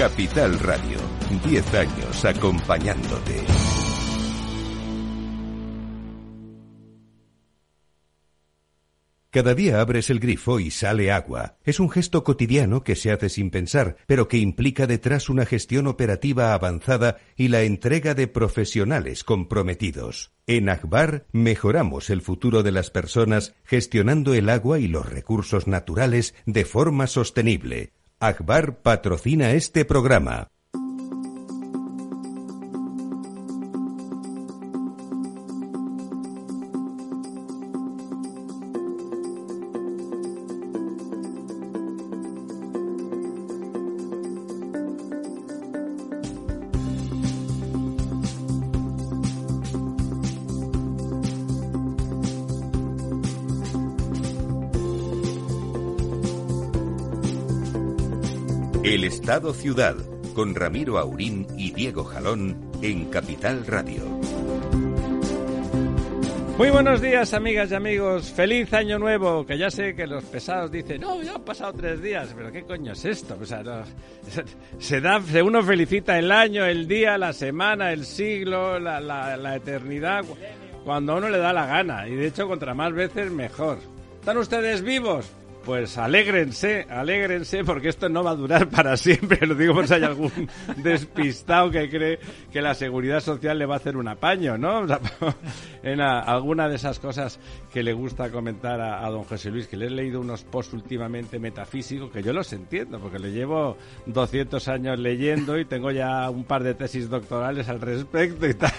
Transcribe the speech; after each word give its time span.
Capital 0.00 0.58
Radio, 0.60 0.96
10 1.44 1.74
años 1.74 2.24
acompañándote. 2.24 3.44
Cada 9.28 9.54
día 9.54 9.82
abres 9.82 10.08
el 10.08 10.18
grifo 10.18 10.58
y 10.58 10.70
sale 10.70 11.12
agua. 11.12 11.58
Es 11.64 11.80
un 11.80 11.90
gesto 11.90 12.24
cotidiano 12.24 12.82
que 12.82 12.96
se 12.96 13.12
hace 13.12 13.28
sin 13.28 13.50
pensar, 13.50 13.98
pero 14.06 14.26
que 14.26 14.38
implica 14.38 14.86
detrás 14.86 15.28
una 15.28 15.44
gestión 15.44 15.86
operativa 15.86 16.54
avanzada 16.54 17.18
y 17.36 17.48
la 17.48 17.60
entrega 17.64 18.14
de 18.14 18.26
profesionales 18.26 19.22
comprometidos. 19.22 20.32
En 20.46 20.70
Akbar 20.70 21.26
mejoramos 21.30 22.08
el 22.08 22.22
futuro 22.22 22.62
de 22.62 22.72
las 22.72 22.90
personas 22.90 23.54
gestionando 23.64 24.32
el 24.32 24.48
agua 24.48 24.78
y 24.78 24.88
los 24.88 25.06
recursos 25.06 25.66
naturales 25.66 26.34
de 26.46 26.64
forma 26.64 27.06
sostenible. 27.06 27.92
Akbar 28.22 28.82
patrocina 28.82 29.52
este 29.52 29.86
programa. 29.86 30.46
Estado 59.30 59.54
Ciudad, 59.54 59.94
con 60.34 60.56
Ramiro 60.56 60.98
Aurín 60.98 61.46
y 61.56 61.70
Diego 61.70 62.02
Jalón 62.02 62.68
en 62.82 63.04
Capital 63.10 63.64
Radio. 63.64 64.02
Muy 66.58 66.70
buenos 66.70 67.00
días, 67.00 67.32
amigas 67.32 67.70
y 67.70 67.74
amigos. 67.76 68.32
Feliz 68.32 68.72
año 68.72 68.98
nuevo. 68.98 69.46
Que 69.46 69.56
ya 69.56 69.70
sé 69.70 69.94
que 69.94 70.08
los 70.08 70.24
pesados 70.24 70.72
dicen, 70.72 71.02
no, 71.02 71.22
ya 71.22 71.36
han 71.36 71.44
pasado 71.44 71.72
tres 71.74 72.02
días. 72.02 72.34
Pero 72.36 72.50
¿qué 72.50 72.64
coño 72.64 72.90
es 72.90 73.04
esto? 73.04 73.38
O 73.40 73.46
sea, 73.46 73.62
no, 73.62 73.84
se 74.80 75.00
da, 75.00 75.22
uno 75.44 75.62
felicita 75.62 76.18
el 76.18 76.32
año, 76.32 76.64
el 76.64 76.88
día, 76.88 77.16
la 77.16 77.32
semana, 77.32 77.92
el 77.92 78.06
siglo, 78.06 78.80
la, 78.80 78.98
la, 78.98 79.36
la 79.36 79.54
eternidad, 79.54 80.24
cuando 80.84 81.12
a 81.12 81.16
uno 81.18 81.28
le 81.28 81.38
da 81.38 81.52
la 81.52 81.66
gana. 81.66 82.08
Y 82.08 82.16
de 82.16 82.26
hecho, 82.26 82.48
contra 82.48 82.74
más 82.74 82.92
veces, 82.92 83.30
mejor. 83.30 83.78
¿Están 84.18 84.38
ustedes 84.38 84.82
vivos? 84.82 85.30
Pues 85.64 85.98
alégrense, 85.98 86.86
alégrense, 86.88 87.64
porque 87.64 87.90
esto 87.90 88.08
no 88.08 88.24
va 88.24 88.30
a 88.30 88.34
durar 88.34 88.68
para 88.70 88.96
siempre. 88.96 89.46
Lo 89.46 89.54
digo 89.54 89.74
por 89.74 89.86
si 89.86 89.94
hay 89.94 90.02
algún 90.04 90.32
despistado 90.82 91.70
que 91.70 91.88
cree 91.90 92.18
que 92.50 92.62
la 92.62 92.74
seguridad 92.74 93.20
social 93.20 93.58
le 93.58 93.66
va 93.66 93.74
a 93.74 93.76
hacer 93.76 93.96
un 93.96 94.08
apaño, 94.08 94.56
¿no? 94.56 94.80
O 94.80 94.88
sea, 94.88 95.00
en 95.82 96.00
a- 96.00 96.20
alguna 96.20 96.68
de 96.68 96.76
esas 96.76 96.98
cosas 96.98 97.38
que 97.72 97.82
le 97.82 97.92
gusta 97.92 98.30
comentar 98.30 98.80
a, 98.80 99.04
a 99.06 99.10
don 99.10 99.24
José 99.24 99.50
Luis, 99.50 99.68
que 99.68 99.76
le 99.76 99.86
he 99.86 99.90
leído 99.90 100.20
unos 100.20 100.44
posts 100.44 100.72
últimamente 100.72 101.38
metafísicos, 101.38 102.10
que 102.10 102.22
yo 102.22 102.32
los 102.32 102.52
entiendo, 102.54 102.98
porque 102.98 103.18
le 103.18 103.30
llevo 103.30 103.76
200 104.06 104.66
años 104.68 104.98
leyendo 104.98 105.58
y 105.58 105.66
tengo 105.66 105.90
ya 105.90 106.28
un 106.30 106.44
par 106.44 106.62
de 106.64 106.74
tesis 106.74 107.08
doctorales 107.10 107.68
al 107.68 107.80
respecto 107.82 108.46
y 108.48 108.54
tal. 108.54 108.72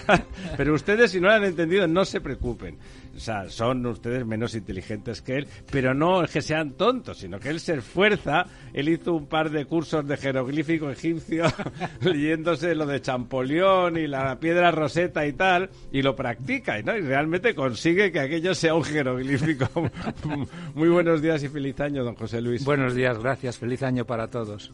Pero 0.56 0.74
ustedes, 0.74 1.12
si 1.12 1.20
no 1.20 1.28
lo 1.28 1.34
han 1.34 1.44
entendido, 1.44 1.86
no 1.86 2.04
se 2.04 2.20
preocupen. 2.20 2.76
O 3.14 3.20
sea, 3.20 3.48
son 3.50 3.84
ustedes 3.86 4.26
menos 4.26 4.54
inteligentes 4.54 5.22
que 5.22 5.38
él, 5.38 5.48
pero 5.70 5.94
no 5.94 6.24
es 6.24 6.30
que 6.30 6.42
sean 6.42 6.72
tontos, 6.72 7.18
sino 7.18 7.38
que 7.38 7.50
él 7.50 7.60
se 7.60 7.74
esfuerza. 7.74 8.46
Él 8.72 8.88
hizo 8.88 9.14
un 9.14 9.26
par 9.26 9.50
de 9.50 9.66
cursos 9.66 10.06
de 10.06 10.16
jeroglífico 10.16 10.90
egipcio, 10.90 11.44
leyéndose 12.00 12.74
lo 12.74 12.86
de 12.86 13.00
Champollion 13.00 13.96
y 13.96 14.06
la 14.06 14.38
piedra 14.40 14.70
roseta 14.70 15.26
y 15.26 15.32
tal, 15.34 15.70
y 15.92 16.02
lo 16.02 16.16
practica, 16.16 16.80
¿no? 16.82 16.96
Y 16.96 17.02
realmente 17.02 17.54
consigue 17.54 18.10
que 18.10 18.20
aquello 18.20 18.54
sea 18.54 18.74
un 18.74 18.84
jeroglífico. 18.84 19.68
Muy 20.74 20.88
buenos 20.88 21.20
días 21.20 21.42
y 21.42 21.48
feliz 21.48 21.78
año, 21.80 22.04
don 22.04 22.14
José 22.14 22.40
Luis. 22.40 22.64
Buenos 22.64 22.94
días, 22.94 23.18
gracias. 23.18 23.58
Feliz 23.58 23.82
año 23.82 24.06
para 24.06 24.28
todos. 24.28 24.72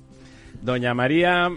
Doña 0.62 0.94
María, 0.94 1.50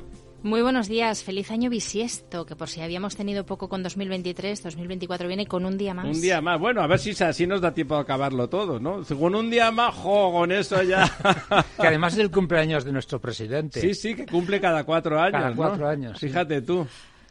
Muy 0.44 0.63
buenos 0.63 0.88
días, 0.88 1.24
feliz 1.24 1.52
año 1.52 1.69
bisiesto, 1.69 2.47
que 2.47 2.56
por 2.56 2.68
si 2.68 2.81
habíamos 2.81 3.16
tenido 3.16 3.46
poco 3.46 3.69
con 3.69 3.84
2023, 3.84 4.63
2024 4.63 5.28
viene 5.28 5.46
con 5.46 5.66
un 5.66 5.78
día 5.78 5.94
más. 5.94 6.06
un 6.06 6.19
día 6.19 6.41
más. 6.41 6.59
Bueno, 6.59 6.81
a 6.81 6.88
ver 6.88 6.97
si 6.97 7.12
así 7.24 7.46
nos 7.46 7.62
da 7.62 7.75
tiempo 7.75 7.96
a 7.96 8.02
acabarlo 8.02 8.50
todo, 8.50 8.79
¿no? 8.79 9.03
Con 9.03 9.35
un 9.35 9.52
día 9.52 9.69
más, 9.69 9.94
jo, 9.94 10.31
con 10.31 10.52
eso 10.52 10.81
ya. 10.81 11.03
Que 11.79 11.88
además 11.88 12.13
es 12.13 12.19
el 12.19 12.31
cumpleaños 12.31 12.84
de 12.84 12.91
nuestro 12.91 13.22
presidente. 13.22 13.81
Sí, 13.81 13.94
sí, 13.94 14.16
que 14.16 14.25
cumple 14.25 14.59
cada 14.59 14.84
cuatro 14.84 15.19
años. 15.19 15.34
Cada 15.34 15.50
¿no? 15.52 15.56
cuatro 15.56 15.88
años, 15.88 16.18
sí. 16.19 16.28
Fíjate 16.28 16.63
tú. 16.63 16.88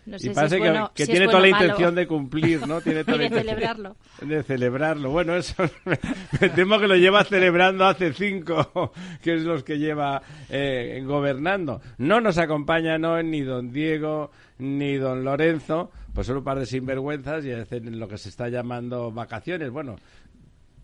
No 0.06 0.19
sé 0.19 0.27
y 0.27 0.28
si 0.31 0.34
parece 0.34 0.56
es 0.56 0.62
que, 0.62 0.69
bueno- 0.71 0.93
que 0.94 1.05
si 1.06 1.12
es 1.12 1.16
tiene 1.16 1.27
bueno 1.27 1.38
toda 1.38 1.47
la 1.49 1.50
malo. 1.53 1.65
intención 1.66 1.94
de 1.94 2.06
cumplir, 2.06 2.66
¿no? 2.66 2.81
Tiene 2.83 3.05
toda 3.05 3.16
Y 3.25 3.28
de 3.28 3.38
celebrarlo. 3.38 3.97
De 4.22 4.43
celebrarlo. 4.43 5.11
Bueno, 5.11 5.37
eso 5.37 5.55
me, 5.84 5.99
me 6.41 6.49
temo 6.50 6.78
que 6.81 6.88
lo 6.88 6.97
lleva 6.97 7.22
celebrando 7.25 7.84
hace 7.87 8.12
cinco, 8.12 8.93
que 9.22 9.34
es 9.34 9.43
los 9.43 9.62
que 9.65 9.78
lleva 9.78 10.22
eh, 10.49 11.03
gobernando. 11.06 11.81
No 11.99 12.21
nos 12.21 12.39
acompañan 12.39 13.05
hoy 13.05 13.25
ni 13.25 13.43
don 13.43 13.71
Diego 13.72 14.31
ni 14.59 14.97
don 14.97 15.25
Lorenzo, 15.25 15.91
pues 16.12 16.27
son 16.27 16.37
un 16.39 16.44
par 16.44 16.59
de 16.59 16.66
sinvergüenzas 16.66 17.44
y 17.47 17.53
hacen 17.53 17.99
lo 17.99 18.09
que 18.09 18.19
se 18.19 18.28
está 18.28 18.49
llamando 18.49 19.10
vacaciones. 19.10 19.71
Bueno, 19.71 19.97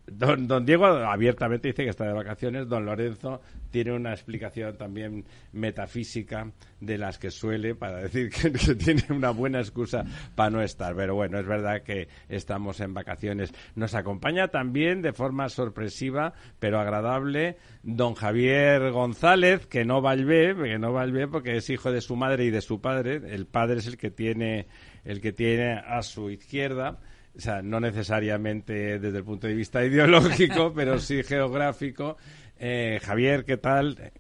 Don, 0.07 0.47
don 0.47 0.65
Diego 0.65 0.87
abiertamente 0.87 1.69
dice 1.69 1.83
que 1.83 1.91
está 1.91 2.05
de 2.05 2.13
vacaciones. 2.13 2.69
Don 2.69 2.87
Lorenzo 2.87 3.41
tiene 3.71 3.93
una 3.93 4.13
explicación 4.13 4.77
también 4.77 5.25
metafísica 5.53 6.53
de 6.81 6.99
las 6.99 7.19
que 7.19 7.31
suele 7.31 7.75
para 7.75 8.03
decir 8.03 8.31
que, 8.31 8.51
tiene 8.77 9.03
una 9.11 9.31
buena 9.31 9.59
excusa 9.59 10.05
para 10.35 10.51
no 10.51 10.63
estar. 10.63 10.95
Pero 10.95 11.17
bueno, 11.17 11.39
es 11.41 11.47
verdad 11.47 11.83
que 11.83 12.09
estamos 12.29 12.81
en 12.81 12.95
vacaciones. 12.95 13.53
Nos 13.75 13.95
acompaña 13.95 14.49
también 14.49 15.03
de 15.03 15.13
forma 15.13 15.49
sorpresiva 15.49 16.35
pero 16.59 16.79
agradable 16.79 17.57
don 17.83 18.15
Javier 18.15 18.91
González, 18.93 19.67
que 19.67 19.85
no 19.85 20.03
va 20.03 20.13
al 20.13 20.25
B, 20.25 20.55
que 20.63 20.79
no 20.79 20.93
va 20.93 21.03
al 21.03 21.13
B 21.13 21.27
porque 21.29 21.57
es 21.57 21.69
hijo 21.71 21.91
de 21.91 22.01
su 22.01 22.17
madre 22.17 22.45
y 22.45 22.51
de 22.51 22.61
su 22.61 22.81
padre. 22.81 23.21
El 23.27 23.47
padre 23.47 23.79
es 23.79 23.87
el 23.87 23.97
que 23.97 24.11
tiene, 24.11 24.69
el 25.05 25.21
que 25.21 25.33
tiene 25.33 25.73
a 25.73 26.03
su 26.03 26.31
izquierda. 26.31 27.01
O 27.37 27.41
sea, 27.41 27.63
no 27.63 27.81
necesariamente 27.81 28.99
desde 28.99 29.19
el 29.19 29.25
punto 29.25 29.47
de 29.47 29.55
vista 29.55 29.85
ideológico, 29.85 30.73
pero 30.75 30.99
sí 30.99 31.23
geográfico. 31.23 32.17
Eh, 32.59 33.01
Javier, 33.03 33.45
¿qué 33.45 33.59
tal? 33.59 34.13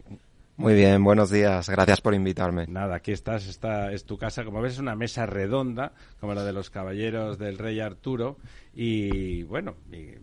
Muy 0.58 0.74
bien, 0.74 1.04
buenos 1.04 1.30
días. 1.30 1.68
Gracias 1.68 2.00
por 2.00 2.14
invitarme. 2.14 2.66
Nada, 2.66 2.96
aquí 2.96 3.12
estás, 3.12 3.46
esta 3.46 3.92
es 3.92 4.04
tu 4.04 4.16
casa. 4.16 4.44
Como 4.44 4.62
ves, 4.62 4.74
es 4.74 4.78
una 4.78 4.96
mesa 4.96 5.26
redonda, 5.26 5.92
como 6.18 6.34
la 6.34 6.44
de 6.44 6.52
los 6.52 6.70
caballeros 6.70 7.38
del 7.38 7.58
rey 7.58 7.80
Arturo. 7.80 8.38
Y 8.74 9.42
bueno, 9.44 9.74
y 9.92 10.14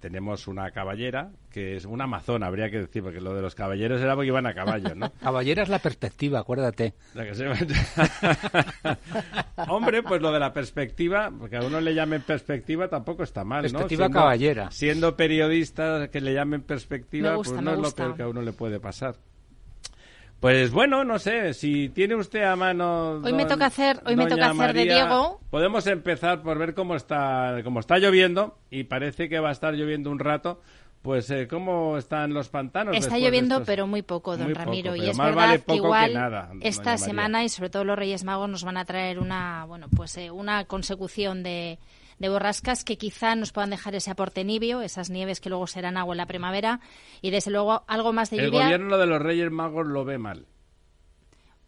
tenemos 0.00 0.48
una 0.48 0.70
caballera, 0.70 1.30
que 1.50 1.76
es 1.76 1.84
una 1.84 2.04
amazona, 2.04 2.46
habría 2.46 2.70
que 2.70 2.78
decir, 2.78 3.02
porque 3.02 3.20
lo 3.20 3.34
de 3.34 3.42
los 3.42 3.54
caballeros 3.54 4.00
era 4.00 4.14
porque 4.14 4.28
iban 4.28 4.46
a 4.46 4.54
caballo, 4.54 4.94
¿no? 4.94 5.10
Caballera 5.20 5.62
es 5.62 5.68
la 5.68 5.78
perspectiva, 5.78 6.40
acuérdate. 6.40 6.94
La 7.14 7.24
que 7.24 7.34
se- 7.34 7.46
Hombre, 9.68 10.02
pues 10.02 10.20
lo 10.22 10.32
de 10.32 10.40
la 10.40 10.52
perspectiva, 10.52 11.30
porque 11.38 11.56
a 11.56 11.60
uno 11.60 11.80
le 11.80 11.94
llamen 11.94 12.22
perspectiva 12.22 12.88
tampoco 12.88 13.22
está 13.22 13.44
mal, 13.44 13.62
¿no? 13.62 13.68
Perspectiva 13.70 14.08
caballera. 14.10 14.70
Siendo 14.70 15.16
periodista 15.16 16.08
que 16.08 16.20
le 16.20 16.34
llamen 16.34 16.62
perspectiva, 16.62 17.34
gusta, 17.36 17.54
pues 17.54 17.64
no 17.64 17.72
es 17.72 17.78
lo 17.78 17.90
peor 17.92 18.16
que 18.16 18.22
a 18.22 18.28
uno 18.28 18.42
le 18.42 18.52
puede 18.52 18.80
pasar. 18.80 19.16
Pues 20.40 20.70
bueno, 20.70 21.04
no 21.04 21.18
sé, 21.18 21.52
si 21.52 21.90
tiene 21.90 22.14
usted 22.14 22.42
a 22.44 22.56
mano. 22.56 23.20
Hoy 23.22 23.32
me 23.34 23.44
toca 23.44 23.66
hacer- 23.66 24.00
hoy 24.06 24.16
me 24.16 24.26
toca 24.26 24.50
hacer 24.50 24.72
de 24.72 24.84
Diego. 24.84 25.38
Podemos 25.50 25.86
empezar 25.86 26.40
por 26.42 26.58
ver 26.58 26.74
cómo 26.74 26.96
está, 26.96 27.58
cómo 27.62 27.80
está 27.80 27.98
lloviendo 27.98 28.56
y 28.70 28.84
parece 28.84 29.28
que 29.28 29.38
va 29.38 29.50
a 29.50 29.52
estar 29.52 29.74
lloviendo 29.74 30.10
un 30.10 30.18
rato. 30.18 30.62
Pues 31.02 31.30
eh, 31.30 31.46
cómo 31.48 31.96
están 31.96 32.34
los 32.34 32.50
pantanos. 32.50 32.94
Está 32.94 33.18
lloviendo, 33.18 33.54
estos- 33.56 33.66
pero 33.66 33.86
muy 33.86 34.02
poco, 34.02 34.36
don 34.36 34.46
Muy 34.46 34.54
poco, 34.54 34.64
Ramiro. 34.66 34.96
y 34.96 35.08
es 35.08 35.16
verdad 35.16 35.34
vale 35.34 35.52
que 35.54 35.58
poco 35.60 35.72
que 35.72 35.86
igual 35.86 36.12
nada, 36.14 36.50
esta 36.60 36.98
semana 36.98 37.42
y 37.42 37.48
sobre 37.48 37.70
todo 37.70 37.84
los 37.84 37.98
Reyes 37.98 38.22
Magos 38.24 38.50
nos 38.50 38.64
van 38.64 38.76
a 38.76 38.84
traer 38.84 39.18
una, 39.18 39.64
bueno, 39.64 39.86
pues 39.96 40.14
eh, 40.18 40.30
una 40.30 40.66
consecución 40.66 41.42
de, 41.42 41.78
de 42.20 42.28
borrascas 42.28 42.84
que 42.84 42.96
quizá 42.98 43.34
nos 43.34 43.50
puedan 43.50 43.70
dejar 43.70 43.94
ese 43.96 44.10
aporte 44.12 44.44
nibio, 44.44 44.82
esas 44.82 45.10
nieves 45.10 45.40
que 45.40 45.48
luego 45.48 45.66
serán 45.66 45.96
agua 45.96 46.12
en 46.14 46.18
la 46.18 46.26
primavera 46.26 46.78
y 47.22 47.30
desde 47.30 47.50
luego 47.50 47.82
algo 47.88 48.12
más 48.12 48.30
de 48.30 48.36
El 48.38 48.46
lluvia. 48.46 48.64
gobierno 48.64 48.96
de 48.98 49.06
los 49.06 49.20
Reyes 49.20 49.50
Magos 49.50 49.86
lo 49.88 50.04
ve 50.04 50.18
mal. 50.18 50.46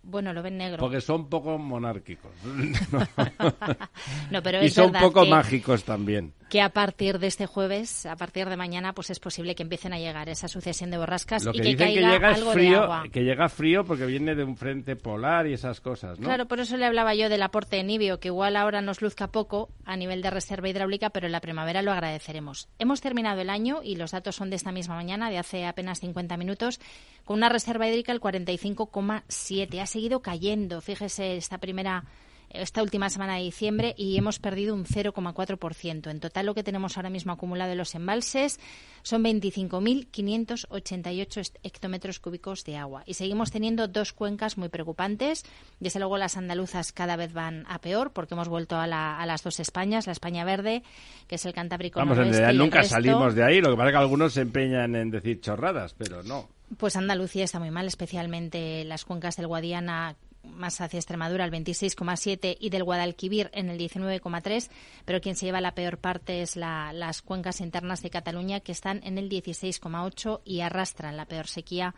Bueno, 0.04 0.32
lo 0.32 0.42
ven 0.42 0.58
negro. 0.58 0.78
Porque 0.78 1.00
son 1.00 1.28
poco 1.28 1.58
monárquicos. 1.58 2.30
No, 4.30 4.42
pero 4.42 4.62
y 4.62 4.66
es 4.66 4.74
son 4.74 4.92
poco 4.92 5.22
que- 5.24 5.30
mágicos 5.30 5.84
también. 5.84 6.32
Que 6.52 6.60
a 6.60 6.68
partir 6.68 7.18
de 7.18 7.28
este 7.28 7.46
jueves, 7.46 8.04
a 8.04 8.14
partir 8.14 8.46
de 8.46 8.58
mañana, 8.58 8.92
pues 8.92 9.08
es 9.08 9.18
posible 9.18 9.54
que 9.54 9.62
empiecen 9.62 9.94
a 9.94 9.98
llegar 9.98 10.28
esa 10.28 10.48
sucesión 10.48 10.90
de 10.90 10.98
borrascas 10.98 11.46
Lo 11.46 11.52
que 11.52 11.60
y 11.60 11.62
que 11.62 11.68
dicen 11.68 11.86
caiga 11.86 12.00
que 12.02 12.12
llega 12.12 12.30
es 12.30 12.36
algo 12.36 12.54
de 12.54 12.76
agua. 12.76 13.04
que 13.10 13.24
llega 13.24 13.48
frío 13.48 13.86
porque 13.86 14.04
viene 14.04 14.34
de 14.34 14.44
un 14.44 14.58
frente 14.58 14.94
polar 14.94 15.46
y 15.46 15.54
esas 15.54 15.80
cosas, 15.80 16.20
¿no? 16.20 16.26
Claro, 16.26 16.48
por 16.48 16.60
eso 16.60 16.76
le 16.76 16.84
hablaba 16.84 17.14
yo 17.14 17.30
del 17.30 17.42
aporte 17.42 17.76
de 17.76 17.84
Nibio, 17.84 18.20
que 18.20 18.28
igual 18.28 18.56
ahora 18.56 18.82
nos 18.82 19.00
luzca 19.00 19.28
poco 19.28 19.70
a 19.86 19.96
nivel 19.96 20.20
de 20.20 20.28
reserva 20.28 20.68
hidráulica, 20.68 21.08
pero 21.08 21.24
en 21.24 21.32
la 21.32 21.40
primavera 21.40 21.80
lo 21.80 21.90
agradeceremos. 21.90 22.68
Hemos 22.78 23.00
terminado 23.00 23.40
el 23.40 23.48
año 23.48 23.80
y 23.82 23.96
los 23.96 24.10
datos 24.10 24.36
son 24.36 24.50
de 24.50 24.56
esta 24.56 24.72
misma 24.72 24.94
mañana, 24.94 25.30
de 25.30 25.38
hace 25.38 25.64
apenas 25.64 26.00
50 26.00 26.36
minutos, 26.36 26.80
con 27.24 27.38
una 27.38 27.48
reserva 27.48 27.88
hídrica 27.88 28.12
el 28.12 28.20
45,7. 28.20 29.80
Ha 29.80 29.86
seguido 29.86 30.20
cayendo, 30.20 30.82
fíjese, 30.82 31.38
esta 31.38 31.56
primera 31.56 32.04
esta 32.52 32.82
última 32.82 33.10
semana 33.10 33.36
de 33.36 33.42
diciembre 33.42 33.94
y 33.96 34.16
hemos 34.16 34.38
perdido 34.38 34.74
un 34.74 34.84
0,4%. 34.84 36.10
En 36.10 36.20
total, 36.20 36.46
lo 36.46 36.54
que 36.54 36.62
tenemos 36.62 36.96
ahora 36.96 37.10
mismo 37.10 37.32
acumulado 37.32 37.72
en 37.72 37.78
los 37.78 37.94
embalses 37.94 38.60
son 39.02 39.24
25.588 39.24 41.52
hectómetros 41.62 42.20
cúbicos 42.20 42.64
de 42.64 42.76
agua. 42.76 43.02
Y 43.06 43.14
seguimos 43.14 43.50
teniendo 43.50 43.88
dos 43.88 44.12
cuencas 44.12 44.56
muy 44.58 44.68
preocupantes. 44.68 45.44
Desde 45.80 45.98
luego, 45.98 46.18
las 46.18 46.36
andaluzas 46.36 46.92
cada 46.92 47.16
vez 47.16 47.32
van 47.32 47.64
a 47.68 47.80
peor 47.80 48.12
porque 48.12 48.34
hemos 48.34 48.48
vuelto 48.48 48.76
a, 48.76 48.86
la- 48.86 49.18
a 49.18 49.26
las 49.26 49.42
dos 49.42 49.60
Españas, 49.60 50.06
la 50.06 50.12
España 50.12 50.44
verde, 50.44 50.82
que 51.26 51.36
es 51.36 51.44
el 51.46 51.52
Cantábrico 51.52 51.98
Vamos, 52.00 52.18
en 52.18 52.32
realidad 52.32 52.52
nunca 52.54 52.78
resto. 52.78 52.94
salimos 52.94 53.34
de 53.34 53.44
ahí. 53.44 53.60
Lo 53.60 53.70
que 53.70 53.76
pasa 53.76 53.88
es 53.88 53.92
que 53.92 53.98
algunos 53.98 54.32
se 54.32 54.40
empeñan 54.42 54.94
en 54.96 55.10
decir 55.10 55.40
chorradas, 55.40 55.94
pero 55.94 56.22
no. 56.22 56.48
Pues 56.78 56.96
Andalucía 56.96 57.44
está 57.44 57.58
muy 57.58 57.70
mal, 57.70 57.86
especialmente 57.86 58.84
las 58.84 59.04
cuencas 59.04 59.36
del 59.36 59.46
Guadiana 59.46 60.16
más 60.44 60.80
hacia 60.80 60.98
Extremadura, 60.98 61.44
el 61.44 61.50
26,7 61.52 62.56
y 62.58 62.70
del 62.70 62.84
Guadalquivir 62.84 63.50
en 63.52 63.68
el 63.70 63.78
19,3, 63.78 64.70
pero 65.04 65.20
quien 65.20 65.36
se 65.36 65.46
lleva 65.46 65.60
la 65.60 65.74
peor 65.74 65.98
parte 65.98 66.42
es 66.42 66.56
la- 66.56 66.92
las 66.92 67.22
cuencas 67.22 67.60
internas 67.60 68.02
de 68.02 68.10
Cataluña 68.10 68.60
que 68.60 68.72
están 68.72 69.00
en 69.04 69.18
el 69.18 69.28
16,8 69.28 70.40
y 70.44 70.60
arrastran 70.60 71.16
la 71.16 71.26
peor 71.26 71.46
sequía 71.46 71.94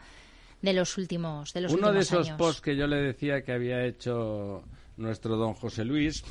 de 0.62 0.72
los 0.72 0.96
últimos 0.96 1.52
de 1.52 1.60
los 1.62 1.72
Uno 1.72 1.92
de 1.92 2.00
esos 2.00 2.26
años. 2.26 2.38
posts 2.38 2.62
que 2.62 2.76
yo 2.76 2.86
le 2.86 2.96
decía 2.96 3.42
que 3.42 3.52
había 3.52 3.84
hecho 3.84 4.62
nuestro 4.96 5.36
don 5.36 5.54
José 5.54 5.84
Luis, 5.84 6.24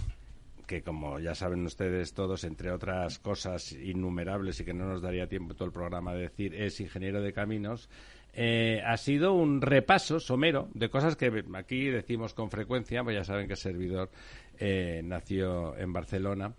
que 0.65 0.81
como 0.81 1.19
ya 1.19 1.35
saben 1.35 1.65
ustedes 1.65 2.13
todos, 2.13 2.43
entre 2.45 2.71
otras 2.71 3.19
cosas 3.19 3.73
innumerables 3.73 4.59
y 4.59 4.65
que 4.65 4.73
no 4.73 4.85
nos 4.85 5.01
daría 5.01 5.27
tiempo 5.27 5.53
todo 5.53 5.65
el 5.65 5.73
programa 5.73 6.13
de 6.13 6.21
decir, 6.21 6.55
es 6.55 6.79
ingeniero 6.79 7.21
de 7.21 7.33
caminos, 7.33 7.89
eh, 8.33 8.81
ha 8.85 8.97
sido 8.97 9.33
un 9.33 9.61
repaso 9.61 10.19
somero 10.19 10.67
de 10.73 10.89
cosas 10.89 11.15
que 11.15 11.43
aquí 11.53 11.85
decimos 11.85 12.33
con 12.33 12.49
frecuencia, 12.49 13.03
pues 13.03 13.15
ya 13.15 13.23
saben 13.23 13.47
que 13.47 13.53
el 13.53 13.59
servidor 13.59 14.09
eh, 14.57 15.01
nació 15.03 15.77
en 15.77 15.93
Barcelona 15.93 16.53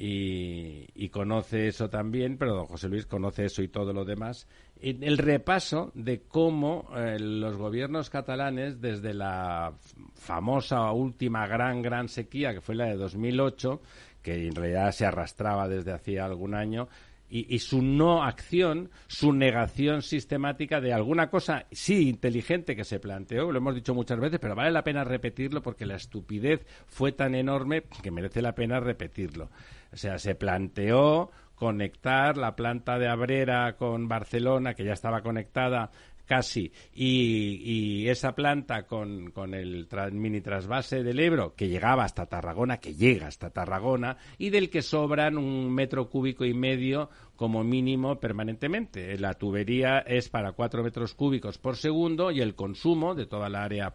y, 0.00 1.08
conoce 1.10 1.66
eso 1.66 1.90
también, 1.90 2.38
pero 2.38 2.54
don 2.54 2.66
José 2.66 2.88
Luis 2.88 3.06
conoce 3.06 3.46
eso 3.46 3.62
y 3.62 3.68
todo 3.68 3.92
lo 3.92 4.04
demás. 4.04 4.46
El 4.80 5.18
repaso 5.18 5.90
de 5.94 6.22
cómo 6.22 6.88
eh, 6.96 7.18
los 7.18 7.56
gobiernos 7.56 8.08
catalanes, 8.08 8.80
desde 8.80 9.12
la 9.12 9.72
famosa 10.14 10.92
última 10.92 11.48
gran, 11.48 11.82
gran 11.82 12.08
sequía, 12.08 12.54
que 12.54 12.60
fue 12.60 12.76
la 12.76 12.86
de 12.86 12.96
2008, 12.96 13.80
que 14.22 14.46
en 14.46 14.54
realidad 14.54 14.92
se 14.92 15.04
arrastraba 15.04 15.68
desde 15.68 15.92
hacía 15.92 16.24
algún 16.26 16.54
año, 16.54 16.88
y, 17.28 17.54
y 17.54 17.58
su 17.58 17.82
no 17.82 18.22
acción, 18.22 18.90
su 19.06 19.32
negación 19.32 20.02
sistemática 20.02 20.80
de 20.80 20.92
alguna 20.92 21.30
cosa, 21.30 21.66
sí, 21.70 22.08
inteligente 22.08 22.76
que 22.76 22.84
se 22.84 23.00
planteó, 23.00 23.50
lo 23.52 23.58
hemos 23.58 23.74
dicho 23.74 23.94
muchas 23.94 24.18
veces, 24.18 24.38
pero 24.40 24.54
vale 24.54 24.70
la 24.70 24.84
pena 24.84 25.04
repetirlo 25.04 25.62
porque 25.62 25.86
la 25.86 25.96
estupidez 25.96 26.64
fue 26.86 27.12
tan 27.12 27.34
enorme 27.34 27.84
que 28.02 28.10
merece 28.10 28.42
la 28.42 28.54
pena 28.54 28.80
repetirlo. 28.80 29.50
O 29.92 29.96
sea, 29.96 30.18
se 30.18 30.34
planteó 30.34 31.30
conectar 31.58 32.36
la 32.36 32.54
planta 32.54 32.98
de 32.98 33.08
Abrera 33.08 33.76
con 33.76 34.06
Barcelona, 34.06 34.74
que 34.74 34.84
ya 34.84 34.92
estaba 34.92 35.22
conectada 35.22 35.90
casi, 36.28 36.70
y, 36.94 37.62
y 37.64 38.08
esa 38.08 38.34
planta 38.34 38.86
con, 38.86 39.32
con 39.32 39.54
el 39.54 39.88
tra- 39.88 40.12
mini 40.12 40.40
trasvase 40.40 41.02
del 41.02 41.18
Ebro, 41.18 41.54
que 41.56 41.68
llegaba 41.68 42.04
hasta 42.04 42.26
Tarragona, 42.26 42.76
que 42.76 42.94
llega 42.94 43.26
hasta 43.26 43.50
Tarragona, 43.50 44.18
y 44.36 44.50
del 44.50 44.68
que 44.70 44.82
sobran 44.82 45.38
un 45.38 45.72
metro 45.74 46.08
cúbico 46.08 46.44
y 46.44 46.54
medio 46.54 47.08
como 47.34 47.64
mínimo 47.64 48.20
permanentemente. 48.20 49.16
La 49.18 49.34
tubería 49.34 50.00
es 50.00 50.28
para 50.28 50.52
cuatro 50.52 50.84
metros 50.84 51.14
cúbicos 51.14 51.58
por 51.58 51.76
segundo 51.76 52.30
y 52.30 52.40
el 52.42 52.54
consumo 52.54 53.14
de 53.14 53.26
toda 53.26 53.48
la 53.48 53.64
área 53.64 53.94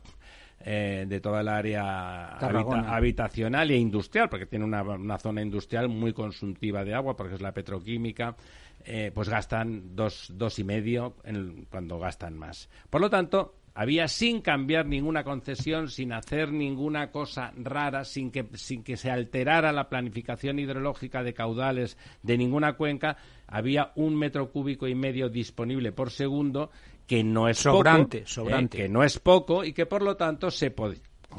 eh, 0.65 1.06
de 1.09 1.19
toda 1.19 1.41
el 1.41 1.50
área 1.50 2.38
habita- 2.38 2.95
habitacional 2.95 3.69
e 3.69 3.77
industrial, 3.77 4.30
porque 4.30 4.45
tiene 4.45 4.63
una, 4.63 4.81
una 4.81 5.18
zona 5.19 5.41
industrial 5.41 5.89
muy 5.89 6.13
consumtiva 6.13 6.85
de 6.85 6.94
agua, 6.94 7.18
porque 7.18 7.35
es 7.35 7.41
la 7.41 7.51
petroquímica, 7.51 8.38
eh, 8.85 9.12
pues 9.13 9.30
gastan 9.30 9.95
dos, 9.95 10.27
dos 10.35 10.59
y 10.59 10.63
medio 10.63 11.15
en- 11.24 11.65
cuando 11.69 12.00
gastan 12.00 12.38
más. 12.38 12.69
Por 12.89 13.01
lo 13.01 13.09
tanto, 13.09 13.56
había 13.75 14.07
sin 14.07 14.41
cambiar 14.41 14.85
ninguna 14.85 15.24
concesión, 15.24 15.89
sin 15.89 16.13
hacer 16.13 16.51
ninguna 16.51 17.09
cosa 17.12 17.51
rara, 17.57 18.06
sin 18.06 18.30
que, 18.31 18.45
sin 18.53 18.83
que 18.83 18.97
se 18.97 19.09
alterara 19.09 19.71
la 19.71 19.89
planificación 19.89 20.59
hidrológica 20.59 21.24
de 21.24 21.33
caudales 21.33 21.97
de 22.21 22.38
ninguna 22.38 22.74
cuenca, 22.74 23.18
había 23.47 23.91
un 23.95 24.15
metro 24.15 24.51
cúbico 24.51 24.88
y 24.88 24.94
medio 24.95 25.27
disponible 25.30 25.91
por 25.91 26.12
segundo, 26.12 26.69
que 27.07 27.24
no 27.24 27.50
es 27.50 27.57
Sobrante, 27.57 28.19
poco, 28.19 28.30
sobrante. 28.30 28.77
eh, 28.77 28.81
que 28.83 28.89
no 28.89 29.03
es 29.03 29.18
poco 29.19 29.63
y 29.63 29.74
que 29.74 29.85
por 29.85 30.03
lo 30.03 30.15
tanto 30.18 30.51
se, 30.51 30.74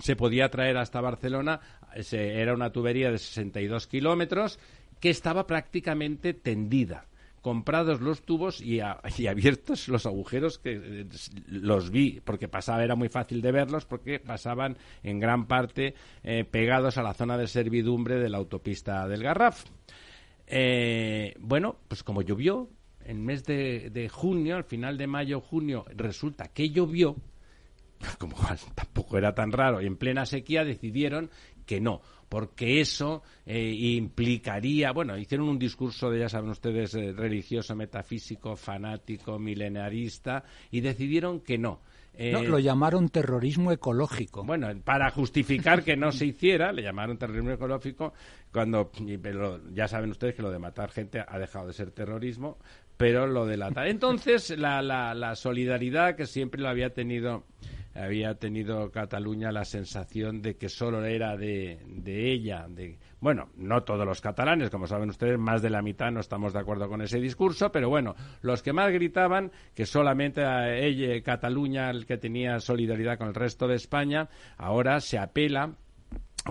se 0.01 0.17
podía 0.17 0.49
traer 0.51 0.77
hasta 0.77 1.01
Barcelona. 1.01 1.61
Se- 2.01 2.41
era 2.41 2.53
una 2.53 2.71
tubería 2.73 3.11
de 3.13 3.19
62 3.19 3.87
kilómetros 3.87 4.59
que 4.99 5.11
estaba 5.11 5.47
prácticamente 5.47 6.35
tendida. 6.35 7.07
Comprados 7.45 8.01
los 8.01 8.23
tubos 8.23 8.63
y, 8.63 8.81
a- 8.81 9.03
y 9.19 9.27
abiertos 9.27 9.87
los 9.89 10.07
agujeros 10.07 10.59
que 10.59 10.73
eh, 10.83 11.07
los 11.47 11.91
vi, 11.91 12.21
porque 12.25 12.49
pasaba, 12.49 12.83
era 12.83 12.95
muy 12.97 13.11
fácil 13.11 13.43
de 13.43 13.53
verlos, 13.53 13.85
porque 13.85 14.19
pasaban 14.19 14.79
en 15.03 15.21
gran 15.21 15.47
parte 15.47 15.93
eh, 16.23 16.45
pegados 16.51 16.97
a 16.97 17.03
la 17.03 17.13
zona 17.13 17.37
de 17.37 17.47
servidumbre 17.47 18.19
de 18.19 18.31
la 18.31 18.39
autopista 18.39 19.07
del 19.07 19.23
Garraf. 19.23 19.63
Eh, 20.47 21.35
bueno, 21.39 21.77
pues 21.87 22.03
como 22.03 22.23
llovió, 22.23 22.71
en 23.05 23.23
mes 23.23 23.45
de, 23.45 24.09
junio, 24.11 24.57
al 24.57 24.65
final 24.65 24.97
de 24.97 25.07
mayo, 25.07 25.43
junio, 25.43 25.85
resulta 25.95 26.49
que 26.49 26.71
llovió, 26.71 27.15
como 28.19 28.37
tampoco 28.75 29.19
era 29.19 29.35
tan 29.35 29.53
raro, 29.53 29.83
y 29.83 29.87
en 29.87 29.97
plena 29.99 30.25
sequía 30.25 30.65
decidieron 30.65 31.29
que 31.67 31.79
no, 31.79 32.01
porque 32.29 32.81
eso 32.81 33.23
eh, 33.47 33.73
implicaría, 33.73 34.93
bueno, 34.93 35.17
hicieron 35.19 35.49
un 35.49 35.59
discurso 35.59 36.11
de, 36.11 36.21
ya 36.21 36.29
saben 36.29 36.51
ustedes, 36.51 36.95
eh, 36.95 37.13
religioso, 37.13 37.75
metafísico, 37.77 38.57
fanático, 38.57 39.39
milenarista, 39.39 40.45
y 40.71 40.81
decidieron 40.81 41.41
que 41.41 41.59
no. 41.59 41.81
Eh, 42.17 42.31
No, 42.31 42.43
lo 42.45 42.61
llamaron 42.61 43.09
terrorismo 43.09 43.73
ecológico. 43.73 44.45
bueno, 44.45 44.69
para 44.85 45.11
justificar 45.11 45.83
que 45.83 45.97
no 45.97 46.13
se 46.13 46.27
hiciera, 46.27 46.71
le 46.73 46.83
llamaron 46.83 47.19
terrorismo 47.19 47.51
ecológico, 47.51 48.13
cuando 48.53 48.91
pero 49.21 49.61
ya 49.73 49.89
saben 49.89 50.11
ustedes 50.11 50.35
que 50.37 50.43
lo 50.43 50.51
de 50.53 50.61
matar 50.61 50.91
gente 50.93 51.25
ha 51.27 51.39
dejado 51.41 51.67
de 51.67 51.73
ser 51.73 51.91
terrorismo, 51.91 52.59
pero 52.97 53.27
lo 53.27 53.47
de 53.47 53.57
la... 53.57 53.73
Entonces, 53.87 54.57
la, 54.57 54.81
la, 54.81 55.13
la 55.15 55.35
solidaridad 55.35 56.15
que 56.15 56.27
siempre 56.27 56.63
lo 56.63 56.69
había 56.69 56.91
tenido 56.91 57.45
había 57.95 58.35
tenido 58.35 58.91
Cataluña 58.91 59.53
la 59.53 59.65
sensación 59.65 60.43
de 60.43 60.57
que 60.57 60.69
solo 60.69 61.05
era 61.05 61.37
de, 61.37 61.79
ella, 62.05 62.67
de 62.69 62.99
bueno, 63.21 63.51
no 63.57 63.83
todos 63.83 64.07
los 64.07 64.21
catalanes, 64.21 64.71
como 64.71 64.87
saben 64.87 65.11
ustedes, 65.11 65.39
más 65.39 65.63
de 65.63 65.71
la 65.71 65.83
mitad 65.83 66.11
no 66.11 66.21
estamos 66.21 66.53
de 66.53 66.61
acuerdo 66.61 66.89
con 66.89 67.03
ese 67.03 67.21
discurso, 67.21 67.71
pero 67.71 67.89
bueno, 67.89 68.15
los 68.43 68.63
que 68.63 68.73
más 68.73 68.93
gritaban 68.93 69.53
que 69.75 69.87
solamente 69.87 70.45
a 70.45 70.77
ella, 70.77 71.23
Cataluña, 71.23 71.91
el 71.91 72.07
que 72.07 72.19
tenía 72.19 72.59
solidaridad 72.61 73.19
con 73.19 73.29
el 73.29 73.35
resto 73.35 73.67
de 73.69 73.77
España, 73.77 74.29
ahora 74.57 75.01
se 75.01 75.19
apela 75.19 75.77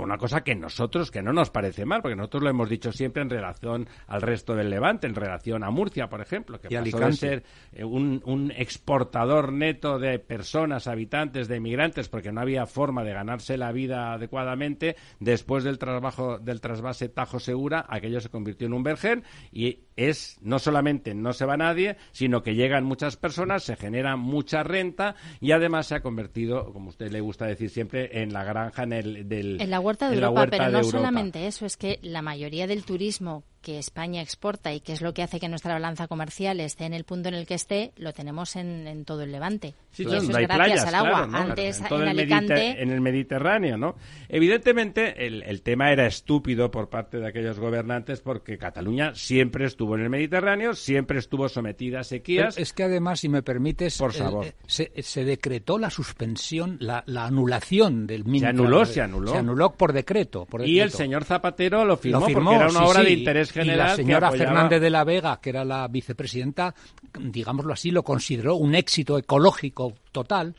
una 0.01 0.17
cosa 0.17 0.43
que 0.43 0.55
nosotros, 0.55 1.11
que 1.11 1.21
no 1.21 1.33
nos 1.33 1.49
parece 1.51 1.85
mal, 1.85 2.01
porque 2.01 2.15
nosotros 2.15 2.43
lo 2.43 2.49
hemos 2.49 2.69
dicho 2.69 2.91
siempre 2.91 3.21
en 3.21 3.29
relación 3.29 3.87
al 4.07 4.21
resto 4.21 4.55
del 4.55 4.69
Levante, 4.69 5.07
en 5.07 5.15
relación 5.15 5.63
a 5.63 5.69
Murcia, 5.69 6.09
por 6.09 6.21
ejemplo, 6.21 6.59
que 6.59 6.67
Y 6.69 6.91
pasó 6.91 6.99
de 6.99 7.13
ser 7.13 7.43
eh, 7.71 7.83
un, 7.83 8.21
un 8.25 8.51
exportador 8.51 9.53
neto 9.53 9.99
de 9.99 10.19
personas, 10.19 10.87
habitantes, 10.87 11.47
de 11.47 11.57
emigrantes, 11.57 12.09
porque 12.09 12.31
no 12.31 12.41
había 12.41 12.65
forma 12.65 13.03
de 13.03 13.13
ganarse 13.13 13.57
la 13.57 13.71
vida 13.71 14.13
adecuadamente, 14.13 14.95
después 15.19 15.63
del 15.63 15.77
trabajo 15.77 16.39
del 16.39 16.61
trasvase 16.61 17.09
Tajo 17.09 17.39
Segura, 17.39 17.85
aquello 17.87 18.19
se 18.19 18.29
convirtió 18.29 18.67
en 18.67 18.73
un 18.73 18.83
vergel 18.83 19.23
y 19.51 19.79
es 19.95 20.39
no 20.41 20.59
solamente 20.59 21.13
no 21.13 21.33
se 21.33 21.45
va 21.45 21.57
nadie, 21.57 21.97
sino 22.11 22.41
que 22.41 22.55
llegan 22.55 22.83
muchas 22.83 23.15
personas, 23.17 23.63
se 23.63 23.75
genera 23.75 24.15
mucha 24.15 24.63
renta 24.63 25.15
y 25.39 25.51
además 25.51 25.87
se 25.87 25.95
ha 25.95 26.01
convertido, 26.01 26.73
como 26.73 26.87
a 26.87 26.89
usted 26.89 27.11
le 27.11 27.21
gusta 27.21 27.45
decir 27.45 27.69
siempre, 27.69 28.21
en 28.21 28.33
la 28.33 28.43
granja 28.43 28.83
en 28.83 28.93
el, 28.93 29.29
del 29.29 29.61
En 29.61 29.69
la 29.69 29.79
huerta 29.83 30.09
de 30.09 30.15
en 30.17 30.23
Europa, 30.23 30.41
huerta 30.41 30.57
pero 30.57 30.65
de 30.65 30.71
no 30.71 30.77
Europa. 30.79 30.97
solamente 30.97 31.47
eso, 31.47 31.65
es 31.65 31.77
que 31.77 31.99
la 32.01 32.21
mayoría 32.21 32.67
del 32.67 32.83
turismo 32.85 33.43
que 33.63 33.79
España 33.79 34.21
exporta 34.21 34.73
y 34.73 34.81
que 34.81 34.93
es 34.93 35.01
lo 35.01 35.13
que 35.13 35.23
hace 35.23 35.39
que 35.39 35.49
nuestra 35.49 35.73
balanza 35.73 36.07
comercial 36.07 36.59
esté 36.59 36.85
en 36.85 36.93
el 36.93 37.05
punto 37.05 37.29
en 37.29 37.35
el 37.35 37.47
que 37.47 37.55
esté, 37.55 37.93
lo 37.97 38.13
tenemos 38.13 38.55
en, 38.55 39.05
todo 39.05 39.23
el 39.23 39.31
Levante. 39.31 39.73
y 39.97 40.03
eso 40.03 40.17
es 40.17 40.47
gracias 40.47 40.85
al 40.85 40.95
agua. 40.95 41.29
Antes 41.31 41.81
en, 41.81 42.01
el 42.01 42.07
Alicante... 42.09 42.81
en 42.83 42.91
el 42.91 43.01
Mediterráneo, 43.01 43.77
¿no? 43.77 43.95
Evidentemente 44.29 45.25
el, 45.25 45.61
tema 45.63 45.91
era 45.91 46.05
estúpido 46.05 46.69
por 46.69 46.89
parte 46.89 47.17
de 47.17 47.27
aquellos 47.27 47.57
gobernantes 47.57 48.19
porque 48.19 48.57
Cataluña 48.57 49.15
siempre 49.15 49.65
estuvo 49.65 49.95
en 49.95 50.01
el 50.01 50.09
Mediterráneo, 50.09 50.73
siempre 50.73 51.19
estuvo 51.19 51.47
sometida 51.47 52.01
a 52.01 52.03
sequías. 52.03 52.57
es 52.57 52.73
que 52.73 52.83
además, 52.83 53.21
si 53.21 53.29
me 53.29 53.41
permites, 53.41 53.97
por 53.97 54.11
favor. 54.11 54.53
se, 54.67 55.23
decretó 55.23 55.79
la 55.79 55.89
suspensión, 55.89 56.77
la, 56.81 57.03
anulación 57.07 58.05
del 58.07 58.25
mínimo. 58.25 58.41
Se 58.41 58.47
anuló, 58.47 58.85
se 58.85 59.01
anuló. 59.01 59.31
Se 59.31 59.37
anuló 59.37 59.71
por 59.71 59.93
decreto. 59.93 60.45
Por 60.45 60.67
y 60.67 60.81
el 60.81 60.91
señor 60.91 61.23
Zapatero 61.23 61.85
lo 61.85 61.95
firmó, 61.95 62.27
porque 62.27 62.55
era 62.55 62.69
una 62.69 62.83
obra 62.83 63.03
de 63.03 63.11
interés 63.11 63.52
general. 63.53 63.87
Y 63.87 63.89
la 63.89 63.95
señora 63.95 64.31
Fernández 64.31 64.81
de 64.81 64.89
la 64.89 65.03
Vega, 65.03 65.39
que 65.41 65.49
era 65.49 65.63
la 65.63 65.87
vicepresidenta, 65.87 66.73
digámoslo 67.19 67.73
así, 67.73 67.91
lo 67.91 68.03
consideró 68.03 68.55
un 68.55 68.75
éxito 68.75 69.17
ecológico 69.17 69.93
total, 70.11 70.55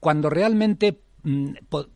cuando 0.00 0.30
realmente 0.30 0.98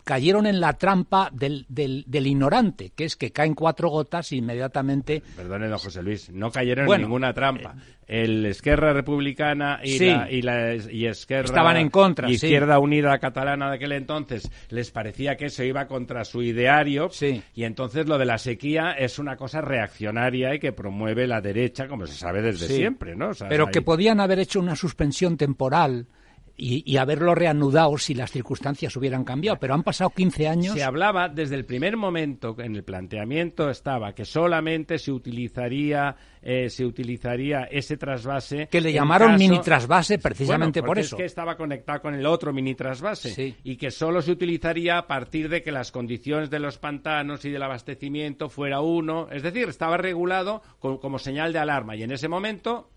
cayeron 0.05 0.47
en 0.47 0.61
la 0.61 0.75
trampa 0.75 1.31
del, 1.33 1.67
del, 1.69 2.27
ignorante, 2.27 2.91
que 2.91 3.05
es 3.05 3.17
que 3.17 3.31
caen 3.31 3.55
cuatro 3.55 3.89
gotas 3.89 4.33
y 4.33 4.39
inmediatamente... 4.39 5.23
Perdone, 5.37 5.69
don 5.69 5.79
José 5.79 6.03
Luis, 6.03 6.31
no 6.31 6.51
cayeron 6.51 6.93
en 6.93 7.03
ninguna 7.03 7.33
trampa. 7.33 7.75
Eh, 8.07 8.23
el 8.23 8.45
Esquerra 8.47 8.93
Republicana 8.93 9.81
y, 9.83 9.99
la, 9.99 10.31
y, 10.31 10.43
la, 10.43 10.75
y 10.75 11.07
Esquerra... 11.07 11.45
Estaban 11.45 11.77
en 11.77 11.89
contra, 11.89 12.31
Izquierda 12.31 12.79
Unida 12.79 13.19
Catalana 13.19 13.71
de 13.71 13.77
aquel 13.77 13.93
entonces 13.93 14.51
les 14.69 14.91
parecía 14.91 15.37
que 15.37 15.47
eso 15.47 15.63
iba 15.65 15.87
contra 15.87 16.25
su 16.25 16.43
ideario. 16.43 17.11
Y 17.55 17.65
entonces 17.65 18.07
lo 18.07 18.19
de 18.19 18.27
la 18.27 18.39
sequía 18.39 18.93
es 18.93 19.19
una 19.19 19.37
cosa 19.37 19.61
reaccionaria 19.61 20.55
y 20.55 20.59
que 20.59 20.73
promueve 20.73 21.27
la 21.27 21.41
derecha, 21.41 21.89
como 21.89 22.07
se 22.07 22.15
sabe 22.15 22.43
desde 22.43 22.67
siempre, 22.67 23.15
¿no? 23.17 23.31
Pero 23.49 23.69
que 23.69 23.83
podían 23.83 24.21
haber 24.21 24.41
hecho 24.41 24.61
una 24.61 24.77
suspensión 24.77 25.37
temporal 25.37 26.07
y, 26.57 26.97
haberlo 26.97 27.35
reanudado 27.35 27.97
si 27.99 28.15
las 28.15 28.31
circunstancias 28.31 28.97
hubieran 28.97 29.25
cambiado. 29.25 29.59
Pero 29.59 29.75
han 29.75 29.83
pasado 29.83 30.11
15 30.11 30.49
años. 30.49 30.75
Se 30.75 30.85
hablaba 30.85 31.29
desde 31.29 31.55
el 31.55 31.65
primer 31.65 31.97
momento, 31.97 32.55
en 32.59 32.77
el 32.77 32.85
planteamiento 32.85 33.71
estaba 33.71 34.15
que 34.15 34.25
solamente 34.25 34.99
se 34.99 35.11
utilizaría, 35.11 36.15
eh, 36.43 36.69
se 36.69 36.85
utilizaría 36.85 37.65
ese 37.65 37.97
trasvase. 37.97 38.69
Que 38.71 38.81
le 38.81 38.93
llamaron 38.93 39.37
mini 39.37 39.61
trasvase 39.61 40.19
precisamente 40.19 40.83
por 40.83 40.99
eso. 40.99 41.17
Es 41.17 41.21
que 41.21 41.27
estaba 41.27 41.57
conectado 41.57 42.03
con 42.03 42.15
el 42.15 42.27
otro 42.27 42.53
mini 42.53 42.75
trasvase. 42.75 43.57
Y 43.65 43.77
que 43.77 43.91
solo 43.91 44.23
se 44.23 44.33
utilizaría 44.33 44.99
a 44.99 45.07
partir 45.07 45.49
de 45.49 45.63
que 45.63 45.73
las 45.73 45.91
condiciones 45.91 46.51
de 46.51 46.59
los 46.59 46.79
pantanos 46.79 47.45
y 47.45 47.51
del 47.51 47.63
abastecimiento 47.63 48.49
fuera 48.49 48.81
uno. 48.81 49.29
Es 49.31 49.43
decir, 49.43 49.69
estaba 49.69 49.97
regulado 49.97 50.63
como 50.79 51.19
señal 51.19 51.53
de 51.53 51.59
alarma. 51.59 51.97
Y 51.97 52.03
en 52.03 52.13
ese 52.13 52.29
momento. 52.29 52.91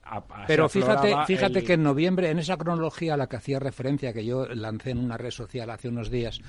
Pero 0.47 0.69
fíjate, 0.69 1.15
fíjate 1.25 1.63
que 1.63 1.73
en 1.73 1.83
noviembre, 1.83 2.29
en 2.29 2.39
esa 2.39 2.57
cronología 2.57 3.15
a 3.15 3.17
la 3.17 3.27
que 3.27 3.37
hacía 3.37 3.59
referencia, 3.59 4.13
que 4.13 4.25
yo 4.25 4.45
lancé 4.47 4.91
en 4.91 4.99
una 4.99 5.17
red 5.17 5.31
social 5.31 5.69
hace 5.69 5.89
unos 5.89 6.11
días, 6.11 6.41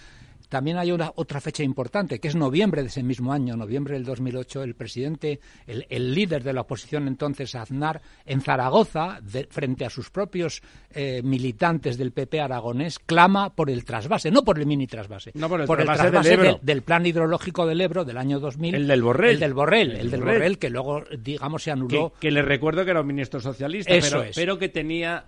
también 0.49 0.79
hay 0.79 0.93
una, 0.93 1.13
otra 1.17 1.41
fecha 1.41 1.63
importante, 1.63 2.21
que 2.21 2.29
es 2.29 2.37
noviembre 2.37 2.83
de 2.83 2.89
ese 2.89 3.03
mismo 3.03 3.33
año, 3.33 3.57
noviembre 3.57 3.95
del 3.95 4.05
2008, 4.05 4.63
el 4.63 4.75
presidente, 4.75 5.41
el, 5.67 6.15
líder 6.15 6.43
de 6.43 6.53
la 6.53 6.63
oposición 6.63 7.09
entonces, 7.09 7.55
Aznar, 7.55 8.01
en 8.25 8.41
Zaragoza, 8.41 9.21
frente 9.51 9.85
a 9.85 9.91
sus 9.91 10.11
propios 10.11 10.63
eh, 10.91 11.21
militantes 11.23 11.99
del 11.99 12.13
PP 12.13 12.41
aragonés, 12.41 12.99
clama 12.99 13.55
por 13.55 13.71
el 13.71 13.85
trasvase, 13.85 14.31
no 14.31 14.45
por 14.45 14.59
el 14.59 14.67
mini 14.67 14.87
trasvase, 14.87 15.33
no 15.35 15.49
por 15.49 15.61
el 15.61 15.67
trasvase, 15.67 16.59
del, 16.63 16.83
plan 16.83 17.05
hidrológico 17.05 17.67
del 17.67 17.81
Ebro 17.81 18.05
del 18.05 18.17
año 18.17 18.39
2000. 18.39 18.75
El 18.75 18.87
del 18.87 19.03
Borrell. 19.03 19.35
El 19.35 19.41
del 19.41 19.55
Borrell, 19.55 19.97
el, 19.97 20.11
del 20.11 20.21
Borrell. 20.21 20.59
que 20.59 20.71
luego, 20.71 21.03
digamos, 21.19 21.63
se 21.63 21.71
anuló. 21.71 22.13
Que, 22.21 22.31
le 22.31 22.43
recuerdo 22.43 22.85
que 22.85 22.91
era 22.91 23.01
un 23.01 23.07
ministro 23.07 23.41
socialista, 23.41 23.93
pero, 24.01 24.25
pero 24.35 24.59
que 24.59 24.69
tenía 24.69 25.27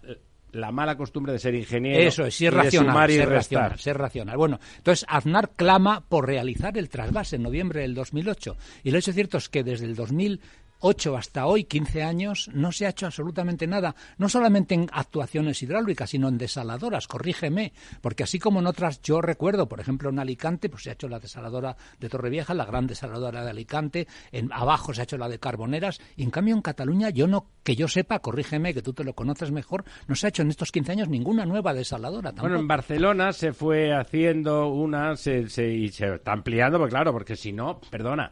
la 0.52 0.72
mala 0.72 0.96
costumbre 0.96 1.32
de 1.32 1.38
ser 1.38 1.54
ingeniero. 1.54 2.08
Eso 2.08 2.24
es, 2.24 2.34
ser 2.34 2.54
racional, 2.54 3.10
ser 3.10 3.28
racional, 3.28 3.78
ser 3.78 3.98
racional. 3.98 4.36
Bueno, 4.36 4.58
entonces 4.76 5.06
Aznar 5.08 5.50
clama 5.56 6.02
por 6.08 6.26
realizar 6.26 6.76
el 6.78 6.88
trasvase 6.88 7.36
en 7.36 7.42
noviembre 7.42 7.82
del 7.82 7.94
2008. 7.94 8.56
Y 8.84 8.90
lo 8.90 8.98
hecho 8.98 9.12
cierto 9.12 9.38
es 9.38 9.48
que 9.48 9.62
desde 9.62 9.86
el 9.86 9.94
2000 9.94 10.40
ocho 10.80 11.16
hasta 11.16 11.46
hoy, 11.46 11.64
15 11.64 12.02
años, 12.02 12.50
no 12.52 12.72
se 12.72 12.86
ha 12.86 12.90
hecho 12.90 13.06
absolutamente 13.06 13.66
nada, 13.66 13.94
no 14.16 14.28
solamente 14.28 14.74
en 14.74 14.88
actuaciones 14.92 15.62
hidráulicas, 15.62 16.10
sino 16.10 16.28
en 16.28 16.38
desaladoras, 16.38 17.06
corrígeme, 17.06 17.72
porque 18.00 18.22
así 18.22 18.38
como 18.38 18.60
en 18.60 18.66
otras, 18.66 19.02
yo 19.02 19.20
recuerdo, 19.20 19.68
por 19.68 19.80
ejemplo, 19.80 20.10
en 20.10 20.18
Alicante, 20.18 20.68
pues 20.68 20.84
se 20.84 20.90
ha 20.90 20.94
hecho 20.94 21.08
la 21.08 21.20
desaladora 21.20 21.76
de 21.98 22.08
Torrevieja, 22.08 22.54
la 22.54 22.64
gran 22.64 22.86
desaladora 22.86 23.44
de 23.44 23.50
Alicante, 23.50 24.08
en 24.32 24.52
abajo 24.52 24.94
se 24.94 25.00
ha 25.00 25.04
hecho 25.04 25.18
la 25.18 25.28
de 25.28 25.38
Carboneras, 25.38 26.00
y 26.16 26.22
en 26.22 26.30
cambio 26.30 26.54
en 26.54 26.62
Cataluña, 26.62 27.10
yo 27.10 27.26
no, 27.26 27.46
que 27.62 27.76
yo 27.76 27.88
sepa, 27.88 28.20
corrígeme, 28.20 28.74
que 28.74 28.82
tú 28.82 28.92
te 28.92 29.04
lo 29.04 29.14
conoces 29.14 29.50
mejor, 29.50 29.84
no 30.06 30.14
se 30.14 30.26
ha 30.26 30.28
hecho 30.30 30.42
en 30.42 30.50
estos 30.50 30.72
15 30.72 30.92
años 30.92 31.08
ninguna 31.08 31.44
nueva 31.44 31.74
desaladora. 31.74 32.32
Bueno, 32.32 32.58
en 32.58 32.68
Barcelona 32.68 33.32
se 33.32 33.52
fue 33.52 33.92
haciendo 33.92 34.68
una, 34.68 35.16
se, 35.16 35.48
se, 35.48 35.68
y 35.68 35.88
se 35.88 36.14
está 36.14 36.32
ampliando, 36.32 36.78
pues 36.78 36.90
claro, 36.90 37.12
porque 37.12 37.36
si 37.36 37.52
no, 37.52 37.80
perdona, 37.90 38.30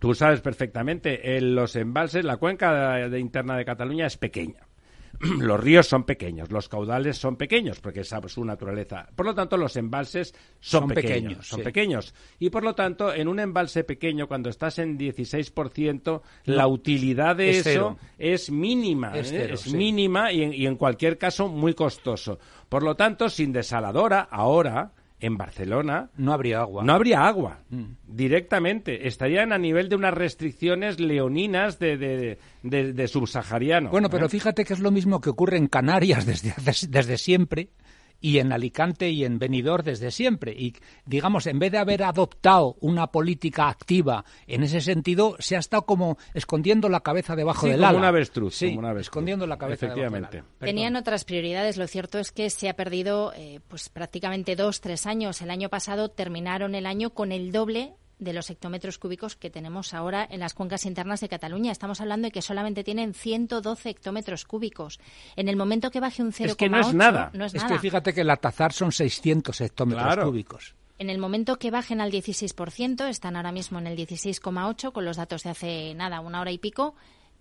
Tú 0.00 0.14
sabes 0.14 0.40
perfectamente, 0.40 1.36
en 1.36 1.54
los 1.54 1.76
embalses, 1.76 2.24
la 2.24 2.38
cuenca 2.38 2.94
de, 3.06 3.20
interna 3.20 3.54
de 3.54 3.66
Cataluña 3.66 4.06
es 4.06 4.16
pequeña. 4.16 4.66
los 5.40 5.60
ríos 5.60 5.86
son 5.86 6.04
pequeños, 6.04 6.50
los 6.50 6.70
caudales 6.70 7.18
son 7.18 7.36
pequeños, 7.36 7.80
porque 7.80 8.00
es 8.00 8.14
su 8.28 8.42
naturaleza. 8.42 9.10
Por 9.14 9.26
lo 9.26 9.34
tanto, 9.34 9.58
los 9.58 9.76
embalses 9.76 10.34
son, 10.58 10.88
pequeños, 10.88 11.46
son 11.46 11.62
pequeños. 11.62 12.14
Y 12.38 12.48
por 12.48 12.64
lo 12.64 12.74
tanto, 12.74 13.12
en 13.12 13.28
un 13.28 13.40
embalse 13.40 13.84
pequeño, 13.84 14.26
cuando 14.26 14.48
estás 14.48 14.78
en 14.78 14.98
16%, 14.98 16.22
la 16.46 16.66
utilidad 16.66 17.36
de 17.36 17.50
eso 17.50 17.98
es 18.16 18.50
mínima. 18.50 19.14
Es, 19.18 19.32
¿eh? 19.32 19.76
mínima 19.76 20.32
y 20.32 20.44
y 20.44 20.66
en 20.66 20.76
cualquier 20.76 21.18
caso 21.18 21.46
muy 21.46 21.74
costoso. 21.74 22.38
Por 22.70 22.82
lo 22.82 22.96
tanto, 22.96 23.28
sin 23.28 23.52
desaladora, 23.52 24.20
ahora 24.30 24.92
en 25.20 25.36
Barcelona 25.36 26.10
no 26.16 26.32
habría 26.32 26.60
agua. 26.60 26.82
No 26.82 26.92
habría 26.92 27.26
agua 27.26 27.60
mm. 27.70 27.84
directamente. 28.06 29.06
Estarían 29.06 29.52
a 29.52 29.58
nivel 29.58 29.88
de 29.88 29.96
unas 29.96 30.14
restricciones 30.14 30.98
leoninas 30.98 31.78
de, 31.78 31.96
de, 31.96 32.38
de, 32.62 33.08
subsahariano. 33.08 33.90
Bueno, 33.90 34.10
pero 34.10 34.28
fíjate 34.28 34.64
que 34.64 34.72
es 34.72 34.80
lo 34.80 34.90
mismo 34.90 35.20
que 35.20 35.30
ocurre 35.30 35.56
en 35.56 35.66
Canarias 35.66 36.26
desde, 36.26 36.54
desde 36.88 37.18
siempre 37.18 37.70
y 38.20 38.38
en 38.38 38.52
Alicante 38.52 39.10
y 39.10 39.24
en 39.24 39.38
Benidorm 39.38 39.84
desde 39.84 40.10
siempre. 40.10 40.52
Y, 40.52 40.74
digamos, 41.06 41.46
en 41.46 41.58
vez 41.58 41.72
de 41.72 41.78
haber 41.78 42.02
adoptado 42.02 42.76
una 42.80 43.08
política 43.08 43.68
activa 43.68 44.24
en 44.46 44.62
ese 44.62 44.80
sentido, 44.80 45.36
se 45.38 45.56
ha 45.56 45.58
estado 45.58 45.86
como 45.86 46.18
escondiendo 46.34 46.88
la 46.88 47.00
cabeza 47.00 47.36
debajo 47.36 47.66
del 47.66 47.80
como 47.80 47.98
Una 47.98 48.08
avestruz, 48.08 48.54
sí, 48.54 48.68
como 48.68 48.80
una 48.80 48.90
avestruz. 48.90 49.10
escondiendo 49.10 49.46
la 49.46 49.58
cabeza 49.58 49.86
Efectivamente. 49.86 50.44
Tenían 50.58 50.96
otras 50.96 51.24
prioridades. 51.24 51.76
Lo 51.76 51.86
cierto 51.86 52.18
es 52.18 52.32
que 52.32 52.50
se 52.50 52.68
ha 52.68 52.74
perdido 52.74 53.32
eh, 53.34 53.60
pues 53.68 53.88
prácticamente 53.88 54.56
dos, 54.56 54.80
tres 54.80 55.06
años. 55.06 55.40
El 55.42 55.50
año 55.50 55.68
pasado 55.68 56.10
terminaron 56.10 56.74
el 56.74 56.86
año 56.86 57.10
con 57.10 57.32
el 57.32 57.52
doble 57.52 57.94
de 58.20 58.32
los 58.32 58.50
hectómetros 58.50 58.98
cúbicos 58.98 59.34
que 59.34 59.50
tenemos 59.50 59.94
ahora 59.94 60.26
en 60.30 60.40
las 60.40 60.54
cuencas 60.54 60.86
internas 60.86 61.20
de 61.20 61.28
Cataluña. 61.28 61.72
Estamos 61.72 62.00
hablando 62.00 62.26
de 62.26 62.32
que 62.32 62.42
solamente 62.42 62.84
tienen 62.84 63.14
112 63.14 63.90
hectómetros 63.90 64.44
cúbicos. 64.44 65.00
En 65.36 65.48
el 65.48 65.56
momento 65.56 65.90
que 65.90 66.00
baje 66.00 66.22
un 66.22 66.32
0,8... 66.32 66.46
Es 66.46 66.56
que 66.56 66.68
no 66.68 66.80
es 66.80 66.94
nada. 66.94 67.30
No 67.34 67.46
es, 67.46 67.52
que 67.52 67.78
fíjate 67.78 68.14
que 68.14 68.20
el 68.20 68.30
Atazar 68.30 68.72
son 68.72 68.92
600 68.92 69.60
hectómetros 69.60 70.24
cúbicos. 70.24 70.74
En 70.98 71.08
el 71.08 71.18
momento 71.18 71.58
que 71.58 71.70
bajen 71.70 72.02
al 72.02 72.12
16%, 72.12 73.08
están 73.08 73.34
ahora 73.34 73.52
mismo 73.52 73.78
en 73.78 73.86
el 73.86 73.96
16,8 73.96 74.92
con 74.92 75.06
los 75.06 75.16
datos 75.16 75.42
de 75.42 75.50
hace 75.50 75.94
nada, 75.94 76.20
una 76.20 76.42
hora 76.42 76.52
y 76.52 76.58
pico, 76.58 76.94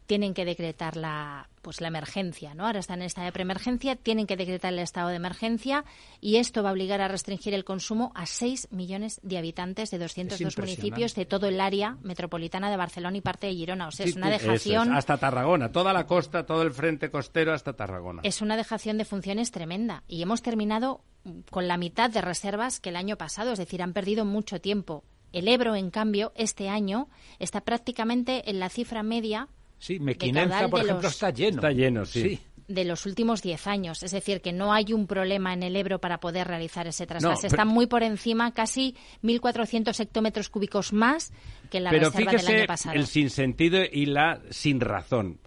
tienen 0.09 0.33
que 0.33 0.43
decretar 0.43 0.97
la 0.97 1.47
pues 1.61 1.81
la 1.81 1.87
emergencia, 1.87 2.55
¿no? 2.55 2.65
Ahora 2.65 2.79
están 2.79 3.01
en 3.01 3.05
estado 3.05 3.25
de 3.25 3.31
preemergencia, 3.31 3.95
tienen 3.95 4.25
que 4.25 4.37
decretar 4.37 4.73
el 4.73 4.79
estado 4.79 5.09
de 5.09 5.17
emergencia 5.17 5.85
y 6.19 6.37
esto 6.37 6.63
va 6.63 6.69
a 6.69 6.71
obligar 6.71 6.99
a 6.99 7.07
restringir 7.07 7.53
el 7.53 7.63
consumo 7.63 8.11
a 8.15 8.25
6 8.25 8.69
millones 8.71 9.19
de 9.21 9.37
habitantes 9.37 9.91
de 9.91 9.99
202 9.99 10.57
municipios 10.57 11.13
de 11.13 11.25
todo 11.25 11.45
el 11.45 11.61
área 11.61 11.97
metropolitana 12.01 12.71
de 12.71 12.77
Barcelona 12.77 13.17
y 13.17 13.21
parte 13.21 13.45
de 13.45 13.53
Girona. 13.53 13.87
O 13.87 13.91
sea, 13.91 14.07
es 14.07 14.15
una 14.15 14.31
dejación 14.31 14.95
hasta 14.95 15.17
Tarragona, 15.17 15.71
toda 15.71 15.93
la 15.93 16.07
costa, 16.07 16.43
todo 16.43 16.63
el 16.63 16.71
frente 16.71 17.11
costero 17.11 17.53
hasta 17.53 17.73
Tarragona. 17.73 18.21
Es 18.23 18.41
una 18.41 18.57
dejación 18.57 18.97
de 18.97 19.05
funciones 19.05 19.51
tremenda 19.51 20.03
y 20.07 20.23
hemos 20.23 20.41
terminado 20.41 21.01
con 21.51 21.67
la 21.67 21.77
mitad 21.77 22.09
de 22.09 22.21
reservas 22.21 22.79
que 22.79 22.89
el 22.89 22.95
año 22.95 23.15
pasado, 23.15 23.51
es 23.51 23.59
decir, 23.59 23.83
han 23.83 23.93
perdido 23.93 24.25
mucho 24.25 24.59
tiempo. 24.59 25.03
El 25.33 25.47
Ebro, 25.47 25.75
en 25.75 25.91
cambio, 25.91 26.31
este 26.33 26.67
año 26.67 27.09
está 27.37 27.61
prácticamente 27.61 28.49
en 28.49 28.59
la 28.59 28.69
cifra 28.69 29.03
media 29.03 29.49
Sí, 29.79 29.99
Mequinenza, 29.99 30.67
por 30.67 30.81
ejemplo, 30.81 31.07
está 31.07 31.31
lleno. 31.31 31.55
Está 31.55 31.71
lleno, 31.71 32.05
sí. 32.05 32.39
de 32.67 32.85
los 32.85 33.05
últimos 33.05 33.41
10 33.41 33.65
años. 33.67 34.03
Es 34.03 34.11
decir, 34.11 34.41
que 34.41 34.53
no 34.53 34.71
hay 34.71 34.93
un 34.93 35.07
problema 35.07 35.53
en 35.53 35.63
el 35.63 35.75
Ebro 35.75 35.99
para 35.99 36.19
poder 36.19 36.47
realizar 36.47 36.85
ese 36.85 37.07
trasvase. 37.07 37.47
Está 37.47 37.65
muy 37.65 37.87
por 37.87 38.03
encima, 38.03 38.53
casi 38.53 38.95
1.400 39.23 39.99
hectómetros 39.99 40.49
cúbicos 40.49 40.93
más 40.93 41.33
que 41.71 41.79
la 41.79 41.89
Pero 41.89 42.11
reserva 42.11 42.31
del 42.33 42.47
año 42.47 42.65
pasado. 42.67 42.95
el 42.95 43.07
sinsentido 43.07 43.79
y 43.91 44.05
la 44.05 44.41
sin 44.51 44.79
razón. 44.79 45.39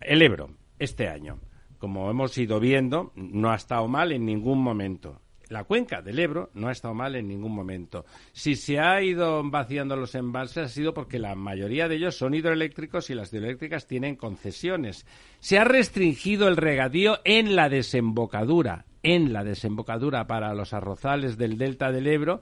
El 0.00 0.22
Ebro, 0.22 0.56
este 0.78 1.08
año, 1.08 1.38
como 1.78 2.10
hemos 2.10 2.36
ido 2.38 2.58
viendo, 2.58 3.12
no 3.14 3.52
ha 3.52 3.56
estado 3.56 3.86
mal 3.86 4.10
en 4.10 4.24
ningún 4.24 4.60
momento. 4.62 5.20
La 5.50 5.64
cuenca 5.64 6.00
del 6.00 6.18
Ebro 6.20 6.50
no 6.54 6.68
ha 6.68 6.72
estado 6.72 6.94
mal 6.94 7.16
en 7.16 7.28
ningún 7.28 7.52
momento. 7.52 8.06
Si 8.32 8.54
se 8.54 8.78
ha 8.78 9.02
ido 9.02 9.42
vaciando 9.50 9.96
los 9.96 10.14
embalses 10.14 10.64
ha 10.64 10.68
sido 10.68 10.94
porque 10.94 11.18
la 11.18 11.34
mayoría 11.34 11.88
de 11.88 11.96
ellos 11.96 12.16
son 12.16 12.34
hidroeléctricos 12.34 13.10
y 13.10 13.14
las 13.14 13.32
hidroeléctricas 13.32 13.86
tienen 13.86 14.14
concesiones. 14.14 15.06
Se 15.40 15.58
ha 15.58 15.64
restringido 15.64 16.46
el 16.46 16.56
regadío 16.56 17.18
en 17.24 17.56
la 17.56 17.68
desembocadura, 17.68 18.86
en 19.02 19.32
la 19.32 19.42
desembocadura 19.42 20.28
para 20.28 20.54
los 20.54 20.72
arrozales 20.72 21.36
del 21.36 21.58
delta 21.58 21.90
del 21.90 22.06
Ebro, 22.06 22.40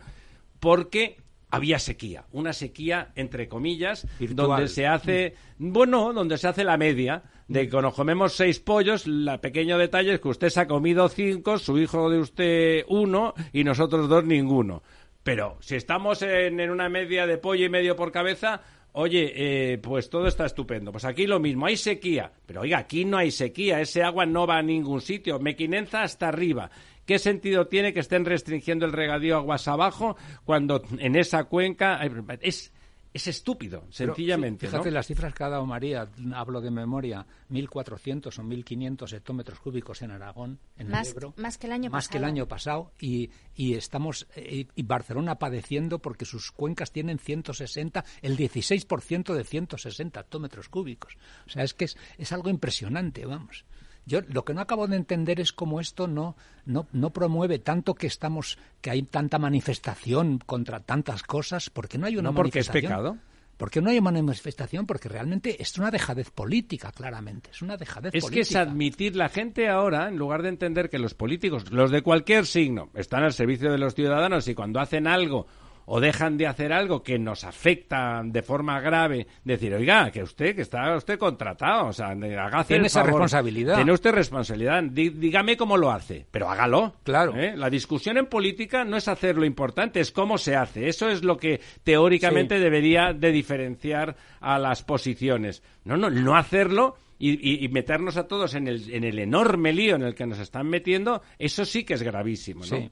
porque 0.61 1.17
había 1.51 1.79
sequía, 1.79 2.25
una 2.33 2.53
sequía 2.53 3.13
entre 3.15 3.49
comillas, 3.49 4.07
donde 4.19 4.69
se 4.69 4.87
hace, 4.87 5.35
bueno, 5.59 6.13
donde 6.13 6.39
se 6.39 6.49
hace 6.49 6.65
la 6.65 6.77
media 6.77 7.23
de 7.49 7.69
que 7.69 7.83
nos 7.83 7.95
comemos 7.95 8.35
seis 8.35 8.61
pollos, 8.61 9.07
el 9.07 9.29
pequeño 9.41 9.79
detalle 9.79 10.15
es 10.15 10.21
que 10.21 10.29
usted 10.29 10.51
se 10.51 10.61
ha 10.61 10.67
comido 10.67 11.09
cinco, 11.09 11.59
su 11.59 11.79
hijo 11.79 12.11
de 12.11 12.19
usted 12.19 12.85
uno 12.89 13.35
y 13.53 13.65
nosotros 13.65 14.09
dos 14.09 14.25
ninguno. 14.25 14.83
Pero 15.23 15.57
si 15.61 15.77
estamos 15.77 16.23
en, 16.23 16.59
una 16.71 16.89
media 16.89 17.27
de 17.27 17.39
pollo 17.39 17.67
y 17.67 17.69
medio 17.69 17.97
por 17.97 18.13
cabeza, 18.13 18.63
oye, 18.93 19.33
eh, 19.35 19.79
pues 19.79 20.09
todo 20.09 20.27
está 20.27 20.47
estupendo. 20.47 20.93
Pues 20.93 21.05
aquí 21.05 21.27
lo 21.27 21.39
mismo, 21.39 21.67
hay 21.67 21.77
sequía. 21.77 22.33
Pero 22.47 22.63
oiga, 22.63 22.79
aquí 22.79 23.05
no 23.05 23.19
hay 23.19 23.31
sequía, 23.31 23.81
ese 23.81 24.03
agua 24.03 24.25
no 24.25 24.47
va 24.47 24.59
a 24.59 24.63
ningún 24.63 25.01
sitio. 25.01 25.39
Mequinenza 25.39 26.03
hasta 26.03 26.29
arriba. 26.29 26.71
¿Qué 27.09 27.19
sentido 27.19 27.69
tiene 27.69 27.95
que 27.95 28.01
estén 28.01 28.27
restringiendo 28.27 28.85
el 28.85 28.93
regadío 28.93 29.39
aguas 29.39 29.67
abajo 29.67 30.19
cuando 30.45 30.83
en 30.99 31.17
esa 31.17 31.45
cuenca 31.45 31.99
es 32.43 32.71
es 33.15 33.27
estúpido, 33.27 33.87
sencillamente. 33.89 34.67
fíjate 34.67 34.91
las 34.91 35.07
cifras 35.07 35.33
que 35.33 35.43
ha 35.43 35.49
dado 35.49 35.65
María, 35.65 36.07
hablo 36.35 36.61
de 36.61 36.71
memoria, 36.71 37.27
1.400 37.51 38.27
o 38.27 38.43
1.500 38.43 39.13
hectómetros 39.15 39.59
cúbicos 39.59 40.03
en 40.03 40.11
Aragón, 40.11 40.59
en 40.77 40.91
más, 40.91 41.09
el 41.09 41.15
Ebro. 41.15 41.35
Más 41.39 41.57
que 41.57 41.67
el 41.67 41.73
año 41.73 41.89
más 41.89 42.05
pasado. 42.05 42.13
que 42.13 42.19
el 42.19 42.25
año 42.25 42.47
pasado. 42.47 42.93
Y, 43.01 43.31
y 43.55 43.73
estamos, 43.73 44.27
eh, 44.37 44.67
y 44.75 44.83
Barcelona 44.83 45.39
padeciendo 45.39 46.01
porque 46.01 46.27
sus 46.27 46.53
cuencas 46.53 46.93
tienen 46.93 47.19
160, 47.19 48.05
el 48.21 48.37
16% 48.37 49.35
de 49.35 49.45
160 49.45 50.21
hectómetros 50.21 50.69
cúbicos. 50.69 51.17
O 51.47 51.51
sea, 51.51 51.65
es 51.65 51.73
que 51.73 51.87
es, 51.87 51.97
es 52.19 52.33
algo 52.33 52.51
impresionante, 52.51 53.25
vamos. 53.25 53.65
Yo 54.09 54.23
lo 54.29 54.45
que 54.45 54.55
no 54.55 54.63
acabo 54.63 54.87
de 54.87 54.97
entender 54.97 55.39
es 55.39 55.53
cómo 55.53 55.81
esto 55.81 56.09
no, 56.09 56.35
no, 56.65 56.87
no 56.93 57.11
promueve 57.11 57.59
tanto 57.59 57.95
que 57.95 58.07
estamos, 58.07 58.59
que 58.81 58.91
hay 58.91 59.03
tanta 59.03 59.39
manifestación 59.39 60.39
contra 60.39 60.81
tantas 60.81 61.23
cosas, 61.23 61.69
porque 61.69 61.99
no 61.99 62.07
hay 62.07 62.17
una 62.17 62.31
no 62.31 62.35
porque 62.35 62.59
manifestación. 62.59 62.85
es 62.85 62.91
pecado. 62.91 63.19
Porque 63.59 63.83
no 63.83 63.91
hay 63.91 63.99
una 63.99 64.23
manifestación, 64.23 64.87
porque 64.87 65.09
realmente 65.09 65.61
es 65.61 65.77
una 65.77 65.91
dejadez 65.91 66.31
política, 66.31 66.91
claramente. 66.93 67.51
Es 67.51 67.61
una 67.61 67.77
dejadez 67.77 68.15
es 68.15 68.23
política. 68.23 68.35
que 68.35 68.41
es 68.41 68.57
admitir 68.57 69.15
la 69.17 69.29
gente 69.29 69.69
ahora, 69.69 70.09
en 70.09 70.17
lugar 70.17 70.43
de 70.43 70.49
entender 70.49 70.89
que 70.89 70.99
los 70.99 71.13
políticos, 71.13 71.71
los 71.71 71.91
de 71.91 72.03
cualquier 72.03 72.47
signo, 72.47 72.89
están 72.95 73.25
al 73.25 73.33
servicio 73.35 73.71
de 73.71 73.79
los 73.79 73.95
ciudadanos 73.95 74.49
y 74.49 74.55
cuando 74.55 74.81
hacen 74.81 75.07
algo 75.07 75.49
o 75.91 76.01
dejan 76.01 76.37
de 76.37 76.47
hacer 76.47 76.73
algo 76.73 77.03
que 77.03 77.19
nos 77.19 77.45
afecta 77.45 78.21
de 78.23 78.43
forma 78.43 78.79
grave, 78.81 79.27
decir, 79.43 79.73
oiga, 79.75 80.11
que 80.11 80.23
usted, 80.23 80.55
que 80.55 80.63
está 80.63 80.95
usted 80.95 81.19
contratado, 81.19 81.87
o 81.87 81.93
sea, 81.93 82.09
haga 82.09 82.65
Tiene 82.65 82.89
esa 82.89 83.03
responsabilidad. 83.03 83.77
Tiene 83.77 83.93
usted 83.93 84.13
responsabilidad. 84.13 84.83
dígame 84.83 85.57
cómo 85.57 85.77
lo 85.79 85.91
hace, 85.91 86.27
pero 86.31 86.51
hágalo. 86.51 86.95
Claro. 87.05 87.35
¿eh? 87.37 87.57
La 87.57 87.71
discusión 87.71 88.19
en 88.19 88.27
política 88.27 88.85
no 88.85 88.99
es 88.99 89.09
hacer 89.09 89.37
lo 89.37 89.47
importante, 89.47 90.01
es 90.01 90.13
cómo 90.13 90.37
se 90.37 90.57
hace. 90.57 90.89
Eso 90.89 91.09
es 91.09 91.25
lo 91.25 91.39
que 91.39 91.61
teóricamente 91.85 92.57
Sí. 92.57 92.63
debería 92.63 93.13
de 93.15 93.33
diferenciar 93.33 94.17
a 94.41 94.59
las 94.59 94.83
posiciones. 94.83 95.63
No, 95.85 95.97
no, 95.97 96.11
no 96.11 96.37
hacerlo. 96.37 96.97
Y 97.21 97.67
meternos 97.71 98.17
a 98.17 98.29
todos 98.29 98.55
en 98.55 98.69
el, 98.69 98.95
en 98.95 99.03
el 99.03 99.19
enorme 99.19 99.73
lío 99.73 99.97
en 99.97 100.03
el 100.03 100.15
que 100.15 100.25
nos 100.25 100.39
están 100.39 100.69
metiendo, 100.69 101.21
eso 101.39 101.65
sí 101.65 101.83
que 101.83 101.95
es 101.95 102.03
gravísimo, 102.05 102.61
¿no? 102.61 102.77
Sí. 102.77 102.91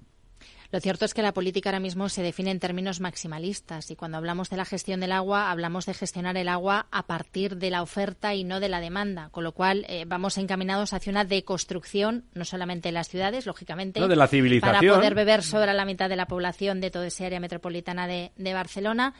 Lo 0.72 0.80
cierto 0.80 1.04
es 1.04 1.14
que 1.14 1.22
la 1.22 1.32
política 1.32 1.70
ahora 1.70 1.80
mismo 1.80 2.08
se 2.08 2.22
define 2.22 2.50
en 2.50 2.60
términos 2.60 3.00
maximalistas 3.00 3.90
y 3.90 3.96
cuando 3.96 4.18
hablamos 4.18 4.50
de 4.50 4.56
la 4.56 4.64
gestión 4.64 5.00
del 5.00 5.12
agua 5.12 5.50
hablamos 5.50 5.86
de 5.86 5.94
gestionar 5.94 6.36
el 6.36 6.48
agua 6.48 6.86
a 6.90 7.06
partir 7.06 7.56
de 7.56 7.70
la 7.70 7.82
oferta 7.82 8.34
y 8.34 8.44
no 8.44 8.60
de 8.60 8.68
la 8.68 8.80
demanda, 8.80 9.28
con 9.30 9.44
lo 9.44 9.52
cual 9.52 9.84
eh, 9.88 10.04
vamos 10.06 10.38
encaminados 10.38 10.92
hacia 10.92 11.10
una 11.10 11.24
deconstrucción 11.24 12.24
no 12.34 12.44
solamente 12.44 12.88
en 12.88 12.94
las 12.94 13.08
ciudades, 13.08 13.46
lógicamente, 13.46 14.00
No, 14.00 14.08
de 14.08 14.16
la 14.16 14.28
civilización. 14.28 14.80
para 14.80 14.94
poder 14.96 15.14
beber 15.14 15.42
sobre 15.42 15.72
la 15.72 15.84
mitad 15.84 16.08
de 16.08 16.16
la 16.16 16.26
población 16.26 16.80
de 16.80 16.90
toda 16.90 17.06
esa 17.06 17.26
área 17.26 17.40
metropolitana 17.40 18.06
de, 18.06 18.32
de 18.36 18.54
Barcelona 18.54 19.14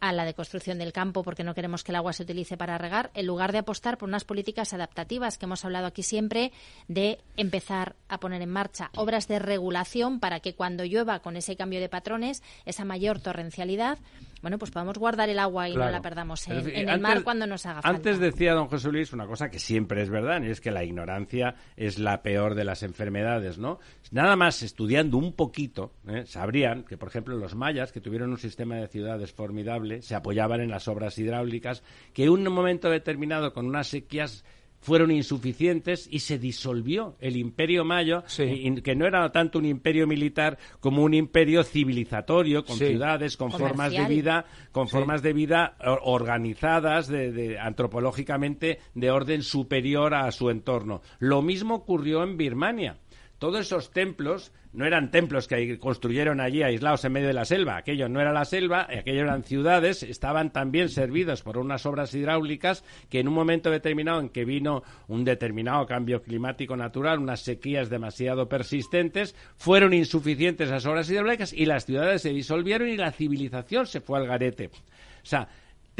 a 0.00 0.12
la 0.12 0.24
deconstrucción 0.24 0.78
del 0.78 0.92
campo 0.92 1.22
porque 1.22 1.44
no 1.44 1.54
queremos 1.54 1.84
que 1.84 1.92
el 1.92 1.96
agua 1.96 2.12
se 2.12 2.22
utilice 2.22 2.56
para 2.56 2.78
regar, 2.78 3.10
en 3.14 3.26
lugar 3.26 3.52
de 3.52 3.58
apostar 3.58 3.98
por 3.98 4.08
unas 4.08 4.24
políticas 4.24 4.72
adaptativas 4.72 5.38
que 5.38 5.44
hemos 5.44 5.64
hablado 5.64 5.86
aquí 5.86 6.02
siempre 6.02 6.52
de 6.88 7.18
empezar 7.36 7.96
a 8.08 8.18
poner 8.18 8.42
en 8.42 8.50
marcha 8.50 8.90
obras 8.96 9.28
de 9.28 9.38
regulación 9.38 10.20
para 10.20 10.40
que 10.40 10.54
cuando 10.54 10.84
llueva 10.84 11.20
con 11.20 11.36
ese 11.36 11.56
cambio 11.56 11.80
de 11.80 11.88
patrones, 11.88 12.42
esa 12.64 12.84
mayor 12.84 13.20
torrencialidad, 13.20 13.98
bueno, 14.42 14.58
pues 14.58 14.70
podamos 14.70 14.98
guardar 14.98 15.28
el 15.28 15.38
agua 15.38 15.68
y 15.68 15.74
no 15.74 15.88
la 15.90 16.00
perdamos 16.02 16.46
en, 16.48 16.56
decir, 16.56 16.74
en 16.74 16.80
el 16.82 16.88
antes- 16.90 17.02
mar 17.02 17.22
cuando 17.24 17.46
nos 17.46 17.64
haga 17.66 17.82
falta. 17.82 17.96
Antes 17.96 18.18
decía 18.18 18.54
don 18.54 18.68
José 18.68 18.90
Luis 18.90 19.12
una 19.12 19.26
cosa 19.26 19.50
que 19.50 19.58
siempre 19.58 20.02
es 20.02 20.10
verdad, 20.10 20.42
y 20.42 20.50
es 20.50 20.60
que 20.60 20.70
la 20.70 20.84
ignorancia 20.84 21.54
es 21.76 21.98
la 21.98 22.22
peor 22.22 22.54
de 22.54 22.64
las 22.64 22.82
enfermedades, 22.82 23.58
¿no? 23.58 23.78
Nada 24.10 24.36
más 24.36 24.62
estudiando 24.62 25.18
un 25.18 25.32
poquito, 25.34 25.92
¿eh? 26.08 26.24
sabrían 26.26 26.84
que, 26.84 26.96
por 26.96 27.08
ejemplo, 27.08 27.36
los 27.36 27.54
mayas, 27.54 27.92
que 27.92 28.00
tuvieron 28.00 28.30
un 28.30 28.38
sistema 28.38 28.76
de 28.76 28.88
ciudades 28.88 29.32
formidable, 29.32 30.02
se 30.02 30.14
apoyaban 30.14 30.60
en 30.60 30.70
las 30.70 30.88
obras 30.88 31.18
hidráulicas, 31.18 31.82
que 32.12 32.24
en 32.24 32.30
un 32.30 32.44
momento 32.52 32.90
determinado, 32.90 33.52
con 33.52 33.66
unas 33.66 33.88
sequías 33.88 34.44
fueron 34.80 35.10
insuficientes 35.10 36.08
y 36.10 36.20
se 36.20 36.38
disolvió 36.38 37.16
el 37.20 37.36
imperio 37.36 37.84
mayo, 37.84 38.22
Sí. 38.26 38.74
que 38.82 38.94
no 38.96 39.06
era 39.06 39.30
tanto 39.30 39.58
un 39.58 39.66
imperio 39.66 40.06
militar 40.06 40.58
como 40.80 41.02
un 41.02 41.14
imperio 41.14 41.62
civilizatorio, 41.64 42.64
con 42.64 42.76
Sí. 42.78 42.86
ciudades, 42.86 43.36
con 43.36 43.50
formas 43.50 43.92
de 43.92 44.04
vida, 44.06 44.46
con 44.72 44.88
formas 44.88 45.22
de 45.22 45.32
vida 45.32 45.76
or- 45.80 46.00
organizadas 46.02 47.08
de, 47.08 47.30
de- 47.32 47.58
antropológicamente 47.58 48.78
de 48.94 49.10
orden 49.10 49.42
superior 49.42 50.14
a 50.14 50.30
su 50.32 50.50
entorno. 50.50 51.02
Lo 51.18 51.42
mismo 51.42 51.74
ocurrió 51.74 52.22
en 52.22 52.36
Birmania. 52.36 52.96
Todos 53.40 53.60
esos 53.60 53.90
templos 53.90 54.52
no 54.74 54.84
eran 54.84 55.10
templos 55.10 55.48
que 55.48 55.78
construyeron 55.78 56.42
allí 56.42 56.62
aislados 56.62 57.06
en 57.06 57.12
medio 57.12 57.28
de 57.28 57.32
la 57.32 57.46
selva. 57.46 57.78
Aquello 57.78 58.06
no 58.06 58.20
era 58.20 58.34
la 58.34 58.44
selva, 58.44 58.82
aquello 58.82 59.22
eran 59.22 59.44
ciudades, 59.44 60.02
estaban 60.02 60.52
también 60.52 60.90
servidos 60.90 61.40
por 61.40 61.56
unas 61.56 61.86
obras 61.86 62.12
hidráulicas 62.12 62.84
que 63.08 63.18
en 63.18 63.28
un 63.28 63.34
momento 63.34 63.70
determinado 63.70 64.20
en 64.20 64.28
que 64.28 64.44
vino 64.44 64.82
un 65.08 65.24
determinado 65.24 65.86
cambio 65.86 66.20
climático 66.20 66.76
natural, 66.76 67.18
unas 67.18 67.40
sequías 67.40 67.88
demasiado 67.88 68.46
persistentes, 68.46 69.34
fueron 69.56 69.94
insuficientes 69.94 70.68
esas 70.68 70.84
obras 70.84 71.08
hidráulicas 71.08 71.54
y 71.54 71.64
las 71.64 71.86
ciudades 71.86 72.20
se 72.20 72.34
disolvieron 72.34 72.90
y 72.90 72.98
la 72.98 73.10
civilización 73.10 73.86
se 73.86 74.02
fue 74.02 74.18
al 74.18 74.26
garete. 74.26 74.66
O 74.66 75.26
sea, 75.26 75.48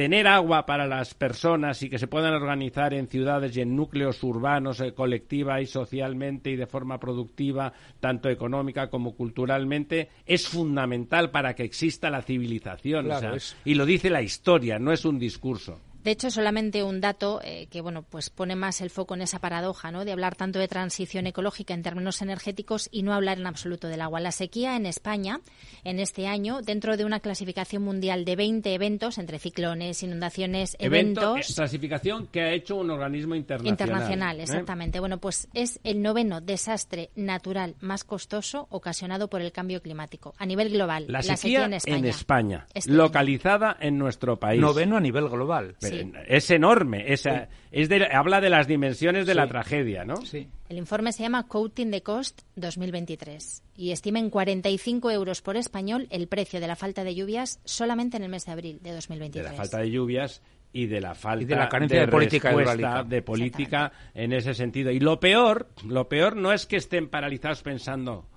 tener 0.00 0.26
agua 0.28 0.64
para 0.64 0.86
las 0.86 1.12
personas 1.12 1.82
y 1.82 1.90
que 1.90 1.98
se 1.98 2.06
puedan 2.06 2.32
organizar 2.32 2.94
en 2.94 3.06
ciudades 3.06 3.54
y 3.54 3.60
en 3.60 3.76
núcleos 3.76 4.22
urbanos 4.24 4.80
eh, 4.80 4.94
colectiva 4.94 5.60
y 5.60 5.66
socialmente 5.66 6.48
y 6.50 6.56
de 6.56 6.66
forma 6.66 6.98
productiva, 6.98 7.74
tanto 8.00 8.30
económica 8.30 8.88
como 8.88 9.14
culturalmente, 9.14 10.08
es 10.24 10.48
fundamental 10.48 11.30
para 11.30 11.54
que 11.54 11.64
exista 11.64 12.08
la 12.08 12.22
civilización. 12.22 13.04
o 13.04 13.08
Claro, 13.08 13.20
sea, 13.20 13.34
es- 13.34 13.54
Y 13.66 13.74
lo 13.74 13.84
dice 13.84 14.08
la 14.08 14.22
historia, 14.22 14.78
no 14.78 14.90
es 14.90 15.04
un 15.04 15.18
discurso. 15.18 15.78
De 16.02 16.10
hecho, 16.12 16.30
solamente 16.30 16.82
un 16.82 17.00
dato 17.00 17.40
eh, 17.44 17.66
que 17.70 17.80
bueno, 17.80 18.02
pues 18.02 18.30
pone 18.30 18.56
más 18.56 18.80
el 18.80 18.90
foco 18.90 19.14
en 19.14 19.22
esa 19.22 19.38
paradoja, 19.38 19.90
¿no? 19.90 20.04
De 20.04 20.12
hablar 20.12 20.34
tanto 20.34 20.58
de 20.58 20.68
transición 20.68 21.26
ecológica 21.26 21.74
en 21.74 21.82
términos 21.82 22.22
energéticos 22.22 22.88
y 22.90 23.02
no 23.02 23.12
hablar 23.12 23.38
en 23.38 23.46
absoluto 23.46 23.88
del 23.88 24.00
agua. 24.00 24.20
La 24.20 24.32
sequía 24.32 24.76
en 24.76 24.86
España 24.86 25.40
en 25.84 25.98
este 25.98 26.26
año, 26.26 26.62
dentro 26.62 26.96
de 26.96 27.04
una 27.04 27.20
clasificación 27.20 27.82
mundial 27.82 28.24
de 28.24 28.36
20 28.36 28.74
eventos 28.74 29.18
entre 29.18 29.38
ciclones, 29.38 30.02
inundaciones, 30.02 30.76
Evento, 30.78 31.20
eventos 31.20 31.50
eh, 31.50 31.54
clasificación 31.54 32.26
que 32.28 32.40
ha 32.42 32.52
hecho 32.52 32.76
un 32.76 32.90
organismo 32.90 33.34
internacional. 33.34 33.72
internacional, 33.72 34.40
¿eh? 34.40 34.42
exactamente. 34.44 35.00
Bueno, 35.00 35.18
pues 35.18 35.48
es 35.54 35.80
el 35.84 36.00
noveno 36.02 36.40
desastre 36.40 37.10
natural 37.14 37.74
más 37.80 38.04
costoso 38.04 38.66
ocasionado 38.70 39.28
por 39.28 39.40
el 39.42 39.52
cambio 39.52 39.82
climático 39.82 40.34
a 40.38 40.46
nivel 40.46 40.70
global. 40.70 41.04
La 41.08 41.22
sequía, 41.22 41.64
en 41.64 41.74
España. 41.74 42.08
España, 42.08 42.66
Este 42.74 42.90
año. 42.90 43.02
localizada 43.02 43.76
en 43.80 43.98
nuestro 43.98 44.38
país. 44.38 44.60
Noveno 44.60 44.96
a 44.96 45.00
nivel 45.00 45.28
global. 45.28 45.76
Sí. 45.78 45.89
Es 46.26 46.50
enorme, 46.50 47.12
esa- 47.12 47.48
es 47.70 47.88
de- 47.88 48.06
habla 48.12 48.40
de 48.40 48.50
las 48.50 48.66
dimensiones 48.66 49.26
de 49.26 49.34
la 49.34 49.46
tragedia, 49.46 50.04
¿no? 50.04 50.16
Sí. 50.24 50.48
El 50.68 50.78
informe 50.78 51.12
se 51.12 51.22
llama 51.22 51.46
Coating 51.46 51.90
the 51.90 52.02
Cost 52.02 52.42
2023 52.56 53.62
y 53.76 53.90
estima 53.92 54.18
en 54.18 54.30
45 54.30 55.10
euros 55.10 55.42
por 55.42 55.56
español 55.56 56.06
el 56.10 56.26
precio 56.28 56.60
de 56.60 56.66
la 56.66 56.76
falta 56.76 57.04
de 57.04 57.14
lluvias 57.14 57.60
solamente 57.64 58.16
en 58.16 58.24
el 58.24 58.28
mes 58.28 58.46
de 58.46 58.52
abril 58.52 58.78
de 58.82 58.90
de 58.90 58.94
2023. 58.96 59.50
la 59.52 59.56
falta 59.56 59.78
de 59.78 59.90
lluvias 59.90 60.42
y 60.72 60.86
de 60.86 61.00
la 61.00 61.14
falta 61.14 61.42
Y 61.42 61.46
de 61.46 61.56
la 61.56 61.68
carencia 61.68 62.00
de 62.00 62.08
política 62.08 62.48
respuesta, 62.50 62.74
hidráulica. 62.76 63.04
de 63.08 63.22
política 63.22 63.92
en 64.14 64.32
ese 64.32 64.54
sentido. 64.54 64.90
Y 64.92 65.00
lo 65.00 65.18
peor, 65.18 65.68
lo 65.86 66.08
peor 66.08 66.36
no 66.36 66.52
es 66.52 66.66
que 66.66 66.76
estén 66.76 67.08
paralizados 67.08 67.62
pensando, 67.62 68.28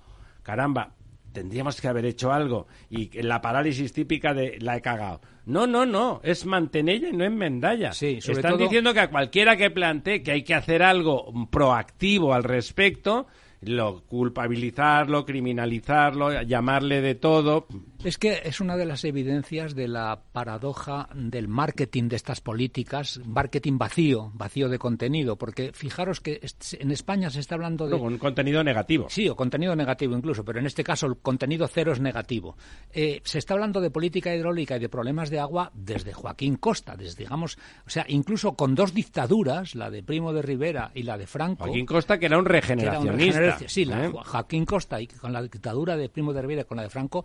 caramba, 0.42 0.94
tendríamos 1.34 1.78
que 1.80 1.88
haber 1.88 2.06
hecho 2.06 2.32
algo 2.32 2.66
y 2.88 3.10
la 3.20 3.42
parálisis 3.42 3.92
típica 3.92 4.32
de 4.32 4.56
la 4.60 4.76
he 4.76 4.80
cagado. 4.80 5.20
No, 5.44 5.66
no, 5.66 5.84
no, 5.84 6.20
es 6.24 6.46
mantenella 6.46 7.08
y 7.08 7.12
no 7.12 7.24
enmendalla. 7.24 7.92
Sí, 7.92 8.22
sobre 8.22 8.38
Están 8.38 8.52
todo- 8.52 8.62
diciendo 8.62 8.94
que 8.94 9.00
a 9.00 9.10
cualquiera 9.10 9.56
que 9.58 9.70
plantee 9.70 10.22
que 10.22 10.30
hay 10.32 10.42
que 10.44 10.54
hacer 10.54 10.82
algo 10.82 11.30
proactivo 11.50 12.32
al 12.32 12.44
respecto, 12.44 13.26
lo 13.66 14.02
culpabilizarlo, 14.02 15.24
criminalizarlo, 15.24 16.42
llamarle 16.42 17.00
de 17.00 17.14
todo. 17.14 17.66
Es 18.04 18.18
que 18.18 18.42
es 18.44 18.60
una 18.60 18.76
de 18.76 18.84
las 18.84 19.04
evidencias 19.04 19.74
de 19.74 19.88
la 19.88 20.20
paradoja 20.32 21.08
del 21.14 21.48
marketing 21.48 22.08
de 22.08 22.16
estas 22.16 22.40
políticas, 22.40 23.20
marketing 23.26 23.78
vacío, 23.78 24.30
vacío 24.34 24.68
de 24.68 24.78
contenido, 24.78 25.36
porque 25.36 25.72
fijaros 25.72 26.20
que 26.20 26.40
en 26.78 26.90
España 26.90 27.30
se 27.30 27.40
está 27.40 27.54
hablando 27.54 27.88
de... 27.88 27.94
un 27.94 28.18
contenido 28.18 28.62
negativo. 28.62 29.06
Sí, 29.08 29.28
o 29.28 29.36
contenido 29.36 29.74
negativo 29.74 30.16
incluso, 30.16 30.44
pero 30.44 30.58
en 30.58 30.66
este 30.66 30.84
caso 30.84 31.06
el 31.06 31.16
contenido 31.16 31.66
cero 31.66 31.92
es 31.92 32.00
negativo. 32.00 32.56
Eh, 32.92 33.20
se 33.24 33.38
está 33.38 33.54
hablando 33.54 33.80
de 33.80 33.90
política 33.90 34.34
hidráulica 34.34 34.76
y 34.76 34.80
de 34.80 34.88
problemas 34.88 35.30
de 35.30 35.40
agua 35.40 35.70
desde 35.74 36.12
Joaquín 36.12 36.56
Costa, 36.56 36.96
desde, 36.96 37.24
digamos, 37.24 37.58
o 37.86 37.90
sea, 37.90 38.04
incluso 38.08 38.54
con 38.54 38.74
dos 38.74 38.92
dictaduras, 38.92 39.74
la 39.74 39.90
de 39.90 40.02
Primo 40.02 40.32
de 40.32 40.42
Rivera 40.42 40.90
y 40.94 41.04
la 41.04 41.16
de 41.16 41.26
Franco. 41.26 41.64
Joaquín 41.64 41.86
Costa, 41.86 42.18
que 42.18 42.26
era 42.26 42.38
un 42.38 42.44
regeneracionista. 42.44 43.53
Sí, 43.66 43.84
la, 43.84 44.06
¿eh? 44.06 44.12
Joaquín 44.12 44.64
Costa 44.64 45.00
y 45.00 45.06
con 45.06 45.32
la 45.32 45.42
dictadura 45.42 45.96
de 45.96 46.08
Primo 46.08 46.32
de 46.32 46.42
Rivera 46.42 46.62
y 46.62 46.64
con 46.64 46.76
la 46.76 46.82
de 46.84 46.90
Franco 46.90 47.24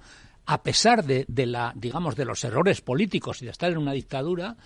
a 0.50 0.64
pesar 0.64 1.06
de, 1.06 1.26
la, 1.46 1.74
digamos, 1.76 2.16
de 2.16 2.26
los 2.26 2.44
errores 2.44 2.82
políticos 2.82 3.40
y 3.42 3.46
de 3.46 3.52
estar 3.52 3.72
en 3.72 3.78
una 3.78 3.92
dictadura, 3.92 4.58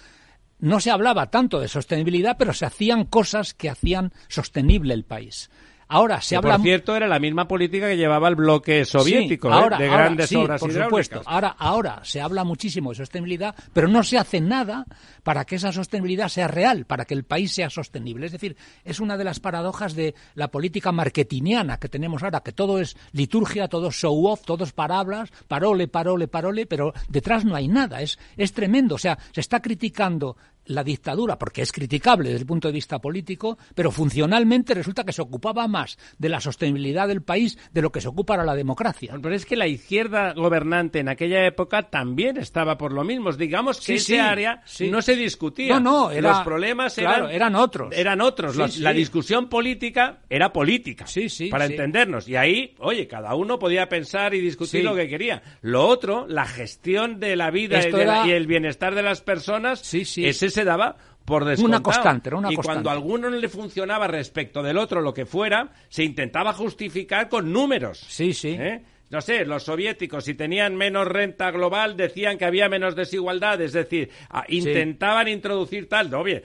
no 0.59 0.79
se 0.79 0.91
hablaba 0.91 1.29
tanto 1.29 1.59
de 1.59 1.67
sostenibilidad, 1.67 2.37
pero 2.39 2.53
se 2.53 2.65
hacían 2.65 3.03
cosas 3.03 3.53
que 3.53 3.69
hacían 3.69 4.13
sostenible 4.29 4.93
el 4.93 5.03
país. 5.03 5.49
Ahora 5.93 6.21
se 6.21 6.35
habla. 6.35 6.57
Por 6.57 6.63
cierto, 6.63 6.95
era 6.95 7.07
la 7.07 7.19
misma 7.19 7.47
política 7.47 7.87
que 7.87 7.97
llevaba 7.97 8.27
el 8.27 8.35
bloque 8.35 8.83
soviético, 8.83 9.53
¿eh? 9.53 9.77
de 9.77 9.87
grandes 9.87 10.35
obras 10.35 10.59
por 10.59 10.73
supuesto. 10.73 11.21
Ahora, 11.25 11.55
ahora 11.59 11.99
se 12.03 12.19
habla 12.19 12.43
muchísimo 12.43 12.89
de 12.89 12.95
sostenibilidad, 12.95 13.53
pero 13.73 13.87
no 13.87 14.01
se 14.01 14.17
hace 14.17 14.41
nada 14.41 14.85
para 15.21 15.45
que 15.45 15.55
esa 15.55 15.71
sostenibilidad 15.71 16.29
sea 16.29 16.47
real, 16.47 16.85
para 16.85 17.05
que 17.05 17.13
el 17.13 17.25
país 17.25 17.53
sea 17.53 17.69
sostenible. 17.69 18.25
Es 18.25 18.31
decir, 18.31 18.57
es 18.83 18.99
una 18.99 19.17
de 19.17 19.23
las 19.23 19.39
paradojas 19.39 19.93
de 19.93 20.15
la 20.33 20.47
política 20.47 20.91
marketingiana 20.91 21.77
que 21.77 21.89
tenemos 21.89 22.23
ahora, 22.23 22.41
que 22.41 22.53
todo 22.53 22.79
es 22.79 22.97
liturgia, 23.11 23.67
todo 23.67 23.89
es 23.89 23.95
show 23.95 24.25
off, 24.25 24.41
todo 24.45 24.63
es 24.63 24.71
palabras, 24.71 25.31
parole, 25.47 25.87
parole, 25.87 26.27
parole, 26.27 26.65
pero 26.65 26.93
detrás 27.07 27.45
no 27.45 27.55
hay 27.55 27.67
nada. 27.67 28.01
Es, 28.01 28.17
es 28.35 28.51
tremendo. 28.53 28.95
O 28.95 28.99
sea, 28.99 29.19
se 29.31 29.41
está 29.41 29.61
criticando 29.61 30.37
la 30.65 30.83
dictadura, 30.83 31.37
porque 31.37 31.61
es 31.61 31.71
criticable 31.71 32.29
desde 32.29 32.41
el 32.41 32.47
punto 32.47 32.67
de 32.67 32.73
vista 32.73 32.99
político, 32.99 33.57
pero 33.75 33.91
funcionalmente 33.91 34.73
resulta 34.73 35.03
que 35.03 35.13
se 35.13 35.21
ocupaba 35.21 35.67
más 35.67 35.97
de 36.17 36.29
la 36.29 36.39
sostenibilidad 36.39 37.07
del 37.07 37.21
país 37.21 37.57
de 37.71 37.81
lo 37.81 37.91
que 37.91 38.01
se 38.01 38.07
ocupa 38.07 38.33
ahora 38.33 38.45
la 38.45 38.55
democracia. 38.55 39.15
Pero 39.21 39.35
es 39.35 39.45
que 39.45 39.55
la 39.55 39.67
izquierda 39.67 40.33
gobernante 40.33 40.99
en 40.99 41.09
aquella 41.09 41.45
época 41.45 41.83
también 41.83 42.37
estaba 42.37 42.77
por 42.77 42.93
lo 42.93 43.03
mismo. 43.03 43.31
Digamos 43.31 43.81
que 43.81 43.95
ese 43.95 44.19
área 44.19 44.63
no 44.89 45.01
se 45.01 45.15
discutía. 45.15 45.79
No, 45.79 46.11
no, 46.11 46.21
los 46.21 46.39
problemas 46.39 46.97
eran, 46.97 47.55
otros. 47.55 47.93
Eran 47.95 48.21
otros. 48.21 48.79
la 48.79 48.93
discusión 48.93 49.49
política 49.49 50.19
era 50.29 50.53
política. 50.53 51.07
Sí, 51.07 51.29
sí. 51.29 51.47
Para 51.49 51.65
entendernos. 51.65 52.27
Y 52.27 52.35
ahí, 52.35 52.75
oye, 52.79 53.07
cada 53.07 53.35
uno 53.35 53.59
podía 53.59 53.89
pensar 53.89 54.33
y 54.33 54.39
discutir 54.39 54.83
lo 54.83 54.95
que 54.95 55.07
quería. 55.07 55.41
Lo 55.61 55.87
otro, 55.87 56.25
la 56.27 56.45
gestión 56.45 57.19
de 57.19 57.35
la 57.35 57.51
vida 57.51 57.79
y, 58.25 58.31
el 58.31 58.47
bienestar 58.47 58.95
de 58.95 59.03
las 59.03 59.21
personas, 59.21 59.79
sí, 59.79 60.05
sí 60.05 60.25
se 60.53 60.63
daba 60.63 60.95
por 61.25 61.45
descontado. 61.45 61.77
Una 61.77 61.83
constante, 61.83 62.33
una 62.33 62.51
y 62.51 62.55
cuando 62.55 62.89
a 62.89 62.93
alguno 62.93 63.29
no 63.29 63.37
le 63.37 63.49
funcionaba 63.49 64.07
respecto 64.07 64.61
del 64.61 64.77
otro, 64.77 65.01
lo 65.01 65.13
que 65.13 65.25
fuera, 65.25 65.71
se 65.89 66.03
intentaba 66.03 66.53
justificar 66.53 67.29
con 67.29 67.51
números. 67.51 67.99
Sí, 68.07 68.33
sí. 68.33 68.55
¿Eh? 68.59 68.83
No 69.09 69.21
sé, 69.21 69.45
los 69.45 69.63
soviéticos, 69.63 70.25
si 70.25 70.33
tenían 70.33 70.75
menos 70.75 71.07
renta 71.07 71.51
global, 71.51 71.95
decían 71.95 72.37
que 72.37 72.45
había 72.45 72.67
menos 72.67 72.95
desigualdad, 72.95 73.61
es 73.61 73.73
decir, 73.73 74.09
intentaban 74.47 75.27
introducir 75.27 75.87
tal. 75.87 76.09
No, 76.09 76.21
oye, 76.21 76.43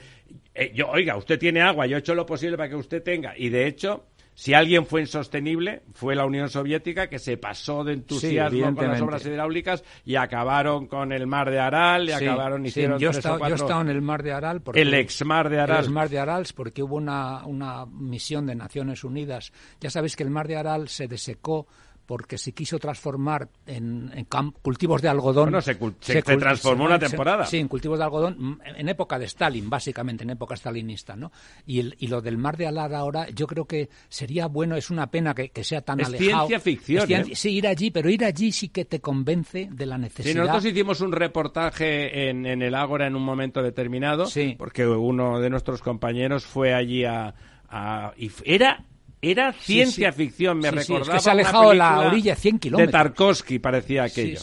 eh, 0.55 0.73
yo, 0.75 0.89
oiga, 0.89 1.17
usted 1.17 1.39
tiene 1.39 1.63
agua, 1.63 1.87
yo 1.87 1.97
he 1.97 2.01
hecho 2.01 2.15
lo 2.15 2.27
posible 2.27 2.57
para 2.57 2.69
que 2.69 2.77
usted 2.77 3.03
tenga. 3.03 3.33
Y 3.37 3.49
de 3.49 3.67
hecho, 3.67 4.08
si 4.39 4.55
alguien 4.55 4.87
fue 4.87 5.01
insostenible, 5.01 5.83
fue 5.95 6.15
la 6.15 6.25
Unión 6.25 6.49
Soviética, 6.49 7.09
que 7.09 7.19
se 7.19 7.37
pasó 7.39 7.83
de 7.83 7.95
entusiasmo 7.95 8.73
con 8.73 8.87
las 8.87 9.01
obras 9.01 9.27
hidráulicas 9.27 9.83
y 10.05 10.15
acabaron 10.15 10.87
con 10.87 11.11
el 11.11 11.27
mar 11.27 11.51
de 11.51 11.59
Aral 11.59 12.09
y 12.09 12.13
acabaron 12.13 12.65
hicieron 12.65 13.01
yo, 13.01 13.09
he 13.09 13.11
estado, 13.11 13.81
en 13.81 13.89
el 13.89 14.01
mar 14.01 14.23
de 14.23 14.33
Aral. 14.33 14.61
Porque, 14.61 14.81
el 14.81 14.95
ex 14.95 15.25
mar 15.25 15.49
de 15.49 15.59
Aral. 15.59 15.87
El 15.87 15.91
mar 15.91 16.09
de 16.09 16.21
Aral, 16.21 16.47
porque 16.55 16.85
hubo 16.85 16.95
una, 16.95 17.45
una 17.47 17.85
misión 17.87 18.47
de 18.47 18.55
Naciones 18.55 19.03
Unidas. 19.03 19.53
Ya 19.81 19.91
sabéis 19.91 20.15
que 20.15 20.23
el 20.23 20.31
mar 20.31 20.47
de 20.47 20.57
Aral 20.57 20.89
se 20.89 21.09
desecó 21.09 21.67
porque 22.09 22.39
se 22.39 22.53
quiso 22.53 22.79
transformar 22.79 23.51
en, 23.67 24.27
cultivos 24.63 25.03
de 25.03 25.11
algodón. 25.11 25.51
Bueno, 25.51 25.61
se, 25.61 25.77
se, 26.01 26.23
transformó 26.23 26.87
una 26.87 26.99
temporada. 26.99 27.45
sí, 27.45 27.59
en 27.59 27.69
cultivos 27.69 27.99
de 27.99 28.05
algodón, 28.07 28.59
en 28.65 28.89
época 28.89 29.19
de 29.19 29.27
Stalin, 29.27 29.69
básicamente, 29.69 30.25
en 30.25 30.31
época 30.31 30.57
stalinista, 30.57 31.17
¿no? 31.17 31.31
Y, 31.67 31.81
el, 31.81 31.97
y 31.99 32.07
lo 32.07 32.23
del 32.23 32.39
mar 32.39 32.57
de 32.57 32.67
Alar 32.67 32.95
ahora, 32.95 33.29
yo 33.29 33.47
creo 33.47 33.67
que 33.67 33.91
sería 34.09 34.47
bueno, 34.47 34.75
es 34.75 34.89
una 34.89 35.11
pena 35.11 35.35
que, 35.35 35.53
sea 35.63 35.83
tan 35.83 36.01
es 36.01 36.07
alejado. 36.07 36.47
ciencia 36.47 36.61
ficción, 36.61 37.13
¿eh? 37.13 37.35
Sí, 37.35 37.51
ir 37.51 37.67
allí, 37.67 37.91
pero 37.91 38.09
ir 38.09 38.25
allí 38.25 38.53
sí 38.53 38.71
que 38.71 38.87
te 38.87 39.03
convence 39.03 39.69
de 39.71 39.85
la 39.85 39.99
necesidad. 39.99 40.33
Sí, 40.33 40.39
nosotros 40.39 40.65
hicimos 40.65 41.03
un 41.03 41.13
reportaje 41.13 42.31
en, 42.31 42.47
en 42.47 42.63
el 42.63 42.75
Ágora 42.75 43.07
en 43.07 43.17
un 43.17 43.23
momento 43.23 43.63
determinado, 43.63 44.25
sí. 44.25 44.55
porque 44.57 44.87
uno 44.87 45.41
de 45.41 45.51
nuestros 45.51 45.83
compañeros 45.83 46.47
fue 46.47 46.73
allí 46.73 47.05
a... 47.05 47.35
a 47.69 48.15
y 48.17 48.33
era 48.47 48.87
era 49.21 49.53
ciencia 49.53 50.13
ficción, 50.13 50.59
me 50.59 50.71
recordaba. 50.71 51.15
que 51.15 51.21
se 51.21 51.29
ha 51.29 51.33
alejado 51.33 51.75
la 51.75 52.01
orilla 52.01 52.37
100 52.37 52.59
kilómetros. 52.59 52.87
De 52.89 52.93
Tarkovsky 52.93 53.59
parecía 53.59 54.05
aquello. 54.05 54.41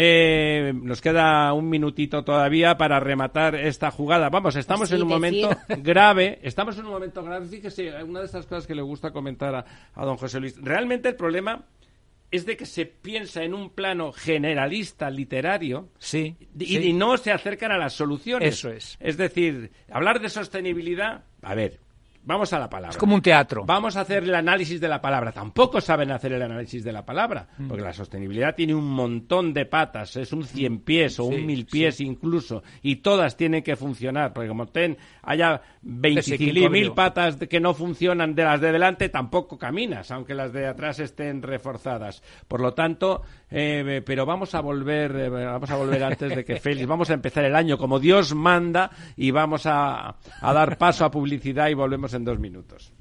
Eh, 0.00 0.72
nos 0.80 1.00
queda 1.00 1.52
un 1.52 1.68
minutito 1.68 2.22
todavía 2.22 2.78
para 2.78 3.00
rematar 3.00 3.56
esta 3.56 3.90
jugada. 3.90 4.28
Vamos, 4.30 4.54
estamos 4.54 4.92
en 4.92 5.02
un 5.02 5.08
momento 5.08 5.50
grave. 5.78 6.38
Estamos 6.42 6.78
en 6.78 6.86
un 6.86 6.92
momento 6.92 7.20
grave. 7.24 7.46
Fíjese, 7.46 8.04
una 8.04 8.20
de 8.20 8.26
estas 8.26 8.46
cosas 8.46 8.64
que 8.68 8.76
le 8.76 8.82
gusta 8.82 9.10
comentar 9.10 9.56
a, 9.56 10.04
don 10.04 10.16
José 10.16 10.38
Luis. 10.38 10.56
Realmente 10.62 11.08
el 11.08 11.16
problema 11.16 11.64
es 12.30 12.46
de 12.46 12.56
que 12.56 12.64
se 12.64 12.86
piensa 12.86 13.42
en 13.42 13.54
un 13.54 13.70
plano 13.70 14.12
generalista 14.12 15.10
literario 15.10 15.88
sí, 15.98 16.36
y, 16.56 16.92
no 16.92 17.16
se 17.16 17.32
acercan 17.32 17.72
a 17.72 17.78
las 17.78 17.94
soluciones. 17.94 18.54
Eso 18.54 18.70
es. 18.70 18.96
Es 19.00 19.16
decir, 19.16 19.72
hablar 19.90 20.20
de 20.20 20.28
sostenibilidad, 20.28 21.24
a 21.42 21.54
ver, 21.56 21.80
Vamos 22.28 22.52
a 22.52 22.58
la 22.58 22.68
palabra. 22.68 22.90
Es 22.90 22.98
como 22.98 23.14
un 23.14 23.22
teatro. 23.22 23.64
Vamos 23.64 23.96
a 23.96 24.02
hacer 24.02 24.22
el 24.22 24.34
análisis 24.34 24.78
de 24.78 24.86
la 24.86 25.00
palabra. 25.00 25.32
Tampoco 25.32 25.80
saben 25.80 26.10
hacer 26.10 26.34
el 26.34 26.42
análisis 26.42 26.84
de 26.84 26.92
la 26.92 27.02
palabra, 27.02 27.48
mm. 27.56 27.68
porque 27.68 27.82
la 27.82 27.94
sostenibilidad 27.94 28.54
tiene 28.54 28.74
un 28.74 28.84
montón 28.84 29.54
de 29.54 29.64
patas, 29.64 30.14
es 30.16 30.30
un 30.34 30.44
cien 30.44 30.80
pies 30.80 31.18
o 31.20 31.24
un 31.24 31.46
mil 31.46 31.64
pies 31.64 32.02
incluso, 32.02 32.62
y 32.82 32.96
todas 32.96 33.34
tienen 33.34 33.62
que 33.62 33.76
funcionar, 33.76 34.34
porque 34.34 34.50
como 34.50 34.66
ten, 34.66 34.98
haya 35.22 35.62
25.000 35.82 36.92
patas 36.92 37.36
que 37.36 37.60
no 37.60 37.72
funcionan 37.72 38.34
de 38.34 38.44
las 38.44 38.60
de 38.60 38.72
delante, 38.72 39.08
tampoco 39.08 39.56
caminas, 39.56 40.10
aunque 40.10 40.34
las 40.34 40.52
de 40.52 40.66
atrás 40.66 40.98
estén 41.00 41.40
reforzadas. 41.40 42.22
Por 42.46 42.60
lo 42.60 42.74
tanto, 42.74 43.22
eh, 43.50 44.02
pero 44.04 44.26
vamos 44.26 44.54
a 44.54 44.60
volver, 44.60 45.16
eh, 45.16 45.28
vamos 45.28 45.70
a 45.70 45.76
volver 45.76 46.04
antes 46.04 46.34
de 46.34 46.44
que 46.44 46.56
Félix, 46.60 46.86
vamos 46.86 47.10
a 47.10 47.14
empezar 47.14 47.44
el 47.44 47.56
año 47.56 47.78
como 47.78 47.98
Dios 47.98 48.34
manda 48.34 48.90
y 49.16 49.30
vamos 49.30 49.66
a, 49.66 50.16
a 50.40 50.52
dar 50.52 50.78
paso 50.78 51.04
a 51.04 51.10
publicidad 51.10 51.68
y 51.68 51.74
volvemos 51.74 52.12
en 52.14 52.24
dos 52.24 52.38
minutos. 52.38 52.92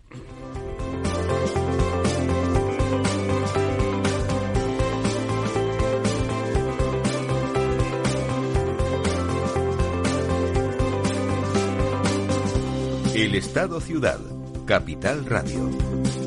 El 13.17 13.33
Estado 13.33 13.81
Ciudad, 13.81 14.19
Capital 14.67 15.25
Radio. 15.25 16.26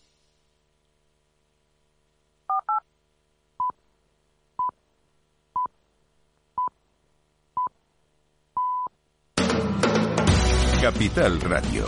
Capital 10.81 11.39
Radio. 11.41 11.85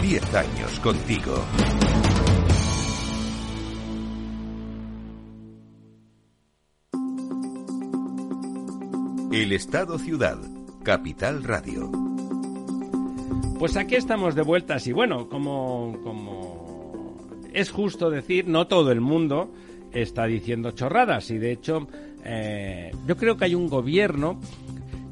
Diez 0.00 0.34
años 0.34 0.80
contigo. 0.80 1.34
El 9.30 9.52
Estado 9.52 9.98
Ciudad. 9.98 10.38
Capital 10.82 11.44
Radio. 11.44 11.92
Pues 13.58 13.76
aquí 13.76 13.96
estamos 13.96 14.34
de 14.34 14.40
vueltas 14.40 14.86
y 14.86 14.92
bueno, 14.92 15.28
como, 15.28 15.98
como 16.02 17.18
es 17.52 17.70
justo 17.70 18.08
decir, 18.08 18.48
no 18.48 18.68
todo 18.68 18.90
el 18.90 19.02
mundo 19.02 19.52
está 19.92 20.24
diciendo 20.24 20.70
chorradas 20.70 21.30
y 21.30 21.36
de 21.36 21.52
hecho 21.52 21.86
eh, 22.24 22.90
yo 23.06 23.18
creo 23.18 23.36
que 23.36 23.44
hay 23.44 23.54
un 23.54 23.68
gobierno 23.68 24.40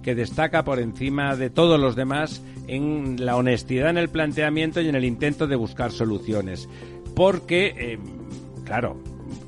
que 0.02 0.14
destaca 0.14 0.64
por 0.64 0.78
encima 0.78 1.36
de 1.36 1.50
todos 1.50 1.78
los 1.78 1.96
demás 1.96 2.42
en 2.66 3.24
la 3.24 3.36
honestidad 3.36 3.90
en 3.90 3.98
el 3.98 4.08
planteamiento 4.08 4.80
y 4.80 4.88
en 4.88 4.94
el 4.94 5.04
intento 5.04 5.46
de 5.46 5.56
buscar 5.56 5.92
soluciones. 5.92 6.68
Porque, 7.14 7.74
eh, 7.76 7.98
claro, 8.64 8.96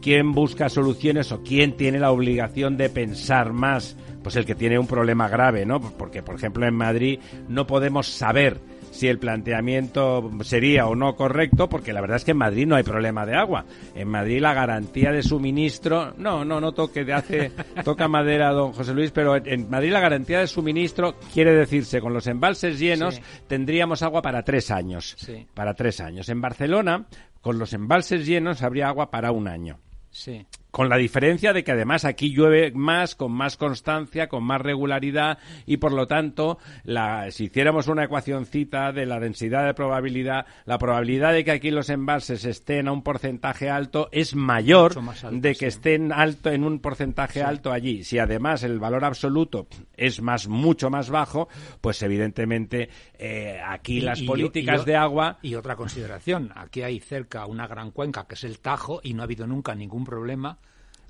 ¿quién 0.01 0.33
busca 0.33 0.69
soluciones 0.69 1.33
o 1.33 1.43
quién 1.43 1.77
tiene 1.77 1.99
la 2.01 2.11
obligación 2.11 2.77
de 2.77 2.91
pensar 2.91 3.53
más? 3.53 3.97
Pues 4.23 4.37
el 4.37 4.45
que 4.45 4.55
tiene 4.55 4.79
un 4.79 4.87
problema 4.87 5.29
grave, 5.29 5.67
¿no? 5.67 5.81
Porque, 5.81 6.23
por 6.23 6.35
ejemplo, 6.35 6.67
en 6.67 6.75
Madrid 6.75 7.19
no 7.49 7.67
podemos 7.67 8.09
saber 8.09 8.61
si 8.93 9.09
el 9.09 9.19
planteamiento 9.19 10.31
sería 10.43 10.87
o 10.87 10.95
no 10.95 11.17
correcto, 11.17 11.69
porque 11.69 11.93
la 11.93 12.01
verdad 12.01 12.19
es 12.19 12.25
que 12.25 12.31
en 12.31 12.37
Madrid 12.37 12.67
no 12.67 12.77
hay 12.77 12.83
problema 12.85 13.27
de 13.27 13.35
agua. 13.35 13.65
En 13.95 14.09
Madrid 14.09 14.41
la 14.41 14.55
garantía 14.55 15.11
de 15.11 15.23
suministro, 15.23 16.15
no, 16.19 16.45
no, 16.45 16.61
no 16.61 16.73
toque 16.73 17.05
de 17.05 17.13
hace, 17.13 17.53
toca 17.85 18.07
madera 18.07 18.53
don 18.53 18.73
José 18.73 18.95
Luis, 18.95 19.11
pero 19.11 19.35
en 19.37 19.69
Madrid 19.69 19.91
la 19.91 20.01
garantía 20.01 20.39
de 20.41 20.47
suministro 20.47 21.17
quiere 21.33 21.55
decirse 21.55 22.01
con 22.01 22.13
los 22.13 22.27
embalses 22.27 22.79
llenos 22.79 23.21
tendríamos 23.49 24.03
agua 24.03 24.23
para 24.23 24.43
tres 24.43 24.71
años, 24.71 25.17
para 25.55 25.75
tres 25.75 26.01
años. 26.01 26.29
En 26.29 26.41
Barcelona 26.41 27.07
con 27.41 27.59
los 27.59 27.73
embalses 27.73 28.27
llenos 28.27 28.63
habría 28.63 28.89
agua 28.89 29.11
para 29.11 29.33
un 29.33 29.49
año. 29.49 29.79
Sí. 30.11 30.47
Con 30.73 30.89
la 30.89 30.97
diferencia 30.97 31.53
de 31.53 31.65
que 31.65 31.73
además 31.73 32.07
aquí 32.07 32.33
llueve 32.33 32.73
más, 32.73 33.15
con 33.15 33.31
más 33.31 33.59
constancia, 33.59 34.31
con 34.31 34.43
más 34.43 34.59
regularidad 34.59 35.37
y 35.67 35.77
por 35.77 35.93
lo 35.93 36.07
tanto, 36.07 36.57
la, 36.83 37.31
si 37.31 37.45
hiciéramos 37.45 37.89
una 37.89 38.05
ecuacioncita 38.05 38.91
de 38.91 39.05
la 39.05 39.21
densidad 39.21 39.67
de 39.67 39.75
probabilidad, 39.75 40.47
la 40.65 40.79
probabilidad 40.79 41.35
de 41.35 41.45
que 41.45 41.51
aquí 41.51 41.71
los 41.71 41.91
embalses 41.91 42.47
estén 42.47 42.89
a 42.89 42.93
un 42.93 43.03
porcentaje 43.03 43.69
alto 43.69 44.09
es 44.13 44.35
mayor 44.35 44.95
de 45.31 45.55
que 45.55 45.67
estén 45.67 46.11
alto 46.11 46.49
en 46.49 46.65
un 46.65 46.79
porcentaje 46.79 47.43
alto 47.43 47.71
allí. 47.71 48.03
Si 48.03 48.19
además 48.19 48.63
el 48.63 48.79
valor 48.79 49.05
absoluto 49.05 49.67
es 49.95 50.23
más 50.23 50.49
mucho 50.49 50.89
más 50.89 51.11
bajo, 51.11 51.51
pues 51.83 52.03
evidentemente 52.03 52.89
eh, 53.19 53.61
aquí 53.63 54.01
las 54.01 54.23
políticas 54.23 54.87
de 54.87 54.97
agua 54.97 55.39
y 55.43 55.55
otra 55.55 55.77
consideración, 55.77 56.51
aquí 56.55 56.81
hay 56.81 56.99
cerca 56.99 57.45
una 57.45 57.67
gran 57.67 57.91
cuenca 57.91 58.27
que 58.27 58.37
es 58.37 58.45
el 58.45 58.59
Tajo 58.59 59.01
y 59.03 59.13
no 59.13 59.21
ha 59.21 59.25
habido 59.25 59.47
nunca 59.47 59.75
ningún 59.75 60.05
problema 60.07 60.61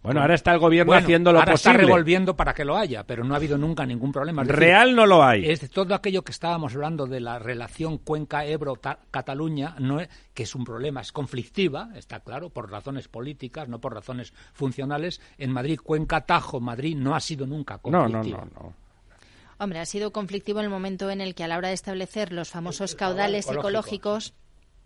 bueno, 0.03 0.21
ahora 0.21 0.35
está 0.35 0.53
el 0.53 0.59
gobierno 0.59 0.93
haciendo 0.95 1.33
lo 1.33 1.39
ahora 1.39 1.53
posible. 1.53 1.77
está 1.77 1.87
revolviendo 1.87 2.35
para 2.35 2.55
que 2.55 2.65
lo 2.65 2.77
haya, 2.77 3.05
pero 3.05 3.23
no 3.25 3.35
ha 3.35 3.37
habido 3.37 3.57
nunca 3.57 3.87
ningún 3.87 4.11
problema. 4.11 4.43
Real 4.45 4.97
no 4.97 5.07
lo 5.07 5.23
hay. 5.23 5.49
Es 5.49 5.71
todo 5.71 5.95
aquello 5.95 6.23
que 6.23 6.33
estábamos 6.33 6.75
hablando 6.75 7.07
de 7.07 7.21
la 7.21 7.39
relación 7.39 7.99
Cuenca-Ebro-Cataluña, 7.99 9.77
no 9.79 9.99
que 10.35 10.43
es 10.43 10.55
un 10.55 10.65
problema, 10.65 11.01
es 11.01 11.13
conflictiva, 11.13 11.91
está 11.95 12.21
claro, 12.21 12.51
por 12.51 12.71
razones 12.71 13.09
políticas, 13.09 13.69
no 13.69 13.81
por 13.81 13.95
razones 13.95 14.33
funcionales. 14.53 15.21
En 15.39 15.53
Madrid, 15.53 15.79
Cuenca-Tajo, 15.83 16.61
Madrid 16.61 16.97
no 16.97 17.15
ha 17.15 17.21
sido 17.21 17.47
nunca 17.47 17.79
conflictivo. 17.79 18.39
No, 18.39 18.45
no, 18.45 18.45
no, 18.45 18.63
no. 18.69 18.83
Hombre, 19.59 19.79
ha 19.79 19.87
sido 19.87 20.13
conflictivo 20.13 20.59
en 20.59 20.65
el 20.65 20.71
momento 20.71 21.11
en 21.11 21.21
el 21.21 21.37
que 21.37 21.45
a 21.45 21.49
la 21.49 21.57
hora 21.57 21.69
de 21.69 21.75
establecer 21.75 22.33
los 22.33 22.51
famosos 22.51 22.97
caudales 22.97 23.49
ecológicos 23.49 24.35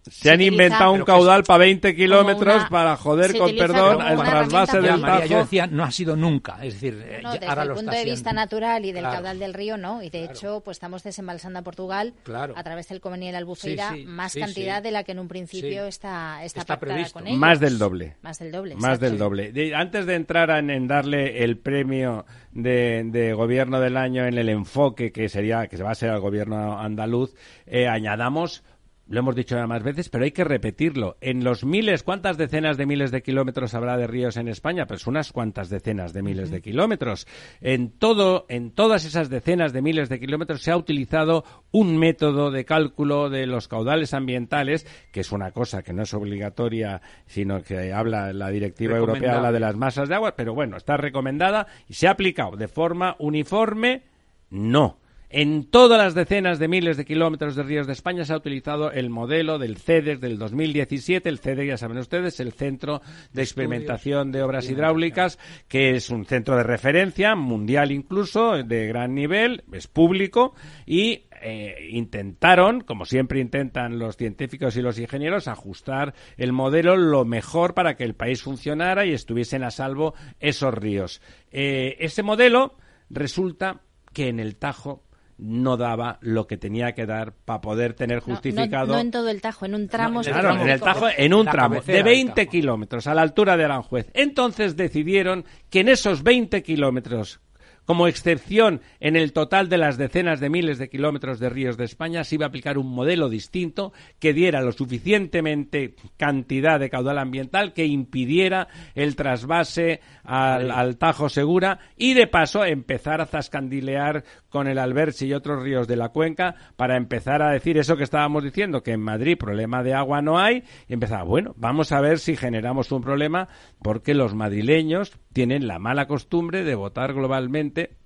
se, 0.09 0.31
han 0.31 0.41
inventado 0.41 0.93
un 0.93 1.05
caudal 1.05 1.43
para 1.43 1.59
20 1.59 1.95
kilómetros 1.95 2.65
para 2.71 2.97
joder 2.97 3.37
con 3.37 3.55
perdón 3.57 4.01
el 4.07 4.19
trasvase 4.19 4.81
del 4.81 5.01
Tajo. 5.01 5.27
Yo 5.27 5.39
decía, 5.39 5.67
no 5.67 5.85
ha 5.85 5.91
sido 5.91 6.17
nunca. 6.17 6.59
Es 6.63 6.75
decir, 6.75 6.95
no, 7.23 7.33
desde 7.33 7.63
el 7.63 7.73
punto 7.73 7.91
de 7.93 8.05
vista 8.05 8.33
natural 8.33 8.85
y 8.85 8.93
del 8.93 9.05
caudal 9.05 9.39
del 9.39 9.55
río, 9.55 9.77
no. 9.77 10.03
Y 10.03 10.11
de 10.11 10.25
hecho, 10.25 10.61
pues 10.61 10.77
estamos 10.77 11.03
desembalsando 11.03 11.59
a 11.59 11.63
Portugal 11.63 12.15
a 12.33 12.63
través 12.63 12.89
del 12.89 13.01
convenio 13.01 13.27
de 13.27 13.33
la 13.33 13.39
Albufeira 13.39 13.95
más 14.07 14.35
cantidad 14.35 14.83
de 14.83 14.91
la 14.91 15.05
que 15.05 15.13
en 15.13 15.19
un 15.19 15.29
principio 15.29 15.87
está, 15.87 16.45
está, 16.45 16.79
previsto. 16.79 17.15
con 17.15 17.27
ellos. 17.27 17.39
Más 17.39 17.61
del 17.61 17.79
doble. 17.79 18.17
Más 18.23 18.39
del 18.39 18.53
doble. 18.53 18.77
Más 18.77 19.01
del 19.01 19.19
doble. 19.19 19.53
antes 19.75 20.07
de 20.07 20.15
entrar 20.15 20.51
en, 20.51 20.87
darle 20.87 21.45
el 21.45 21.59
premio 21.59 22.27
de, 22.53 23.33
gobierno 23.37 23.81
del 23.81 23.97
año 23.97 24.27
en 24.27 24.39
el 24.39 24.49
enfoque 24.49 25.13
que 25.13 25.29
sería 25.29 25.67
que 25.67 25.77
se 25.77 25.83
va 25.83 25.91
a 25.91 25.95
ser 25.95 26.11
al 26.11 26.21
gobierno 26.21 26.79
andaluz, 26.79 27.35
eh, 27.67 27.89
añadamos 27.89 28.63
lo 29.09 29.21
hemos 29.21 29.37
dicho 29.37 29.57
ya 29.57 29.67
más 29.67 29.85
veces, 29.85 30.09
pero 30.09 30.25
hay 30.25 30.33
que 30.33 30.43
repetirlo. 30.43 31.17
En 31.21 31.45
los 31.45 31.65
miles, 31.65 32.03
¿cuántas 32.03 32.37
decenas 32.37 32.77
de 32.77 32.87
miles 32.87 33.13
de 33.13 33.23
kilómetros 33.23 33.75
habrá 33.75 33.97
de 33.97 34.09
ríos 34.09 34.37
en 34.37 34.49
España? 34.49 34.87
Pues 34.87 35.07
unas 35.07 35.33
cuantas 35.33 35.69
decenas 35.69 36.13
de 36.13 36.23
miles 36.23 36.51
de 36.51 36.61
kilómetros. 36.61 37.27
En 37.61 37.91
todo, 37.91 38.47
en 38.49 38.73
todas 38.73 39.05
esas 39.05 39.31
decenas 39.31 39.73
de 39.73 39.83
miles 39.83 40.09
de 40.09 40.19
kilómetros 40.19 40.63
se 40.63 40.73
ha 40.73 40.77
utilizado 40.77 41.45
un 41.71 41.97
método 41.99 42.51
de 42.51 42.65
cálculo 42.65 43.31
de 43.31 43.47
los 43.47 43.69
caudales 43.69 44.13
ambientales, 44.13 44.87
que 45.13 45.21
es 45.21 45.31
una 45.31 45.53
cosa 45.53 45.83
que 45.83 45.93
no 45.93 46.03
es 46.03 46.13
obligatoria, 46.13 47.01
sino 47.27 47.63
que 47.63 47.93
habla 47.93 48.33
la 48.33 48.51
directiva 48.51 48.97
europea 48.97 49.41
la 49.41 49.53
de 49.53 49.61
las 49.61 49.77
masas 49.77 50.09
de 50.09 50.17
agua, 50.17 50.35
pero 50.37 50.53
bueno, 50.53 50.77
está 50.77 50.97
recomendada 50.97 51.69
y 51.89 51.95
se 51.95 52.09
ha 52.09 52.13
aplicado 52.13 52.57
de 52.57 52.67
forma 52.67 53.15
uniforme. 53.19 54.03
No 54.51 54.99
en 55.37 55.65
todas 55.65 55.99
las 55.99 56.15
decenas 56.15 56.59
de 56.59 56.67
miles 56.67 56.97
de 56.97 57.05
kilómetros 57.05 57.57
de 57.57 57.63
ríos 57.63 57.87
de 57.87 57.93
España 57.93 58.25
se 58.25 58.33
ha 58.33 58.39
utilizado 58.39 58.91
el 58.91 59.11
modelo 59.11 59.59
del 59.59 59.77
CEDES 59.77 60.19
del 60.19 60.39
2017. 60.39 61.29
El 61.29 61.41
CEDES, 61.41 61.69
ya 61.69 61.77
saben 61.77 61.99
ustedes, 61.99 62.41
el 62.41 62.55
Centro 62.55 63.03
de 63.35 63.43
Experimentación 63.43 64.33
de 64.33 64.43
Obras 64.43 64.71
Hidráulicas, 64.71 65.39
que 65.69 65.91
es 65.91 66.09
un 66.09 66.25
centro 66.25 66.57
de 66.57 66.63
referencia 66.63 67.35
mundial 67.35 67.93
incluso, 67.93 68.63
de 68.63 68.87
gran 68.87 69.15
nivel, 69.15 69.63
es 69.75 69.89
público 69.89 70.55
y 70.87 71.25
eh, 71.43 71.87
intentaron, 71.91 72.81
como 72.81 73.05
siempre 73.05 73.39
intentan 73.39 73.99
los 73.99 74.17
científicos 74.17 74.75
y 74.79 74.81
los 74.81 74.99
ingenieros, 74.99 75.49
ajustar 75.49 76.15
el 76.39 76.55
modelo 76.55 76.97
lo 76.97 77.27
mejor 77.27 77.75
para 77.75 77.95
que 77.95 78.05
el 78.05 78.15
país 78.15 78.41
funcionara 78.41 79.05
y 79.05 79.13
estuviesen 79.13 79.65
a 79.65 79.71
salvo 79.71 80.15
esos 80.41 80.73
ríos. 80.73 81.21
Eh, 81.51 81.99
ese 82.01 82.23
modelo 82.23 82.79
resulta 83.11 83.83
que 84.15 84.29
en 84.29 84.41
el 84.41 84.57
Tajo 84.57 85.03
no 85.39 85.77
daba 85.77 86.19
lo 86.21 86.47
que 86.47 86.57
tenía 86.57 86.93
que 86.93 87.07
dar 87.07 87.33
para 87.33 87.61
poder 87.61 87.95
tener 87.95 88.21
justificado. 88.21 88.95
No, 88.95 89.01
en 89.01 89.11
todo 89.11 89.29
el 89.29 89.41
Tajo, 89.41 89.67
en 89.67 89.75
un 89.75 89.89
tramo. 89.89 90.23
claro, 90.23 90.61
en 90.61 90.69
el 90.69 90.81
Tajo, 90.81 91.07
en 91.17 91.35
un 91.35 91.47
tramo 91.47 91.81
de 91.81 92.03
20 92.03 92.47
kilómetros 92.47 93.07
a 93.07 93.15
la 93.15 93.23
altura 93.23 93.57
de 93.57 93.65
Aranjuez. 93.65 94.11
Entonces 94.15 94.77
decidieron 94.77 95.45
que 95.71 95.81
en 95.81 95.89
esos 95.89 96.23
20 96.23 96.63
kilómetros 96.63 97.41
como 97.87 98.09
excepción 98.09 98.83
en 99.01 99.17
el 99.17 99.33
total 99.33 99.69
de 99.69 99.79
las 99.79 99.97
decenas 99.97 100.41
de 100.41 100.51
miles 100.51 100.79
de 100.79 100.91
kilómetros 100.91 101.39
de 101.39 101.49
ríos 101.49 101.77
de 101.77 101.85
España, 101.85 102.25
se 102.25 102.35
iba 102.35 102.45
a 102.45 102.49
aplicar 102.49 102.77
un 102.79 102.89
modelo 102.89 103.29
distinto 103.29 103.93
que 104.19 104.35
diera 104.35 104.61
lo 104.61 104.73
suficientemente 104.73 105.95
cantidad 106.17 106.81
de 106.81 106.91
caudal 106.91 107.19
ambiental 107.19 107.73
que 107.73 107.87
impidiera 107.87 108.67
el 108.95 109.15
trasvase 109.15 110.01
al, 110.25 110.73
al 110.73 110.99
Tajo 110.99 111.29
Segura 111.29 111.79
y 111.97 112.15
de 112.15 112.27
paso 112.27 112.65
empezar 112.65 113.21
a 113.21 113.27
zascandilear 113.27 114.25
con 114.57 114.69
el 114.69 114.79
Alberche 114.79 115.27
y 115.27 115.35
otros 115.35 115.63
ríos 115.63 115.87
de 115.87 115.97
la 115.97 116.09
cuenca 116.09 116.55
para 116.77 116.97
empezar 116.97 117.43
a 117.43 117.51
decir 117.51 117.77
eso 117.77 117.99
que 117.99 118.05
estábamos 118.05 118.43
diciendo, 118.43 118.83
que 118.83 118.93
en 118.93 119.03
Madrid 119.03 119.37
problema 119.37 119.83
de 119.83 119.93
agua 119.93 120.23
no 120.23 120.39
hay, 120.39 120.65
y 120.89 120.95
empezar, 120.95 121.27
bueno, 121.27 121.53
vamos 121.59 121.93
a 121.93 122.01
ver 122.01 122.19
si 122.19 122.37
generamos 122.37 122.91
un 122.91 123.03
problema 123.03 123.49
porque 123.83 124.15
los 124.15 124.35
madrileños 124.35 125.13
tienen 125.35 125.67
la 125.67 125.79
mala 125.79 126.07
costumbre 126.07 126.65
de 126.65 126.75
votar 126.75 127.13
globalmente 127.13 127.99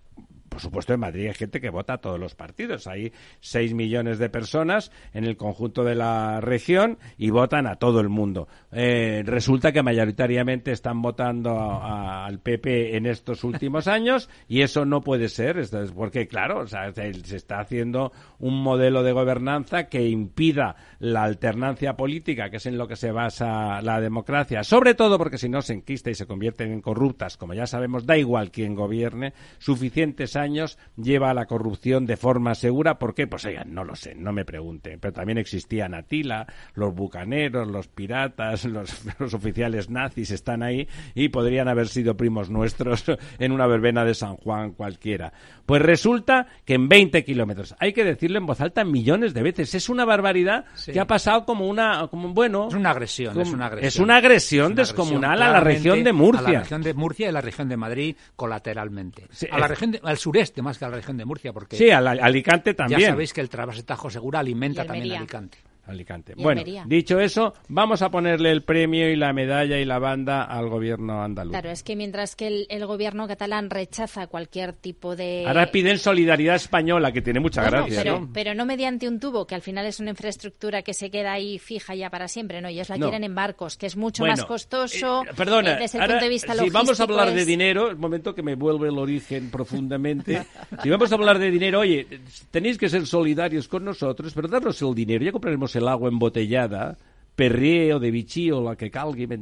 por 0.61 0.64
supuesto, 0.64 0.92
en 0.92 1.01
Madrid 1.01 1.27
hay 1.29 1.33
gente 1.33 1.59
que 1.59 1.70
vota 1.70 1.94
a 1.94 1.99
todos 1.99 2.20
los 2.20 2.35
partidos. 2.35 2.87
Hay 2.87 3.14
seis 3.40 3.73
millones 3.73 4.18
de 4.18 4.29
personas 4.29 4.92
en 5.14 5.25
el 5.25 5.38
conjunto 5.38 5.85
de 5.85 5.94
la 5.94 6.42
región 6.42 6.99
y 7.16 7.31
votan 7.31 7.66
a 7.66 7.77
todo 7.77 8.01
el 8.01 8.11
mundo. 8.11 8.46
Eh, 8.70 9.23
resulta 9.25 9.73
que 9.73 9.83
mayoritariamente 9.83 10.70
están 10.70 11.01
votando 11.01 11.81
al 11.83 12.40
PP 12.40 12.94
en 12.99 13.07
estos 13.07 13.42
últimos 13.42 13.88
años 13.88 14.29
y 14.49 14.61
eso 14.61 14.85
no 14.85 15.01
puede 15.01 15.31
ser, 15.31 15.57
porque, 15.94 16.29
claro, 16.29 16.66
se 16.66 17.37
está 17.37 17.61
haciendo 17.61 18.12
un 18.38 18.62
modelo 18.62 19.03
de 19.03 19.12
gobernanza 19.12 19.85
que 19.85 20.09
impida 20.11 20.77
la 20.99 21.23
alternancia 21.23 21.96
política, 21.96 22.51
que 22.51 22.59
es 22.59 22.66
en 22.66 22.77
lo 22.77 22.87
que 22.87 22.96
se 22.96 23.12
basa 23.12 23.81
la 23.81 23.99
democracia, 23.99 24.62
sobre 24.62 24.94
todo 24.94 25.16
porque 25.16 25.38
si 25.38 25.49
no 25.49 25.62
se 25.62 25.73
enquista 25.73 26.11
y 26.11 26.14
se 26.14 26.27
convierten 26.27 26.70
en 26.70 26.83
corruptas, 26.83 27.38
como 27.38 27.55
ya 27.55 27.66
sabemos, 27.66 28.05
da 28.05 28.18
igual 28.18 28.51
quién 28.51 28.75
gobierne, 28.75 29.33
suficientes 29.59 30.37
años 30.37 30.50
lleva 30.97 31.31
a 31.31 31.35
la 31.35 31.47
corrupción 31.47 32.07
de 32.07 32.17
forma 32.17 32.55
segura. 32.55 32.99
¿Por 32.99 33.15
qué? 33.15 33.27
Pues 33.27 33.45
oigan, 33.45 33.75
no 33.75 33.85
lo 33.85 33.97
sé, 33.97 34.15
no 34.15 34.33
me 34.33 34.45
pregunten. 34.45 34.99
Pero 35.01 35.13
también 35.13 35.39
existían 35.39 35.95
Atila, 35.95 36.47
los 36.75 36.95
bucaneros, 36.95 37.69
los 37.69 37.89
piratas, 37.89 38.65
los, 38.67 39.35
oficiales 39.35 39.91
nazis 39.91 40.31
están 40.31 40.63
ahí 40.63 40.89
y 41.15 41.29
podrían 41.29 41.69
haber 41.69 41.89
sido 41.89 42.17
primos 42.17 42.51
nuestros 42.51 43.05
en 43.39 43.53
una 43.53 43.67
verbena 43.67 44.05
de 44.05 44.15
San 44.15 44.37
Juan 44.37 44.73
cualquiera. 44.73 45.33
Pues 45.67 45.83
resulta 45.83 46.47
que 46.65 46.75
en 46.75 46.89
20 46.89 47.25
kilómetros, 47.25 47.75
hay 47.79 47.93
que 47.93 48.05
decirlo 48.05 48.39
en 48.39 48.47
voz 48.47 48.61
alta 48.61 48.85
millones 48.85 49.35
de 49.35 49.43
veces, 49.43 49.75
es 49.75 49.89
una 49.89 50.05
barbaridad 50.05 50.65
que 50.85 50.99
ha 50.99 51.07
pasado 51.07 51.45
como 51.45 51.69
una, 51.69 52.09
como 52.09 52.31
bueno... 52.31 52.69
Es 52.69 52.75
una 52.75 52.91
agresión, 52.91 53.41
es 53.41 53.51
una 53.51 53.67
agresión. 53.67 53.87
Es 53.87 53.99
una 53.99 54.17
agresión 54.17 54.75
descomunal 54.75 55.43
a 55.43 55.53
la 55.53 55.61
región 55.61 56.03
de 56.03 56.13
Murcia. 56.13 56.49
A 56.49 56.53
la 56.53 56.61
región 56.61 56.83
de 56.83 56.95
Murcia 56.95 57.27
y 57.27 57.29
a 57.29 57.33
la 57.33 57.41
región 57.41 57.69
de 57.69 57.77
Madrid 57.77 58.17
colateralmente. 58.37 59.29
a 59.51 59.59
la 59.59 59.69
región 59.69 59.99
al 60.03 60.19
sureste 60.19 60.39
más 60.62 60.79
que 60.79 60.85
a 60.85 60.88
la 60.88 60.96
región 60.96 61.16
de 61.16 61.24
Murcia, 61.24 61.53
porque... 61.53 61.76
Sí, 61.76 61.90
a 61.90 61.98
Alicante 61.98 62.74
también. 62.74 63.00
Ya 63.00 63.09
sabéis 63.09 63.33
que 63.33 63.40
el 63.40 63.48
trasvase 63.48 63.83
Tajo 63.83 64.11
Segura 64.11 64.40
alimenta 64.40 64.85
también 64.85 65.12
a 65.12 65.18
Alicante. 65.18 65.59
Alicante. 65.87 66.35
Bueno, 66.37 66.62
dicho 66.87 67.19
eso, 67.19 67.55
vamos 67.69 68.03
a 68.03 68.11
ponerle 68.11 68.51
el 68.51 68.62
premio 68.62 69.11
y 69.11 69.16
la 69.16 69.33
medalla 69.33 69.79
y 69.79 69.85
la 69.85 69.99
banda 69.99 70.45
al 70.45 70.69
gobierno 70.69 71.23
andaluz. 71.23 71.53
Claro, 71.53 71.71
es 71.71 71.83
que 71.83 71.97
mientras 71.97 72.37
que 72.37 72.66
el, 72.69 72.87
gobierno 72.87 73.27
catalán 73.29 73.71
rechaza 73.71 74.27
cualquier 74.27 74.73
tipo 74.73 75.16
de... 75.16 75.45
Ahora 75.47 75.71
piden 75.71 75.99
solidaridad 75.99 76.57
española, 76.57 77.12
que 77.12 77.23
tiene 77.23 77.40
mucha 77.40 77.62
gracia, 77.62 78.03
pero, 78.03 78.21
¿no? 78.21 78.31
Pero 78.33 78.55
no 78.55 78.66
mediante 78.66 79.09
un 79.09 79.21
tubo, 79.21 79.47
que 79.47 79.55
al 79.55 79.62
final 79.62 79.87
es 79.87 80.01
una 80.01 80.11
infraestructura 80.11 80.83
que 80.83 80.95
se 80.95 81.11
queda 81.11 81.33
ahí 81.33 81.59
fija 81.59 81.95
ya 81.95 82.11
para 82.11 82.29
siempre, 82.29 82.61
¿no? 82.61 82.69
Ellos 82.69 82.88
la 82.88 82.97
quieren 82.97 83.25
en 83.25 83.35
barcos, 83.35 83.77
que 83.77 83.87
es 83.87 83.97
mucho 83.97 84.25
más 84.25 84.45
costoso 84.45 85.25
eh, 85.25 85.31
perdona, 85.37 85.77
desde 85.77 85.99
el 85.99 86.07
punto 86.07 86.25
de 86.25 86.29
vista 86.29 86.55
si 86.55 86.71
vamos 86.71 87.01
a 87.01 87.03
hablar 87.05 87.33
de 87.33 87.45
dinero, 87.45 87.90
un 87.90 88.01
momento 88.01 88.35
que 88.35 88.43
me 88.43 88.55
vuelve 88.55 88.88
el 88.88 88.99
origen 88.99 89.51
profundamente. 89.51 90.47
si 90.83 90.90
vamos 90.90 91.11
a 91.12 91.14
hablar 91.14 91.38
de 91.38 91.51
dinero, 91.51 91.81
oye, 91.81 92.07
tenéis 92.51 92.79
que 92.79 92.88
ser 92.88 93.07
solidarios 93.07 93.69
con 93.69 93.85
nosotros, 93.85 94.33
pero 94.35 94.49
darnos 94.49 94.81
el 94.83 94.95
dinero, 94.95 95.25
ya 95.25 95.33
compraremos 95.33 95.70
el 95.77 95.89
agua 95.89 96.09
embotellada, 96.09 96.97
perrier 97.41 97.95
o 97.95 97.99
de 97.99 98.11
bichí 98.11 98.51
o 98.51 98.61
la 98.61 98.77
que 98.77 98.91
calgui, 98.91 99.27
¿me 99.27 99.39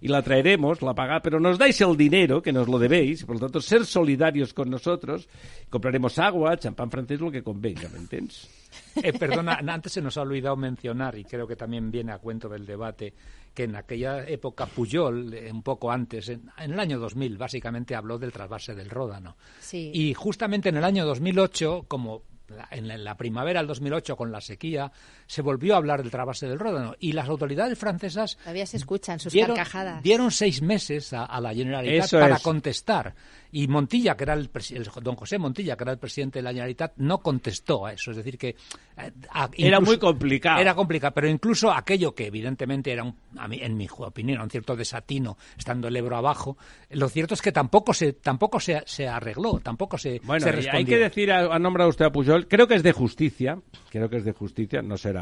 Y 0.00 0.08
la 0.08 0.22
traeremos, 0.22 0.80
la 0.80 0.94
paga, 0.94 1.20
pero 1.20 1.38
nos 1.38 1.58
dais 1.58 1.78
el 1.82 1.94
dinero, 1.94 2.40
que 2.40 2.50
nos 2.50 2.66
lo 2.66 2.78
debéis, 2.78 3.24
por 3.24 3.36
lo 3.36 3.40
tanto, 3.40 3.60
ser 3.60 3.84
solidarios 3.84 4.54
con 4.54 4.70
nosotros, 4.70 5.28
compraremos 5.68 6.18
agua, 6.18 6.56
champán 6.56 6.90
francés, 6.90 7.20
lo 7.20 7.30
que 7.30 7.42
convenga, 7.42 7.90
¿me 7.90 7.98
entiendes? 7.98 8.48
Eh, 9.02 9.12
perdona, 9.12 9.60
antes 9.68 9.92
se 9.92 10.00
nos 10.00 10.16
ha 10.16 10.22
olvidado 10.22 10.56
mencionar, 10.56 11.18
y 11.18 11.24
creo 11.24 11.46
que 11.46 11.56
también 11.56 11.90
viene 11.90 12.12
a 12.12 12.18
cuento 12.18 12.48
del 12.48 12.64
debate, 12.64 13.12
que 13.52 13.64
en 13.64 13.76
aquella 13.76 14.26
época 14.26 14.64
Puyol, 14.64 15.34
eh, 15.34 15.50
un 15.52 15.62
poco 15.62 15.90
antes, 15.90 16.30
en, 16.30 16.50
el 16.58 16.80
año 16.80 16.98
2000, 16.98 17.36
básicamente 17.36 17.94
habló 17.94 18.18
del 18.18 18.32
trasvase 18.32 18.74
del 18.74 18.88
Ródano. 18.88 19.36
Y 19.72 20.14
justamente 20.14 20.70
en 20.70 20.78
el 20.78 20.84
año 20.84 21.04
2008, 21.04 21.84
como 21.86 22.22
en 22.70 23.04
la 23.04 23.16
primavera 23.16 23.60
del 23.60 23.66
2008 23.68 24.16
con 24.16 24.32
la 24.32 24.40
sequía 24.40 24.90
se 25.26 25.42
volvió 25.42 25.74
a 25.74 25.78
hablar 25.78 26.02
del 26.02 26.10
trasvase 26.10 26.46
del 26.46 26.58
Ródano. 26.58 26.94
Y 26.98 27.12
las 27.12 27.28
autoridades 27.28 27.78
francesas 27.78 28.36
todavía 28.36 28.66
se 28.66 28.76
escuchan 28.76 29.18
sus 29.18 29.32
dieron, 29.32 29.56
carcajadas. 29.56 30.02
dieron 30.02 30.30
seis 30.30 30.62
meses 30.62 31.12
a, 31.12 31.40
la 31.40 31.54
Generalitat 31.54 32.10
para 32.10 32.38
contestar 32.38 33.14
y 33.56 33.68
Montilla 33.68 34.14
que 34.18 34.24
era 34.24 34.34
el, 34.34 34.50
don 35.02 35.16
José 35.16 35.38
Montilla 35.38 35.76
que 35.76 35.84
era 35.84 35.92
el 35.92 35.98
presidente 35.98 36.40
de 36.40 36.42
la 36.42 36.50
Generalitat 36.50 36.92
no 36.98 37.18
contestó 37.18 37.86
a 37.86 37.94
eso. 37.94 38.10
Es 38.10 38.18
decir 38.18 38.36
que 38.36 38.50
eh, 38.98 39.12
era 39.56 39.80
muy 39.80 39.96
complicado. 39.96 40.60
Era 40.60 40.74
complicado 40.74 41.14
pero 41.14 41.26
incluso 41.26 41.72
aquello 41.72 42.14
que 42.14 42.26
evidentemente 42.26 42.92
era 42.92 43.10
en 43.50 43.76
mi 43.76 43.88
opinión 43.96 44.42
un 44.42 44.50
cierto 44.50 44.76
desatino 44.76 45.38
estando 45.56 45.88
el 45.88 45.96
Ebro 45.96 46.18
abajo 46.18 46.58
lo 46.90 47.08
cierto 47.08 47.32
es 47.32 47.40
que 47.40 47.50
tampoco 47.50 47.94
se 47.94 48.12
tampoco 48.12 48.60
se, 48.60 48.82
se 48.84 49.08
arregló 49.08 49.58
tampoco 49.60 49.96
se 49.96 50.20
bueno 50.22 50.46
hay 50.70 50.84
que 50.84 50.98
decir 50.98 51.32
ha 51.32 51.58
nombrado 51.58 51.88
usted 51.88 52.04
a 52.04 52.12
Pujol 52.12 52.48
creo 52.48 52.68
que 52.68 52.74
es 52.74 52.82
de 52.82 52.92
justicia 52.92 53.58
creo 53.90 54.10
que 54.10 54.18
es 54.18 54.24
de 54.24 54.32
justicia 54.32 54.82
no 54.82 54.98
sé 54.98 55.14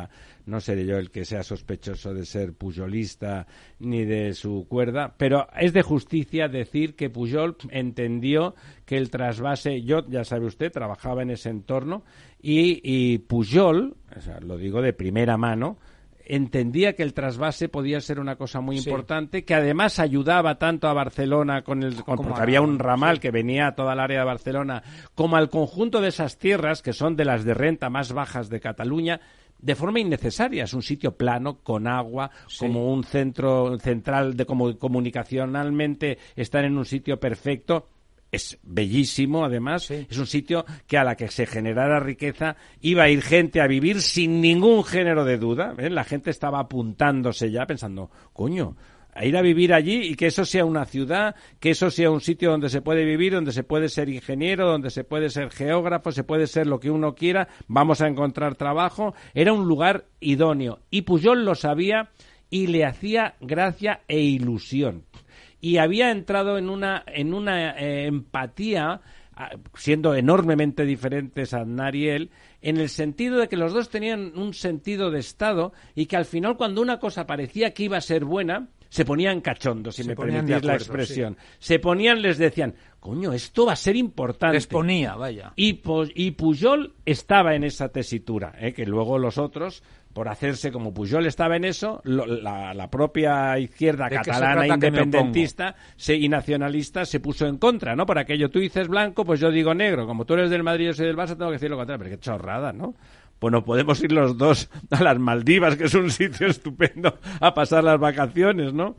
no 0.47 0.61
seré 0.61 0.87
yo 0.87 0.99
el 0.99 1.11
que 1.11 1.25
sea 1.25 1.42
sospechoso 1.42 2.12
de 2.14 2.25
ser 2.25 2.55
puyolista 2.55 3.47
ni 3.79 4.05
de 4.05 4.35
su 4.35 4.66
cuerda, 4.68 5.14
pero 5.16 5.47
es 5.59 5.73
de 5.73 5.83
justicia 5.83 6.49
decir 6.49 6.94
que 6.94 7.11
Puyol 7.11 7.57
entendió 7.70 8.24
que 8.85 8.97
el 8.97 9.11
trasvase, 9.11 9.83
yo 9.83 10.07
ya 10.09 10.25
sabe 10.25 10.47
usted, 10.47 10.73
trabajaba 10.73 11.23
en 11.23 11.31
ese 11.31 11.51
entorno 11.51 12.03
y, 12.41 12.81
y 12.83 13.19
Pujol, 13.19 13.97
lo 14.41 14.57
digo 14.57 14.83
de 14.83 14.93
primera 14.93 15.37
mano, 15.37 15.79
entendía 16.27 16.95
que 16.95 17.03
el 17.03 17.15
trasvase 17.15 17.69
podía 17.69 18.01
ser 18.01 18.19
una 18.19 18.37
cosa 18.37 18.61
muy 18.61 18.79
importante, 18.79 19.45
que 19.45 19.55
además 19.55 19.99
ayudaba 19.99 20.59
tanto 20.59 20.89
a 20.89 20.95
Barcelona 20.95 21.63
con 21.63 21.83
el 21.83 21.97
porque 22.05 22.41
había 22.41 22.61
un 22.61 22.79
ramal 22.79 23.21
que 23.21 23.31
venía 23.31 23.69
a 23.69 23.75
toda 23.75 23.93
el 23.93 24.01
área 24.01 24.21
de 24.21 24.25
Barcelona, 24.25 24.83
como 25.15 25.37
al 25.37 25.51
conjunto 25.51 26.01
de 26.01 26.09
esas 26.09 26.39
tierras 26.39 26.83
que 26.83 26.93
son 26.93 27.17
de 27.17 27.25
las 27.25 27.45
de 27.45 27.55
renta 27.55 27.91
más 27.91 28.13
bajas 28.13 28.49
de 28.49 28.61
Cataluña, 28.61 29.21
de 29.59 29.75
forma 29.75 30.01
innecesaria. 30.01 30.65
Es 30.65 30.75
un 30.75 30.83
sitio 30.83 31.17
plano, 31.17 31.59
con 31.63 31.87
agua, 31.87 32.31
como 32.59 32.93
un 32.93 33.05
centro 33.05 33.79
central 33.79 34.37
de 34.37 34.47
como 34.47 34.79
comunicacionalmente 34.79 36.19
están 36.37 36.65
en 36.65 36.77
un 36.77 36.85
sitio 36.85 37.19
perfecto 37.19 37.89
es 38.35 38.59
bellísimo, 38.62 39.44
además, 39.44 39.90
es 39.90 40.18
un 40.18 40.27
sitio 40.27 40.64
que 40.87 40.99
a 40.99 41.05
la 41.05 41.16
que 41.16 41.29
se 41.29 41.47
generara 41.47 42.01
riqueza 42.01 42.57
iba 42.81 43.05
a 43.05 43.09
ir 43.09 43.23
gente 43.23 43.61
a 43.61 43.66
vivir 43.66 44.01
sin 44.01 44.40
ningún 44.40 44.85
género 44.85 45.25
de 45.25 45.38
duda. 45.38 45.75
¿eh? 45.79 45.90
La 45.90 46.05
gente 46.05 46.31
estaba 46.31 46.61
apuntándose 46.61 47.51
ya 47.51 47.66
pensando, 47.66 48.11
coño, 48.33 48.77
a 49.14 49.25
ir 49.25 49.37
a 49.37 49.42
vivir 49.42 49.73
allí 49.73 50.03
y 50.03 50.14
que 50.16 50.27
eso 50.27 50.44
sea 50.44 50.64
una 50.64 50.85
ciudad, 50.85 51.37
que 51.61 51.70
eso 51.70 51.90
sea 51.90 52.11
un 52.11 52.20
sitio 52.20 52.51
donde 52.51 52.68
se 52.68 52.83
puede 52.83 53.05
vivir, 53.05 53.33
donde 53.33 53.53
se 53.53 53.62
puede 53.62 53.88
ser 53.88 54.09
ingeniero, 54.09 54.68
donde 54.68 54.90
se 54.90 55.05
puede 55.05 55.31
ser 55.31 55.51
geógrafo, 55.51 56.11
se 56.12 56.25
puede 56.25 56.47
ser 56.47 56.66
lo 56.66 56.81
que 56.81 56.90
uno 56.90 57.14
quiera, 57.14 57.49
vamos 57.68 58.01
a 58.01 58.09
encontrar 58.09 58.57
trabajo. 58.57 59.14
Era 59.33 59.53
un 59.53 59.68
lugar 59.68 60.07
idóneo 60.20 60.81
y 60.90 61.03
Pujol 61.03 61.44
lo 61.44 61.55
sabía 61.55 62.11
y 62.51 62.66
le 62.66 62.85
hacía 62.85 63.35
gracia 63.40 64.03
e 64.09 64.20
ilusión. 64.20 65.05
Y 65.64 65.79
había 65.79 66.11
entrado 66.11 66.59
en 66.59 66.68
una, 66.68 67.05
en 67.07 67.33
una 67.33 67.70
eh, 67.70 68.05
empatía 68.05 69.00
siendo 69.74 70.14
enormemente 70.14 70.85
diferentes 70.85 71.55
a 71.55 71.64
Nariel, 71.64 72.31
en 72.61 72.77
el 72.77 72.90
sentido 72.90 73.38
de 73.38 73.48
que 73.48 73.57
los 73.57 73.72
dos 73.72 73.88
tenían 73.88 74.38
un 74.38 74.53
sentido 74.53 75.11
de 75.11 75.20
Estado 75.20 75.72
y 75.94 76.05
que 76.05 76.18
al 76.18 76.27
final 76.27 76.59
cuando 76.59 76.83
una 76.83 76.98
cosa 76.98 77.27
parecía 77.27 77.72
que 77.72 77.85
iba 77.85 77.96
a 77.96 78.03
ser 78.03 78.27
buena, 78.27 78.68
se 78.90 79.07
ponían 79.07 79.40
cachondos, 79.40 79.96
si 79.96 80.05
me 80.05 80.14
permitís 80.14 80.62
la 80.62 80.74
expresión. 80.74 81.37
Se 81.59 81.79
ponían, 81.79 82.20
les 82.20 82.37
decían, 82.37 82.74
coño, 83.00 83.33
esto 83.33 83.66
va 83.66 83.72
a 83.72 83.77
ser 83.77 83.96
importante. 83.96 84.55
Les 84.55 84.66
ponía, 84.66 85.16
vaya. 85.16 85.55
Y, 85.57 85.81
y 86.14 86.31
Pujol 86.33 86.92
estaba 87.07 87.57
en 87.57 87.64
esa 87.64 87.88
tesitura, 87.88 88.55
¿eh? 88.61 88.74
que 88.74 88.87
luego 88.87 89.18
los 89.18 89.38
otros, 89.38 89.83
por 90.14 90.29
hacerse 90.29 90.70
como 90.70 90.94
Pujol 90.94 91.27
estaba 91.27 91.57
en 91.57 91.64
eso, 91.64 92.00
la, 92.05 92.88
propia 92.90 93.59
izquierda 93.59 94.09
catalana 94.09 94.68
independentista 94.68 95.74
y 96.07 96.29
nacionalista 96.29 97.05
se 97.05 97.18
puso 97.18 97.46
en 97.46 97.59
contra, 97.59 97.96
¿no? 97.96 98.07
Por 98.07 98.18
aquello, 98.18 98.48
tú 98.48 98.61
dices 98.61 98.87
blanco, 98.87 99.24
pues 99.24 99.40
yo 99.40 99.50
digo 99.50 99.74
negro. 99.74 100.07
Como 100.07 100.24
tú 100.24 100.35
eres 100.35 100.50
del 100.50 100.62
Madrid 100.62 100.85
y 100.85 100.87
yo 100.87 100.94
soy 100.94 101.07
del 101.07 101.16
Barça, 101.16 101.37
tengo 101.37 101.48
que 101.48 101.55
decir 101.55 101.68
lo 101.68 101.77
contrario. 101.77 102.05
Pero 102.05 102.16
qué 102.16 102.22
chorrada, 102.22 102.72
¿no? 102.72 102.94
Bueno, 103.40 103.64
podemos 103.64 104.00
ir 104.05 104.12
los 104.12 104.38
dos 104.38 104.70
a 104.90 105.03
las 105.03 105.18
Maldivas, 105.18 105.77
que 105.77 105.85
es 105.85 105.94
un 105.94 106.11
sitio 106.11 106.46
estupendo, 106.48 107.18
a 107.40 107.53
pasar 107.53 107.83
las 107.83 107.98
vacaciones, 107.98 108.72
¿no? 108.72 108.96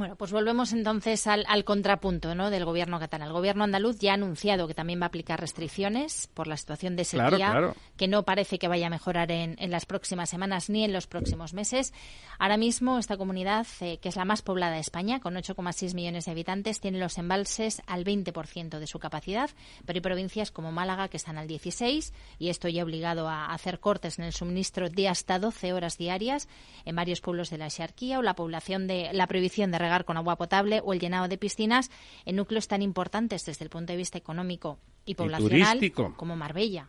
Bueno, 0.00 0.16
pues 0.16 0.32
volvemos 0.32 0.72
entonces 0.72 1.26
al, 1.26 1.64
contrapunto 1.64 2.34
¿no? 2.34 2.48
del 2.48 2.64
gobierno 2.64 2.98
catalán. 2.98 3.28
El 3.28 3.34
gobierno 3.34 3.64
andaluz 3.64 3.98
ya 3.98 4.12
ha 4.12 4.14
anunciado 4.14 4.66
que 4.66 4.72
también 4.72 4.98
va 4.98 5.04
a 5.04 5.08
aplicar 5.08 5.38
restricciones 5.38 6.26
por 6.32 6.46
la 6.46 6.56
situación 6.56 6.96
de 6.96 7.04
sequía, 7.04 7.74
que 7.98 8.08
no 8.08 8.22
parece 8.22 8.58
que 8.58 8.66
vaya 8.66 8.86
a 8.86 8.90
mejorar 8.90 9.30
en, 9.30 9.58
las 9.70 9.84
próximas 9.84 10.30
semanas 10.30 10.70
ni 10.70 10.84
en 10.84 10.94
los 10.94 11.06
próximos 11.06 11.52
meses. 11.52 11.92
Ahora 12.38 12.56
mismo 12.56 12.98
esta 12.98 13.18
comunidad, 13.18 13.66
eh, 13.82 13.98
que 13.98 14.08
es 14.08 14.16
la 14.16 14.24
más 14.24 14.40
poblada 14.40 14.76
de 14.76 14.80
España, 14.80 15.20
con 15.20 15.34
8,6 15.34 15.94
millones 15.94 16.24
de 16.24 16.30
habitantes, 16.30 16.80
tiene 16.80 16.98
los 16.98 17.18
embalses 17.18 17.82
al 17.86 18.02
20% 18.02 18.78
de 18.78 18.86
su 18.86 19.00
capacidad, 19.00 19.50
pero 19.84 19.98
hay 19.98 20.00
provincias 20.00 20.50
como 20.50 20.72
Málaga 20.72 21.08
que 21.08 21.18
están 21.18 21.36
al 21.36 21.46
16 21.46 22.14
y 22.38 22.48
esto 22.48 22.68
ya 22.68 22.80
ha 22.80 22.84
obligado 22.86 23.28
a 23.28 23.52
hacer 23.52 23.80
cortes 23.80 24.18
en 24.18 24.24
el 24.24 24.32
suministro 24.32 24.88
de 24.88 25.08
hasta 25.08 25.38
12 25.38 25.74
horas 25.74 25.98
diarias 25.98 26.48
en 26.86 26.96
varios 26.96 27.20
pueblos 27.20 27.50
de 27.50 27.58
la 27.58 27.68
Xarquía 27.68 28.18
o 28.18 28.22
la 28.22 28.34
población 28.34 28.86
de 28.86 29.10
la 29.12 29.26
prohibición 29.26 29.70
de 29.70 29.89
con 30.04 30.16
agua 30.16 30.36
potable 30.36 30.80
o 30.84 30.92
el 30.92 31.00
llenado 31.00 31.28
de 31.28 31.38
piscinas 31.38 31.90
en 32.24 32.36
núcleos 32.36 32.68
tan 32.68 32.82
importantes 32.82 33.44
desde 33.44 33.64
el 33.64 33.70
punto 33.70 33.92
de 33.92 33.96
vista 33.96 34.18
económico 34.18 34.78
y 35.04 35.14
poblacional 35.14 35.80
como 36.16 36.36
Marbella 36.36 36.88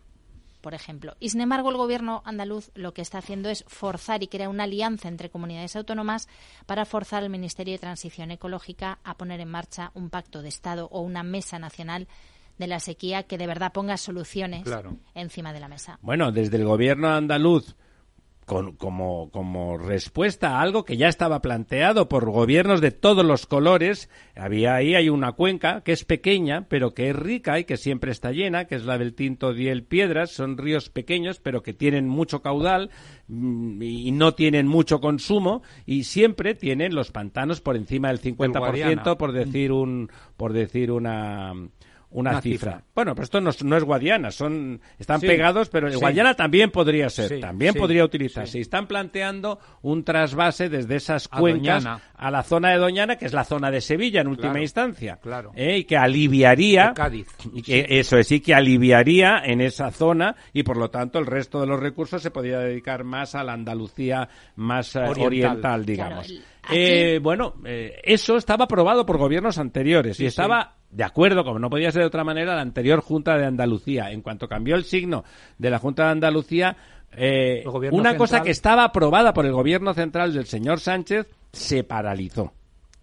por 0.62 0.74
ejemplo. 0.74 1.16
Y 1.20 1.28
sin 1.30 1.42
embargo, 1.42 1.70
el 1.70 1.76
gobierno 1.76 2.22
andaluz 2.24 2.70
lo 2.74 2.94
que 2.94 3.02
está 3.02 3.18
haciendo 3.18 3.50
es 3.50 3.64
forzar 3.66 4.22
y 4.22 4.28
crear 4.28 4.48
una 4.48 4.64
alianza 4.64 5.08
entre 5.08 5.28
comunidades 5.28 5.76
autónomas 5.76 6.28
para 6.64 6.86
forzar 6.86 7.22
al 7.22 7.30
Ministerio 7.30 7.74
de 7.74 7.78
Transición 7.78 8.30
Ecológica 8.30 9.00
a 9.04 9.16
poner 9.16 9.40
en 9.40 9.50
marcha 9.50 9.90
un 9.94 10.08
pacto 10.08 10.40
de 10.40 10.48
Estado 10.48 10.88
o 10.90 11.00
una 11.00 11.24
mesa 11.24 11.58
nacional 11.58 12.06
de 12.58 12.66
la 12.68 12.80
sequía 12.80 13.24
que 13.24 13.38
de 13.38 13.46
verdad 13.46 13.72
ponga 13.72 13.96
soluciones 13.96 14.62
encima 15.14 15.52
de 15.52 15.60
la 15.60 15.68
mesa. 15.68 15.98
Bueno, 16.00 16.30
desde 16.32 16.58
el 16.58 16.64
gobierno 16.64 17.08
andaluz 17.08 17.74
como, 18.78 19.30
como 19.30 19.78
respuesta 19.78 20.56
a 20.56 20.60
algo 20.60 20.84
que 20.84 20.96
ya 20.96 21.08
estaba 21.08 21.40
planteado 21.40 22.08
por 22.08 22.30
gobiernos 22.30 22.80
de 22.80 22.90
todos 22.90 23.24
los 23.24 23.46
colores. 23.46 24.08
Había 24.36 24.74
ahí 24.74 24.94
hay 24.94 25.08
una 25.08 25.32
cuenca 25.32 25.82
que 25.82 25.92
es 25.92 26.04
pequeña, 26.04 26.66
pero 26.68 26.94
que 26.94 27.10
es 27.10 27.16
rica 27.16 27.58
y 27.58 27.64
que 27.64 27.76
siempre 27.76 28.12
está 28.12 28.32
llena, 28.32 28.66
que 28.66 28.74
es 28.74 28.84
la 28.84 28.98
del 28.98 29.14
Tinto 29.14 29.52
Diel 29.52 29.84
Piedras. 29.84 30.30
Son 30.30 30.58
ríos 30.58 30.90
pequeños, 30.90 31.40
pero 31.40 31.62
que 31.62 31.72
tienen 31.72 32.08
mucho 32.08 32.42
caudal 32.42 32.90
mm, 33.28 33.82
y 33.82 34.12
no 34.12 34.34
tienen 34.34 34.66
mucho 34.66 35.00
consumo 35.00 35.62
y 35.86 36.04
siempre 36.04 36.54
tienen 36.54 36.94
los 36.94 37.10
pantanos 37.10 37.60
por 37.60 37.76
encima 37.76 38.08
del 38.08 38.20
50%, 38.20 39.16
por 39.16 39.32
decir 39.32 39.72
un 39.72 40.10
por 40.36 40.52
decir 40.52 40.90
una 40.90 41.54
una, 42.12 42.40
cifra. 42.40 42.82
Bueno, 42.94 43.14
pero 43.14 43.24
esto 43.24 43.40
no, 43.40 43.76
es 43.76 43.84
Guadiana, 43.84 44.30
son 44.30 44.80
están 44.98 45.20
pegados, 45.20 45.68
pero 45.68 45.90
Guadiana 45.98 46.34
también 46.34 46.70
podría 46.70 47.08
ser, 47.10 47.40
también 47.40 47.74
podría 47.74 48.04
utilizarse. 48.04 48.58
Y 48.58 48.62
están 48.62 48.86
planteando 48.86 49.58
un 49.82 50.04
trasvase 50.04 50.68
desde 50.68 50.96
esas 50.96 51.28
cuencas 51.28 51.86
a, 51.86 52.30
la 52.30 52.42
zona 52.42 52.70
de 52.70 52.78
Doñana, 52.78 53.16
que 53.16 53.26
es 53.26 53.32
la 53.32 53.44
zona 53.44 53.70
de 53.70 53.80
Sevilla 53.80 54.20
en 54.20 54.28
última 54.28 54.60
instancia, 54.60 55.16
claro. 55.16 55.52
¿eh? 55.54 55.78
y 55.78 55.84
que 55.84 55.96
aliviaría, 55.96 56.92
Cádiz. 56.94 57.28
Y 57.52 57.62
que 57.62 57.86
eso 57.88 58.18
es, 58.18 58.26
sí 58.26 58.40
que 58.40 58.54
aliviaría 58.54 59.42
en 59.44 59.60
esa 59.60 59.90
zona 59.90 60.36
y 60.52 60.62
por 60.62 60.76
lo 60.76 60.90
tanto 60.90 61.18
el 61.18 61.26
resto 61.26 61.60
de 61.60 61.66
los 61.66 61.80
recursos 61.80 62.22
se 62.22 62.30
podría 62.30 62.58
dedicar 62.58 63.04
más 63.04 63.34
a 63.34 63.42
la 63.44 63.52
Andalucía 63.52 64.28
más 64.56 64.94
eh, 64.96 65.00
oriental, 65.00 65.84
digamos. 65.84 66.32
Eh, 66.70 67.18
bueno, 67.20 67.54
eso 67.64 68.36
estaba 68.36 68.64
aprobado 68.64 69.04
por 69.04 69.18
gobiernos 69.18 69.58
anteriores 69.58 70.20
y 70.20 70.26
estaba 70.26 70.76
de 70.92 71.04
acuerdo, 71.04 71.42
como 71.42 71.58
no 71.58 71.70
podía 71.70 71.90
ser 71.90 72.02
de 72.02 72.06
otra 72.06 72.22
manera, 72.22 72.54
la 72.54 72.62
anterior 72.62 73.00
Junta 73.00 73.36
de 73.36 73.46
Andalucía. 73.46 74.10
En 74.10 74.20
cuanto 74.20 74.46
cambió 74.46 74.76
el 74.76 74.84
signo 74.84 75.24
de 75.58 75.70
la 75.70 75.78
Junta 75.78 76.04
de 76.04 76.10
Andalucía, 76.10 76.76
eh, 77.16 77.64
una 77.90 78.16
cosa 78.16 78.42
que 78.42 78.50
estaba 78.50 78.84
aprobada 78.84 79.32
por 79.32 79.46
el 79.46 79.52
gobierno 79.52 79.94
central 79.94 80.32
del 80.34 80.46
señor 80.46 80.80
Sánchez 80.80 81.26
se 81.52 81.82
paralizó. 81.82 82.52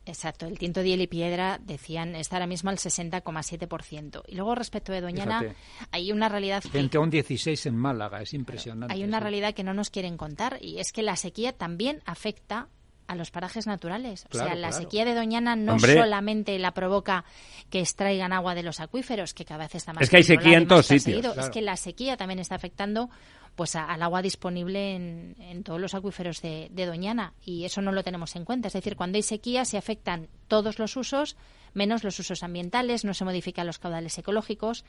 Exacto, 0.06 0.48
el 0.48 0.58
tinto 0.58 0.82
diel 0.82 1.02
y 1.02 1.08
piedra 1.08 1.60
decían 1.64 2.16
está 2.16 2.38
ahora 2.38 2.48
mismo 2.48 2.72
al 2.72 2.78
60,7%. 2.78 4.24
Y 4.28 4.36
luego 4.36 4.56
respecto 4.56 4.92
de 4.92 5.02
Doñana, 5.02 5.44
hay 5.92 6.12
una 6.12 6.30
realidad... 6.30 6.64
Frente 6.64 6.98
a 6.98 7.02
un 7.02 7.12
16 7.12 7.68
en 7.68 7.76
Málaga, 7.76 8.22
es 8.22 8.34
impresionante. 8.34 8.94
Hay 8.94 9.04
una 9.04 9.20
realidad 9.20 9.54
que 9.54 9.64
no 9.64 9.74
nos 9.76 9.92
quieren 9.92 10.18
contar 10.18 10.58
y 10.62 10.80
es 10.80 10.92
que 10.92 11.04
la 11.04 11.16
sequía 11.16 11.54
también 11.54 12.02
afecta 12.06 12.70
a 13.10 13.16
los 13.16 13.32
parajes 13.32 13.66
naturales. 13.66 14.28
o 14.32 14.38
sea, 14.38 14.54
la 14.54 14.72
sequía 14.72 15.04
de 15.04 15.16
Doñana 15.16 15.56
no 15.56 15.80
solamente 15.80 16.58
la 16.60 16.76
provoca 16.76 17.26
que 17.72 17.80
extraigan 17.80 18.32
agua 18.34 18.54
de 18.54 18.62
los 18.62 18.80
acuíferos, 18.80 19.34
que 19.34 19.46
cada 19.46 19.66
vez 19.66 19.74
está 19.74 19.94
más. 19.94 20.04
Es 20.04 20.12
que 20.12 20.18
hay 20.18 20.24
sequía 20.24 20.60
en 20.60 20.68
todos 20.68 20.86
sitios. 20.86 21.36
Es 21.36 21.50
que 21.50 21.64
la 21.64 21.76
sequía 21.76 22.18
también 22.18 22.38
está 22.40 22.54
afectando 22.54 23.10
pues 23.56 23.76
al 23.76 24.02
agua 24.04 24.22
disponible 24.22 24.96
en, 24.96 25.64
todos 25.64 25.82
los 25.82 25.96
acuíferos 25.96 26.42
de, 26.42 26.70
de, 26.72 26.86
Doñana 26.86 27.34
y 27.44 27.66
eso 27.66 27.82
no 27.82 27.92
lo 27.92 28.04
tenemos 28.04 28.36
en 28.36 28.46
cuenta. 28.46 28.68
Es 28.68 28.74
decir, 28.74 28.96
cuando 28.96 29.18
hay 29.18 29.24
sequía 29.24 29.66
se 29.66 29.78
afectan 29.78 30.30
todos 30.50 30.80
los 30.80 30.98
usos, 30.98 31.38
menos 31.74 32.04
los 32.04 32.20
usos 32.20 32.44
ambientales, 32.44 33.06
no 33.06 33.14
se 33.14 33.24
modifican 33.24 33.66
los 33.66 33.80
caudales 33.80 34.18
ecológicos. 34.18 34.84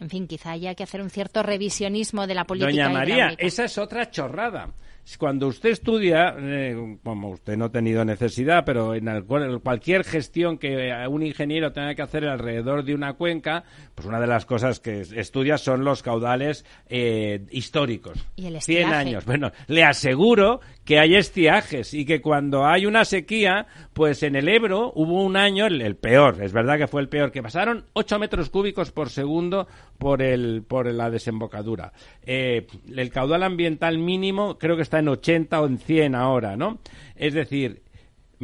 En 0.00 0.10
fin, 0.10 0.26
quizá 0.26 0.50
haya 0.50 0.74
que 0.74 0.82
hacer 0.82 1.00
un 1.00 1.08
cierto 1.08 1.42
revisionismo 1.42 2.26
de 2.26 2.34
la 2.34 2.44
política. 2.44 2.70
Doña 2.70 2.90
María, 2.90 3.34
esa 3.38 3.64
es 3.64 3.78
otra 3.78 4.10
chorrada 4.10 4.74
cuando 5.18 5.46
usted 5.48 5.70
estudia, 5.70 6.34
eh, 6.38 6.96
como 7.02 7.30
usted 7.30 7.56
no 7.56 7.66
ha 7.66 7.70
tenido 7.70 8.04
necesidad, 8.04 8.64
pero 8.64 8.94
en 8.94 9.22
cualquier 9.60 10.02
gestión 10.02 10.58
que 10.58 10.92
un 11.08 11.22
ingeniero 11.22 11.72
tenga 11.72 11.94
que 11.94 12.02
hacer 12.02 12.24
alrededor 12.26 12.84
de 12.84 12.94
una 12.94 13.12
cuenca, 13.12 13.64
pues 13.94 14.08
una 14.08 14.18
de 14.18 14.26
las 14.26 14.46
cosas 14.46 14.80
que 14.80 15.00
estudia 15.00 15.58
son 15.58 15.84
los 15.84 16.02
caudales 16.02 16.64
eh, 16.88 17.44
históricos. 17.50 18.26
¿Y 18.34 18.46
el 18.46 18.60
100 18.60 18.92
años. 18.92 19.24
Bueno, 19.26 19.52
le 19.66 19.84
aseguro 19.84 20.60
que 20.84 20.98
hay 20.98 21.16
estiajes 21.16 21.94
y 21.94 22.04
que 22.04 22.20
cuando 22.20 22.66
hay 22.66 22.86
una 22.86 23.04
sequía, 23.04 23.66
pues 23.92 24.22
en 24.22 24.36
el 24.36 24.48
Ebro 24.48 24.92
hubo 24.94 25.22
un 25.22 25.36
año, 25.36 25.66
el, 25.66 25.96
peor, 25.96 26.42
es 26.42 26.52
verdad 26.52 26.78
que 26.78 26.86
fue 26.86 27.00
el 27.00 27.08
peor, 27.08 27.32
que 27.32 27.42
pasaron 27.42 27.84
8 27.94 28.18
metros 28.18 28.50
cúbicos 28.50 28.90
por 28.92 29.10
segundo 29.10 29.66
por, 29.98 30.20
el, 30.20 30.62
por 30.66 30.86
la 30.92 31.10
desembocadura. 31.10 31.92
Eh, 32.22 32.66
el 32.94 33.10
caudal 33.10 33.42
ambiental 33.42 33.98
mínimo 33.98 34.58
creo 34.58 34.76
que 34.76 34.82
está 34.82 34.98
en 34.98 35.08
80 35.08 35.60
o 35.60 35.66
en 35.66 35.78
100 35.78 36.14
ahora, 36.14 36.56
¿no? 36.56 36.78
Es 37.16 37.32
decir, 37.32 37.83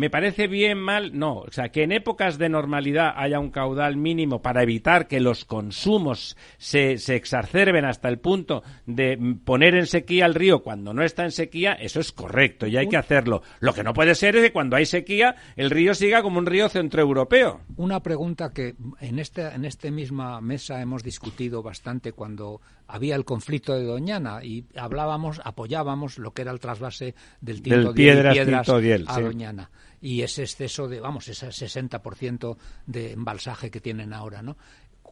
¿Me 0.01 0.09
parece 0.09 0.47
bien, 0.47 0.79
mal? 0.79 1.11
No. 1.19 1.41
O 1.41 1.51
sea, 1.51 1.69
que 1.69 1.83
en 1.83 1.93
épocas 1.93 2.39
de 2.39 2.49
normalidad 2.49 3.13
haya 3.17 3.39
un 3.39 3.51
caudal 3.51 3.99
mínimo 3.99 4.41
para 4.41 4.63
evitar 4.63 5.09
que 5.09 5.21
los 5.21 5.45
consumos 5.45 6.39
se, 6.57 6.97
se 6.97 7.17
exacerben 7.17 7.85
hasta 7.85 8.09
el 8.09 8.19
punto 8.19 8.63
de 8.87 9.19
poner 9.45 9.75
en 9.75 9.85
sequía 9.85 10.25
el 10.25 10.35
río 10.35 10.63
cuando 10.63 10.95
no 10.95 11.03
está 11.03 11.25
en 11.25 11.33
sequía, 11.33 11.75
eso 11.75 12.01
es 12.01 12.13
correcto 12.13 12.67
y 12.67 12.79
hay 12.79 12.89
que 12.89 12.97
hacerlo. 12.97 13.43
Lo 13.59 13.75
que 13.75 13.85
no 13.85 13.93
puede 13.93 14.15
ser 14.15 14.37
es 14.37 14.43
que 14.45 14.53
cuando 14.55 14.77
hay 14.77 14.87
sequía 14.87 15.35
el 15.55 15.69
río 15.69 15.93
siga 15.93 16.23
como 16.23 16.39
un 16.39 16.47
río 16.47 16.71
centroeuropeo. 16.71 17.61
Una 17.77 18.01
pregunta 18.03 18.55
que 18.55 18.77
en 19.01 19.19
esta 19.19 19.55
en 19.55 19.67
este 19.67 19.91
misma 19.91 20.41
mesa 20.41 20.81
hemos 20.81 21.03
discutido 21.03 21.63
bastante 21.63 22.13
cuando 22.13 22.63
había 22.89 23.17
el 23.17 23.27
conflicto 23.27 23.75
de 23.75 23.85
Doñana 23.85 24.43
y 24.43 24.65
hablábamos, 24.75 25.43
apoyábamos 25.45 26.17
lo 26.17 26.33
que 26.33 26.41
era 26.41 26.53
el 26.53 26.59
trasvase 26.59 27.15
del 27.43 27.61
tinto 27.61 27.93
piedras, 27.93 28.33
piedras 28.33 28.67
a 29.07 29.21
Doñana 29.21 29.71
y 30.01 30.23
ese 30.23 30.43
exceso 30.43 30.89
de, 30.89 31.01
vamos, 31.01 31.29
ese 31.29 31.49
60% 31.49 32.57
de 32.87 33.13
embalsaje 33.13 33.71
que 33.71 33.81
tienen 33.81 34.13
ahora, 34.13 34.43
¿no? 34.43 34.57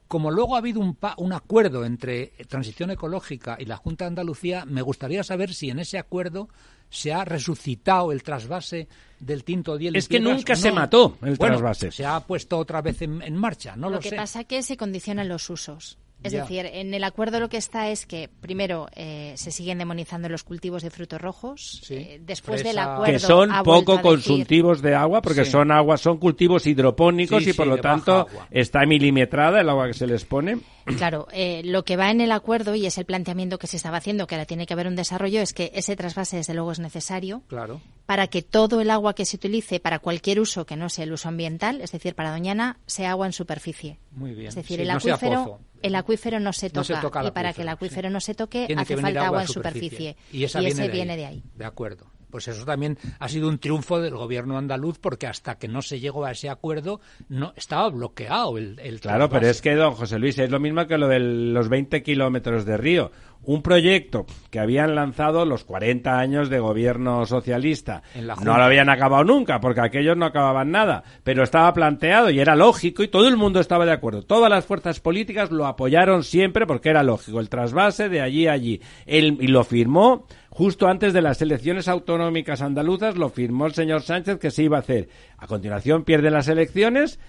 Como 0.07 0.31
luego 0.31 0.55
ha 0.55 0.59
habido 0.59 0.81
un, 0.81 0.97
un 1.19 1.33
acuerdo 1.35 1.85
entre 1.85 2.29
Transición 2.49 2.91
Ecológica 2.91 3.57
y 3.59 3.67
la 3.67 3.77
Junta 3.77 4.05
de 4.05 4.09
Andalucía, 4.09 4.65
me 4.65 4.81
gustaría 4.81 5.23
saber 5.23 5.53
si 5.53 5.69
en 5.69 5.81
ese 5.81 5.99
acuerdo 5.99 6.49
se 6.89 7.13
ha 7.13 7.25
resucitado 7.25 8.13
el 8.13 8.23
trasvase 8.23 8.89
del 9.21 9.45
tinto 9.45 9.77
diel. 9.77 9.97
Es 9.97 10.09
que 10.09 10.21
nunca 10.21 10.57
se 10.57 10.73
mató 10.73 11.19
el 11.23 11.39
trasvase. 11.39 11.93
Se 11.93 12.07
ha 12.07 12.21
puesto 12.21 12.57
otra 12.57 12.81
vez 12.81 13.03
en, 13.03 13.37
marcha, 13.37 13.77
no 13.77 13.91
lo, 13.91 13.97
lo 13.97 14.01
que 14.01 14.13
pasa 14.13 14.45
que 14.45 14.63
se 14.63 14.79
condicionan 14.79 15.29
los 15.29 15.51
usos. 15.51 15.99
Es 16.23 16.33
decir, 16.33 16.67
en 16.67 16.95
el 16.95 17.05
acuerdo 17.05 17.39
lo 17.39 17.49
que 17.49 17.57
está 17.57 17.91
es 17.91 18.05
que, 18.05 18.29
primero, 18.41 18.89
eh, 18.97 19.35
se 19.37 19.53
siguen 19.53 19.79
demonizando 19.79 20.29
los 20.29 20.43
cultivos 20.43 20.83
de 20.83 20.91
frutos 20.91 21.21
rojos. 21.21 21.83
Eh, 21.91 22.21
después 22.25 22.65
del 22.65 22.79
acuerdo. 22.79 23.13
Que 23.13 23.19
son 23.19 23.51
poco 23.65 24.01
consumtivos 24.03 24.83
de 24.83 24.95
agua, 24.95 25.23
porque 25.23 25.45
son 25.45 25.71
agua, 25.71 25.97
son 25.97 26.19
cultivos 26.19 26.67
hidropónicos 26.67 27.47
y 27.47 27.53
por 27.53 27.67
lo 27.67 27.79
tanto 27.79 28.27
está 28.51 28.85
milimetrada 28.85 29.61
el 29.61 29.69
agua 29.69 29.87
que 29.87 29.95
se 29.95 30.07
les 30.07 30.25
pone. 30.25 30.59
Claro, 30.97 31.29
eh, 31.33 31.63
lo 31.65 31.85
que 31.85 31.97
va 31.97 32.11
en 32.11 32.21
el 32.21 32.33
acuerdo 32.33 32.75
y 32.75 32.87
es 32.87 32.99
el 32.99 33.05
planteamiento 33.05 33.59
que 33.59 33.67
se 33.67 33.77
estaba 33.77 33.99
haciendo, 33.99 34.27
que 34.27 34.35
ahora 34.35 34.47
tiene 34.47 34.67
que 34.67 34.73
haber 34.73 34.87
un 34.87 34.97
desarrollo, 34.97 35.41
es 35.41 35.53
que 35.53 35.71
ese 35.75 35.97
trasvase 35.97 36.39
desde 36.39 36.55
luego 36.55 36.73
es 36.73 36.79
necesario 36.79 37.43
claro. 37.49 37.81
para 38.07 38.27
que 38.29 38.43
todo 38.43 38.81
el 38.81 38.91
agua 38.91 39.15
que 39.15 39.25
se 39.25 39.37
utilice 39.37 39.81
para 39.81 39.99
cualquier 39.99 40.41
uso 40.41 40.65
que 40.65 40.77
no 40.77 40.89
sea 40.89 41.05
el 41.05 41.13
uso 41.13 41.29
ambiental, 41.29 41.81
es 41.83 41.93
decir, 41.93 42.15
para 42.15 42.31
Doñana, 42.31 42.79
sea 42.87 43.11
agua 43.11 43.27
en 43.27 43.33
superficie. 43.33 43.99
Muy 44.13 44.35
bien. 44.35 44.49
Es 44.49 44.55
decir, 44.55 44.81
el 44.81 44.91
acuífero 44.91 45.61
el 45.83 45.95
acuífero 45.95 46.41
no 46.41 46.53
se 46.53 46.71
toca, 46.71 47.25
y 47.25 47.31
para 47.31 47.53
que 47.53 47.63
el 47.63 47.69
acuífero 47.69 48.11
no 48.11 48.21
se 48.21 48.35
toque 48.35 48.67
hace 48.77 48.97
falta 48.97 49.27
agua, 49.27 49.43
en 49.43 49.49
superficie, 49.49 50.17
y, 50.33 50.45
ese 50.45 50.89
viene 50.89 51.17
de 51.17 51.27
ahí. 51.27 51.45
De 51.55 51.65
acuerdo. 51.65 52.07
Pues 52.31 52.49
eso 52.49 52.65
también 52.65 52.99
ha 53.19 53.29
sido 53.29 53.49
un 53.49 53.59
triunfo 53.59 54.01
del 54.01 54.15
gobierno 54.15 54.59
andaluz 54.59 54.99
porque 54.99 55.27
hasta 55.27 55.59
que 55.59 55.69
no 55.69 55.83
se 55.83 56.01
llegó 56.01 56.25
a 56.25 56.33
ese 56.33 56.49
acuerdo 56.49 57.01
no 57.29 57.53
estaba 57.57 57.89
bloqueado 57.89 58.59
el, 58.59 58.79
el 58.81 59.01
Claro, 59.01 59.29
pero 59.29 59.47
es 59.47 59.63
que, 59.63 59.75
don 59.75 59.95
José 59.95 60.19
Luis, 60.19 60.39
es 60.39 60.51
lo 60.51 60.61
mismo 60.61 60.87
que 60.87 60.99
lo 60.99 61.09
de 61.09 61.19
los 61.21 61.69
20 61.69 62.03
kilómetros 62.03 62.65
de 62.65 62.77
río. 62.77 63.11
Un 63.45 63.63
proyecto 63.63 64.27
que 64.51 64.59
habían 64.59 64.95
lanzado 64.95 65.47
los 65.47 65.65
40 65.65 66.19
años 66.19 66.51
de 66.51 66.59
gobierno 66.59 67.25
socialista. 67.25 68.03
no 68.43 68.57
lo 68.57 68.63
habían 68.63 68.91
acabado 68.91 69.25
nunca, 69.25 69.61
porque 69.61 69.81
aquellos 69.81 70.17
no 70.17 70.27
acababan 70.27 70.71
nada. 70.71 71.05
Pero 71.23 71.45
estaba 71.45 71.73
planteado 71.73 72.31
y 72.31 72.41
era 72.41 72.57
lógico 72.57 73.03
y 73.03 73.09
todo 73.09 73.29
el 73.29 73.37
mundo 73.37 73.61
estaba 73.61 73.87
de 73.87 73.93
acuerdo. 73.93 74.23
Todas 74.23 74.51
las 74.51 74.67
fuerzas 74.67 75.01
políticas 75.01 75.51
lo 75.51 75.67
apoyaron 75.67 76.25
siempre 76.25 76.67
porque 76.67 76.91
era 76.91 77.03
lógico. 77.03 77.41
El 77.41 77.49
trasvase 77.49 78.09
de 78.09 78.21
allí 78.21 78.49
a 78.49 78.53
allí. 78.53 78.81
y 79.07 79.47
lo 79.47 79.65
firmó 79.65 80.27
Justo 80.59 80.89
antes 80.89 81.13
de 81.13 81.23
las 81.23 81.41
elecciones 81.41 81.87
autonómicas 81.87 82.63
andaluzas 82.63 83.17
lo 83.17 83.29
firmó 83.29 83.67
el 83.67 83.75
señor 83.75 84.03
Sánchez 84.03 84.41
que 84.41 84.51
se 84.51 84.65
iba 84.65 84.77
a 84.77 84.81
hacer. 84.81 85.09
A 85.37 85.47
continuación 85.47 86.03
pierde 86.03 86.33
las 86.33 86.49
elecciones 86.49 87.21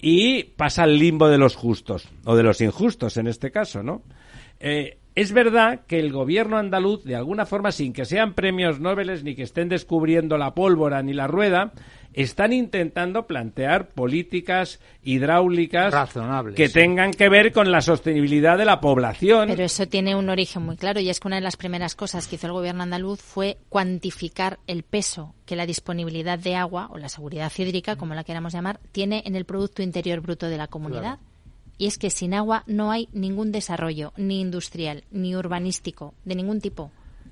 y 0.00 0.44
pasa 0.44 0.84
al 0.84 0.98
limbo 0.98 1.28
de 1.28 1.36
los 1.36 1.54
justos, 1.54 2.08
o 2.24 2.34
de 2.34 2.42
los 2.42 2.62
injustos 2.62 3.18
en 3.18 3.26
este 3.26 3.50
caso, 3.50 3.82
¿no? 3.82 4.00
Eh, 4.58 4.96
es 5.18 5.32
verdad 5.32 5.80
que 5.88 5.98
el 5.98 6.12
gobierno 6.12 6.58
andaluz, 6.58 7.02
de 7.02 7.16
alguna 7.16 7.44
forma, 7.44 7.72
sin 7.72 7.92
que 7.92 8.04
sean 8.04 8.34
premios 8.34 8.78
Nobel 8.78 9.24
ni 9.24 9.34
que 9.34 9.42
estén 9.42 9.68
descubriendo 9.68 10.38
la 10.38 10.54
pólvora 10.54 11.02
ni 11.02 11.12
la 11.12 11.26
rueda, 11.26 11.72
están 12.12 12.52
intentando 12.52 13.26
plantear 13.26 13.88
políticas 13.88 14.78
hidráulicas 15.02 15.92
Razonables, 15.92 16.54
que 16.54 16.68
tengan 16.68 17.10
que 17.12 17.28
ver 17.28 17.52
con 17.52 17.72
la 17.72 17.80
sostenibilidad 17.80 18.56
de 18.56 18.64
la 18.64 18.80
población. 18.80 19.48
Pero 19.48 19.64
eso 19.64 19.88
tiene 19.88 20.14
un 20.14 20.28
origen 20.28 20.62
muy 20.62 20.76
claro 20.76 21.00
y 21.00 21.10
es 21.10 21.18
que 21.18 21.26
una 21.26 21.36
de 21.36 21.42
las 21.42 21.56
primeras 21.56 21.96
cosas 21.96 22.28
que 22.28 22.36
hizo 22.36 22.46
el 22.46 22.52
gobierno 22.52 22.84
andaluz 22.84 23.20
fue 23.20 23.58
cuantificar 23.68 24.60
el 24.68 24.84
peso 24.84 25.34
que 25.46 25.56
la 25.56 25.66
disponibilidad 25.66 26.38
de 26.38 26.54
agua 26.54 26.90
o 26.92 26.96
la 26.96 27.08
seguridad 27.08 27.50
hídrica, 27.58 27.96
como 27.96 28.14
la 28.14 28.22
queramos 28.22 28.52
llamar, 28.52 28.78
tiene 28.92 29.24
en 29.26 29.34
el 29.34 29.46
Producto 29.46 29.82
Interior 29.82 30.20
Bruto 30.20 30.46
de 30.46 30.58
la 30.58 30.68
comunidad. 30.68 31.18
Y 31.78 31.86
es 31.86 31.96
que 31.96 32.10
sin 32.10 32.34
agua 32.34 32.64
no 32.66 32.90
hay 32.90 33.08
ningún 33.12 33.52
desarrollo, 33.52 34.12
ni 34.16 34.40
industrial, 34.40 35.04
ni 35.10 35.36
urbanístico, 35.36 36.12
de 36.24 36.34
ningún 36.34 36.60
tipo. 36.60 36.90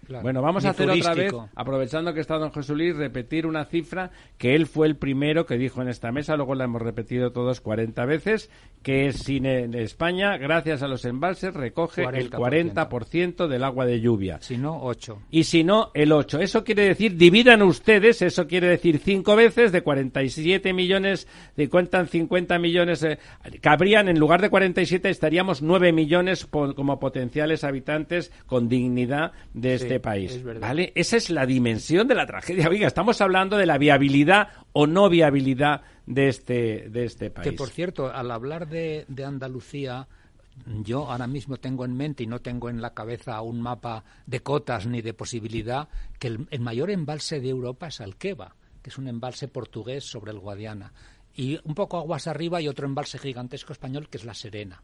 Bueno, 0.08 0.42
vamos 0.42 0.64
a 0.64 0.70
hacer 0.70 0.88
otra 0.88 1.14
vez, 1.14 1.32
aprovechando 1.54 2.14
que 2.14 2.20
está 2.20 2.38
don 2.38 2.50
José 2.50 2.74
Luis, 2.74 2.96
repetir 2.96 3.46
una 3.46 3.64
cifra 3.64 4.10
que 4.38 4.54
él 4.54 4.66
fue 4.66 4.86
el 4.86 4.96
primero 4.96 5.46
que 5.46 5.56
dijo 5.56 5.82
en 5.82 5.88
esta 5.88 6.12
mesa, 6.12 6.36
luego 6.36 6.54
la 6.54 6.64
hemos 6.64 6.82
repetido 6.82 7.32
todos 7.32 7.60
40 7.60 8.04
veces, 8.04 8.50
que 8.82 9.08
es 9.08 9.16
sin 9.16 9.46
España, 9.46 10.36
gracias 10.36 10.82
a 10.82 10.88
los 10.88 11.04
embalses, 11.04 11.54
recoge 11.54 12.04
el 12.04 12.30
40% 12.30 13.48
del 13.48 13.64
agua 13.64 13.86
de 13.86 14.00
lluvia. 14.00 14.38
Si 14.40 14.56
no, 14.56 14.80
8. 14.82 15.22
Y 15.30 15.44
si 15.44 15.64
no, 15.64 15.90
el 15.94 16.12
8. 16.12 16.40
Eso 16.40 16.64
quiere 16.64 16.84
decir, 16.84 17.16
dividan 17.16 17.62
ustedes, 17.62 18.22
eso 18.22 18.46
quiere 18.46 18.68
decir 18.68 18.98
5 18.98 19.36
veces 19.36 19.72
de 19.72 19.82
47 19.82 20.72
millones, 20.72 21.26
de 21.56 21.68
cuentan 21.68 22.06
50 22.06 22.58
millones, 22.58 23.02
eh, 23.02 23.18
cabrían, 23.60 24.08
en 24.08 24.18
lugar 24.18 24.40
de 24.40 24.50
47, 24.50 25.08
estaríamos 25.08 25.62
9 25.62 25.92
millones 25.92 26.46
como 26.46 27.00
potenciales 27.00 27.64
habitantes 27.64 28.32
con 28.46 28.68
dignidad 28.68 29.32
de 29.54 29.74
este 29.74 29.95
este 29.96 30.00
país. 30.00 30.42
¿Vale? 30.60 30.92
Esa 30.94 31.16
es 31.16 31.30
la 31.30 31.46
dimensión 31.46 32.06
de 32.08 32.14
la 32.14 32.26
tragedia. 32.26 32.68
Oiga, 32.68 32.86
estamos 32.86 33.20
hablando 33.20 33.56
de 33.56 33.66
la 33.66 33.78
viabilidad 33.78 34.48
o 34.72 34.86
no 34.86 35.08
viabilidad 35.08 35.82
de 36.06 36.28
este, 36.28 36.88
de 36.90 37.04
este 37.04 37.30
país. 37.30 37.48
Que 37.48 37.56
por 37.56 37.68
cierto, 37.68 38.12
al 38.12 38.30
hablar 38.30 38.68
de, 38.68 39.06
Andalucía, 39.24 40.06
yo 40.84 41.10
ahora 41.10 41.26
mismo 41.26 41.56
tengo 41.56 41.84
en 41.84 41.96
mente 41.96 42.22
y 42.22 42.26
no 42.26 42.40
tengo 42.40 42.68
en 42.70 42.80
la 42.80 42.94
cabeza 42.94 43.40
un 43.42 43.60
mapa 43.60 44.04
de 44.26 44.40
cotas 44.40 44.86
ni 44.86 45.02
de 45.02 45.14
posibilidad 45.14 45.88
que 46.18 46.28
el, 46.28 46.46
el 46.50 46.60
mayor 46.60 46.90
embalse 46.90 47.40
de 47.40 47.48
Europa 47.48 47.88
es 47.88 48.00
Alqueva, 48.00 48.54
que 48.82 48.90
es 48.90 48.98
un 48.98 49.08
embalse 49.08 49.48
portugués 49.48 50.04
sobre 50.04 50.32
el 50.32 50.38
Guadiana. 50.38 50.92
Y 51.34 51.58
un 51.64 51.74
poco 51.74 51.98
aguas 51.98 52.26
arriba 52.26 52.62
y 52.62 52.68
otro 52.68 52.86
embalse 52.86 53.18
gigantesco 53.18 53.72
español 53.72 54.08
que 54.08 54.18
es 54.18 54.24
La 54.24 54.32
Serena. 54.34 54.80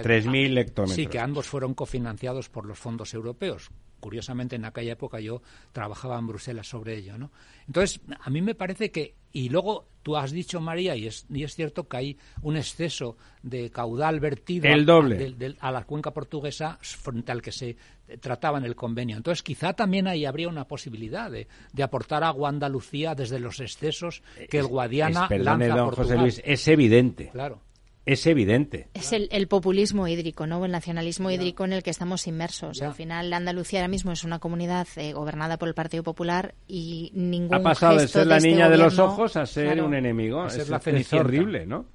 3.000 0.00 0.58
hectómetros. 0.58 0.96
Sí, 0.96 1.06
que 1.06 1.18
ambos 1.18 1.46
fueron 1.46 1.74
cofinanciados 1.74 2.48
por 2.48 2.64
los 2.64 2.78
fondos 2.78 3.12
europeos. 3.12 3.70
Curiosamente, 4.02 4.56
en 4.56 4.64
aquella 4.64 4.94
época 4.94 5.20
yo 5.20 5.42
trabajaba 5.70 6.18
en 6.18 6.26
Bruselas 6.26 6.66
sobre 6.66 6.98
ello, 6.98 7.16
¿no? 7.16 7.30
Entonces, 7.68 8.00
a 8.20 8.28
mí 8.30 8.42
me 8.42 8.56
parece 8.56 8.90
que... 8.90 9.14
Y 9.32 9.48
luego 9.48 9.86
tú 10.02 10.16
has 10.16 10.32
dicho, 10.32 10.60
María, 10.60 10.96
y 10.96 11.06
es, 11.06 11.24
y 11.30 11.44
es 11.44 11.54
cierto 11.54 11.86
que 11.86 11.96
hay 11.96 12.18
un 12.42 12.56
exceso 12.56 13.16
de 13.44 13.70
caudal 13.70 14.18
vertido 14.18 14.68
el 14.68 14.84
doble. 14.84 15.56
A, 15.60 15.70
la 15.70 15.84
cuenca 15.84 16.10
portuguesa 16.10 16.78
frente 16.80 17.30
al 17.30 17.40
que 17.40 17.52
se 17.52 17.76
trataba 18.20 18.58
en 18.58 18.64
el 18.64 18.74
convenio. 18.74 19.16
Entonces, 19.16 19.44
quizá 19.44 19.72
también 19.72 20.08
ahí 20.08 20.24
habría 20.24 20.48
una 20.48 20.66
posibilidad 20.66 21.30
de, 21.30 21.46
de 21.72 21.82
aportar 21.84 22.24
agua 22.24 22.48
a 22.48 22.50
Andalucía 22.50 23.14
desde 23.14 23.38
los 23.38 23.60
excesos 23.60 24.24
que 24.50 24.58
el 24.58 24.66
Guadiana 24.66 25.28
es, 25.30 25.40
lanza 25.40 25.74
a 25.74 25.90
José 25.92 26.18
Luis, 26.18 26.42
es 26.44 26.66
evidente. 26.66 27.30
Claro 27.30 27.60
es 28.04 28.26
evidente. 28.26 28.88
Es 28.94 29.12
el, 29.12 29.46
populismo 29.46 30.08
hídrico, 30.08 30.46
¿no? 30.46 30.64
El 30.64 30.72
nacionalismo 30.72 31.30
hídrico 31.30 31.64
en 31.64 31.72
el 31.72 31.82
que 31.82 31.90
estamos 31.90 32.26
inmersos. 32.26 32.82
Al 32.82 32.94
final, 32.94 33.32
Andalucía 33.32 33.80
ahora 33.80 33.88
mismo 33.88 34.12
es 34.12 34.24
una 34.24 34.38
comunidad 34.38 34.88
eh, 34.96 35.12
gobernada 35.12 35.56
por 35.56 35.68
el 35.68 35.74
Partido 35.74 36.02
Popular 36.02 36.54
y 36.66 37.12
ningún 37.14 37.54
Ha 37.54 37.62
pasado 37.62 37.98
de 37.98 38.08
ser 38.08 38.26
la 38.26 38.38
este 38.38 38.48
niña 38.48 38.68
de 38.68 38.78
los 38.78 38.98
ojos 38.98 39.36
a 39.36 39.46
ser 39.46 39.82
un 39.82 39.94
enemigo. 39.94 40.46
Es, 40.46 40.68
es 40.68 41.12
horrible, 41.12 41.66
¿no? 41.66 41.86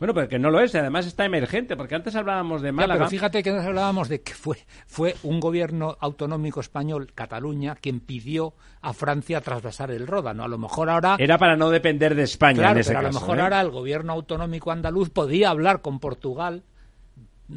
Bueno, 0.00 0.14
pero 0.14 0.28
que 0.28 0.38
no 0.38 0.50
lo 0.50 0.60
es, 0.60 0.74
además 0.74 1.06
está 1.06 1.26
emergente, 1.26 1.76
porque 1.76 1.94
antes 1.94 2.16
hablábamos 2.16 2.62
de 2.62 2.72
Málaga. 2.72 3.00
pero 3.00 3.10
fíjate 3.10 3.42
que 3.42 3.52
nos 3.52 3.66
hablábamos 3.66 4.08
de 4.08 4.22
que 4.22 4.32
fue, 4.32 4.56
fue 4.86 5.14
un 5.22 5.40
gobierno 5.40 5.98
autonómico 6.00 6.60
español, 6.60 7.12
Cataluña, 7.14 7.74
quien 7.74 8.00
pidió 8.00 8.54
a 8.80 8.94
Francia 8.94 9.42
trasvasar 9.42 9.90
el 9.90 10.06
Ródano. 10.06 10.42
A 10.42 10.48
lo 10.48 10.56
mejor 10.56 10.88
ahora. 10.88 11.16
Era 11.18 11.36
para 11.36 11.54
no 11.54 11.68
depender 11.68 12.14
de 12.14 12.22
España 12.22 12.70
en 12.70 12.78
ese 12.78 12.94
pero 12.94 13.00
A 13.00 13.02
lo 13.02 13.12
mejor 13.12 13.38
¿eh? 13.38 13.42
ahora 13.42 13.60
el 13.60 13.68
gobierno 13.68 14.14
autonómico 14.14 14.70
andaluz 14.70 15.10
podía 15.10 15.50
hablar 15.50 15.82
con 15.82 16.00
Portugal 16.00 16.62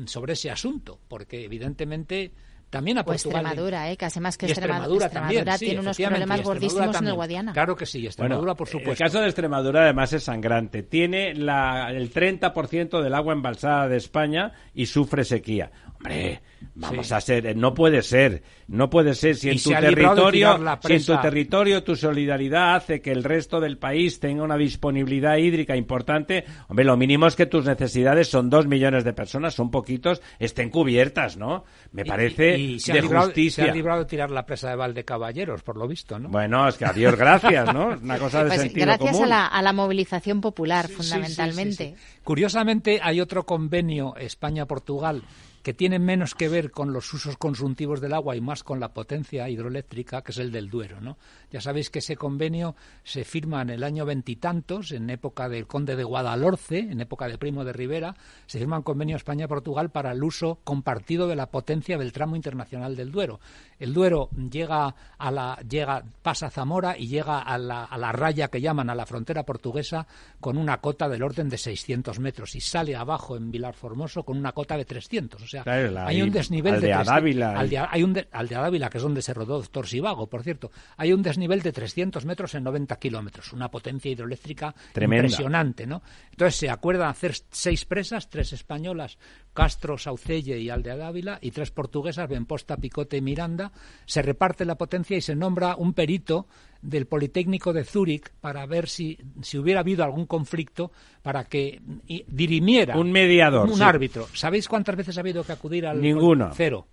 sobre 0.05 0.33
ese 0.33 0.51
asunto, 0.51 0.99
porque 1.07 1.45
evidentemente 1.45 2.33
también 2.73 2.97
a 2.97 3.03
Portugal. 3.03 3.45
Extremadura, 3.45 3.91
¿eh? 3.91 3.97
casi 3.97 4.19
más 4.19 4.35
que 4.35 4.47
Extremadura, 4.47 5.05
Extremadura 5.05 5.57
tiene 5.59 5.79
unos 5.79 5.95
problemas 5.95 6.41
gordísimos 6.41 6.95
en 6.99 7.07
el 7.07 7.13
Guadiana. 7.13 7.53
Claro 7.53 7.75
que 7.75 7.85
sí, 7.85 8.03
Extremadura, 8.03 8.55
por 8.55 8.67
supuesto. 8.67 8.91
El 8.91 8.97
caso 8.97 9.21
de 9.21 9.27
Extremadura, 9.27 9.83
además, 9.83 10.11
es 10.13 10.23
sangrante. 10.23 10.81
Tiene 10.81 11.35
la, 11.35 11.91
el 11.91 12.11
30% 12.11 13.03
del 13.03 13.13
agua 13.13 13.33
embalsada 13.33 13.87
de 13.87 13.97
España 13.97 14.53
y 14.73 14.87
sufre 14.87 15.23
sequía. 15.23 15.71
Hombre, 15.97 16.41
vamos 16.75 17.11
a 17.11 17.21
ser, 17.21 17.55
no 17.55 17.73
puede 17.73 18.01
ser, 18.01 18.43
no 18.67 18.89
puede 18.89 19.13
ser 19.13 19.35
si 19.35 19.49
en 19.49 19.61
tu 19.61 19.69
territorio, 19.69 20.59
si 20.81 20.93
en 20.93 21.05
tu 21.05 21.17
territorio 21.21 21.83
tu 21.83 21.95
solidaridad 21.95 22.75
hace 22.75 23.01
que 23.01 23.11
el 23.11 23.23
resto 23.23 23.59
del 23.59 23.77
país 23.77 24.19
tenga 24.19 24.43
una 24.43 24.57
disponibilidad 24.57 25.37
hídrica 25.37 25.75
importante, 25.75 26.45
hombre, 26.67 26.85
lo 26.85 26.97
mínimo 26.97 27.27
es 27.27 27.35
que 27.35 27.45
tus 27.45 27.65
necesidades 27.65 28.27
son 28.29 28.49
dos 28.49 28.67
millones 28.67 29.03
de 29.03 29.13
personas, 29.13 29.53
son 29.53 29.71
poquitos, 29.71 30.21
estén 30.39 30.69
cubiertas, 30.69 31.37
¿no? 31.37 31.63
Me 31.91 32.05
parece 32.05 32.57
de 32.57 33.01
justicia. 33.01 33.65
Se 33.65 33.69
ha 33.69 33.73
librado 33.73 34.01
de 34.01 34.05
tirar 34.05 34.31
la 34.31 34.45
presa 34.45 34.69
de 34.69 34.75
Valdecaballeros, 34.75 35.63
por 35.63 35.77
lo 35.77 35.87
visto, 35.87 36.19
¿no? 36.19 36.29
Bueno, 36.29 36.67
es 36.67 36.77
que 36.77 36.85
a 36.85 36.93
Dios 36.93 37.15
gracias, 37.15 37.73
¿no? 37.73 37.89
Una 38.01 38.17
cosa 38.17 38.43
de 38.43 38.49
pues 38.49 38.61
sentido 38.61 38.85
gracias 38.85 39.19
a 39.19 39.25
la, 39.25 39.47
a 39.47 39.61
la 39.61 39.73
movilización 39.73 40.41
popular, 40.41 40.87
fundamentalmente. 40.89 41.95
Curiosamente, 42.23 42.99
hay 43.01 43.21
otro 43.21 43.45
convenio 43.45 44.15
España-Portugal 44.15 45.23
que 45.63 45.73
tiene 45.73 45.97
menos 45.97 46.35
que 46.35 46.49
ver 46.49 46.71
con 46.71 46.91
los 46.91 47.11
usos 47.13 47.37
consultivos 47.37 48.01
del 48.01 48.13
agua 48.13 48.35
y 48.35 48.41
más 48.41 48.63
con 48.63 48.81
la 48.81 48.93
potencia 48.93 49.49
hidroeléctrica, 49.49 50.21
que 50.21 50.33
es 50.33 50.37
el 50.37 50.51
del 50.51 50.69
Duero. 50.69 50.99
¿no? 50.99 51.17
Ya 51.51 51.61
sabéis 51.61 51.89
que 51.89 51.99
ese 51.99 52.17
convenio 52.17 52.75
se 53.05 53.23
firma 53.23 53.61
en 53.61 53.69
el 53.69 53.83
año 53.83 54.05
veintitantos, 54.05 54.91
en 54.91 55.09
época 55.09 55.47
del 55.47 55.65
conde 55.65 55.95
de 55.95 56.03
Guadalhorce, 56.03 56.79
en 56.79 56.99
época 56.99 57.29
de 57.29 57.37
Primo 57.37 57.63
de 57.63 57.71
Rivera, 57.71 58.15
se 58.45 58.59
firma 58.59 58.77
un 58.77 58.83
convenio 58.83 59.15
España-Portugal 59.15 59.89
para 59.89 60.11
el 60.11 60.21
uso 60.21 60.59
compartido 60.65 61.27
de 61.27 61.37
la 61.37 61.47
potencia 61.47 61.97
del 61.97 62.11
tramo 62.11 62.35
internacional 62.35 62.97
del 62.97 63.11
Duero. 63.11 63.39
El 63.79 63.93
Duero 63.93 64.29
llega 64.51 64.93
a 65.17 65.31
la, 65.31 65.57
llega, 65.67 66.03
pasa 66.21 66.47
a 66.47 66.51
Zamora 66.51 66.97
y 66.97 67.07
llega 67.07 67.39
a 67.39 67.57
la, 67.57 67.85
a 67.85 67.97
la 67.97 68.11
raya 68.11 68.49
que 68.49 68.59
llaman 68.59 68.89
a 68.89 68.95
la 68.95 69.05
frontera 69.05 69.43
portuguesa 69.43 70.07
con 70.41 70.57
una 70.57 70.81
cota 70.81 71.07
del 71.07 71.23
orden 71.23 71.47
de 71.47 71.57
600 71.57 72.19
metros 72.19 72.53
y 72.55 72.59
sale 72.59 72.97
abajo 72.97 73.37
en 73.37 73.49
Vilar 73.49 73.75
Formoso 73.75 74.23
con 74.23 74.37
una 74.37 74.51
cota 74.51 74.75
de 74.75 74.83
300 74.83 75.52
hay 75.65 76.21
un 76.21 76.31
desnivel 76.31 76.79
de, 76.79 76.93
Adávila, 76.93 77.59
hay 77.59 78.03
un 78.03 78.19
al 78.31 78.47
de 78.47 78.55
Adávila, 78.55 78.89
que 78.89 78.97
es 78.97 79.03
donde 79.03 79.21
se 79.21 79.33
rodó 79.33 79.57
Doctor 79.57 79.87
Sivago, 79.87 80.27
por 80.27 80.43
cierto, 80.43 80.71
hay 80.97 81.13
un 81.13 81.21
desnivel 81.21 81.61
de 81.61 81.71
300 81.71 82.25
metros 82.25 82.55
en 82.55 82.63
90 82.63 82.95
kilómetros, 82.97 83.53
una 83.53 83.69
potencia 83.69 84.11
hidroeléctrica 84.11 84.73
impresionante, 84.95 85.85
¿no? 85.85 86.01
Entonces 86.31 86.55
se 86.55 86.69
acuerdan 86.69 87.09
hacer 87.09 87.35
seis 87.49 87.85
presas, 87.85 88.29
tres 88.29 88.53
españolas, 88.53 89.17
Castro, 89.53 89.97
Saucelle 89.97 90.59
y 90.59 90.69
Aldea 90.69 90.97
Dávila, 90.97 91.37
y 91.41 91.51
tres 91.51 91.71
portuguesas, 91.71 92.27
Benposta, 92.27 92.77
Picote 92.77 93.17
y 93.17 93.21
Miranda. 93.21 93.71
Se 94.05 94.21
reparte 94.21 94.65
la 94.65 94.75
potencia 94.75 95.15
y 95.17 95.21
se 95.21 95.35
nombra 95.35 95.75
un 95.75 95.93
perito 95.93 96.47
del 96.83 97.07
Politécnico 97.07 97.71
de 97.71 97.85
Zúrich 97.85 98.29
para 98.41 98.65
ver 98.65 98.89
si, 98.89 99.17
si 99.41 99.57
hubiera 99.57 99.79
habido 99.79 100.03
algún 100.03 100.25
conflicto 100.25 100.91
para 101.21 101.45
que 101.45 101.81
dirimiera 102.27 102.97
un 102.97 103.11
mediador, 103.11 103.69
un 103.69 103.81
árbitro. 103.81 104.27
¿Sabéis 104.33 104.67
cuántas 104.67 104.95
veces 104.95 105.17
ha 105.17 105.21
habido 105.21 105.42
que 105.45 105.51
acudir 105.53 105.85
al 105.85 106.01
Ninguno. 106.01 106.51
Cero. 106.53 106.87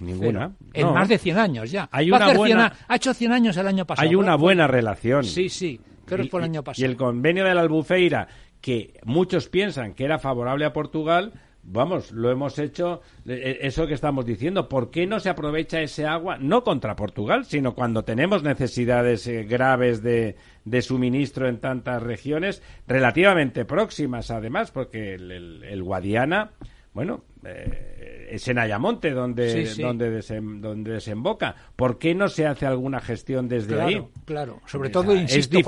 Ninguna. 0.00 0.52
En 0.72 0.92
más 0.92 1.08
de 1.08 1.18
100 1.18 1.38
años 1.38 1.70
ya. 1.70 1.88
Hay 1.90 2.10
una 2.10 2.32
buena... 2.32 2.72
ha 2.86 2.96
hecho 2.96 3.12
100 3.12 3.32
años 3.32 3.56
el 3.56 3.66
año 3.66 3.84
pasado. 3.84 4.08
Hay 4.08 4.14
una 4.14 4.36
buena 4.36 4.66
relación. 4.66 5.24
Sí, 5.24 5.48
sí. 5.48 5.80
Creo 6.04 6.24
que 6.24 6.30
fue 6.30 6.40
el 6.40 6.44
año 6.44 6.62
pasado. 6.62 6.86
Y 6.86 6.90
el 6.90 6.96
convenio 6.96 7.44
de 7.44 7.54
la 7.54 7.60
Albufeira, 7.62 8.28
que 8.60 8.98
muchos 9.04 9.48
piensan 9.48 9.94
que 9.94 10.04
era 10.04 10.18
favorable 10.18 10.64
a 10.64 10.72
Portugal, 10.72 11.32
Vamos, 11.70 12.12
lo 12.12 12.30
hemos 12.30 12.58
hecho, 12.58 13.02
eh, 13.26 13.58
eso 13.60 13.86
que 13.86 13.92
estamos 13.92 14.24
diciendo. 14.24 14.70
¿Por 14.70 14.90
qué 14.90 15.06
no 15.06 15.20
se 15.20 15.28
aprovecha 15.28 15.82
ese 15.82 16.06
agua, 16.06 16.38
no 16.38 16.64
contra 16.64 16.96
Portugal, 16.96 17.44
sino 17.44 17.74
cuando 17.74 18.04
tenemos 18.04 18.42
necesidades 18.42 19.26
eh, 19.26 19.44
graves 19.44 20.02
de, 20.02 20.36
de, 20.64 20.82
suministro 20.82 21.46
en 21.46 21.60
tantas 21.60 22.02
regiones, 22.02 22.62
relativamente 22.86 23.66
próximas 23.66 24.30
además, 24.30 24.70
porque 24.70 25.14
el, 25.14 25.62
el 25.62 25.82
Guadiana, 25.82 26.52
bueno, 26.94 27.24
eh, 27.44 28.28
es 28.30 28.46
en 28.48 28.58
Ayamonte 28.58 29.10
donde, 29.10 29.64
Donde, 29.76 30.22
donde 30.60 30.92
desemboca. 30.92 31.54
¿Por 31.76 31.98
qué 31.98 32.14
no 32.14 32.28
se 32.28 32.46
hace 32.46 32.66
alguna 32.66 33.00
gestión 33.00 33.48
desde 33.48 33.80
ahí? 33.80 34.02
Claro, 34.24 34.60
sobre 34.66 34.90
todo, 34.90 35.14
insisto, 35.14 35.58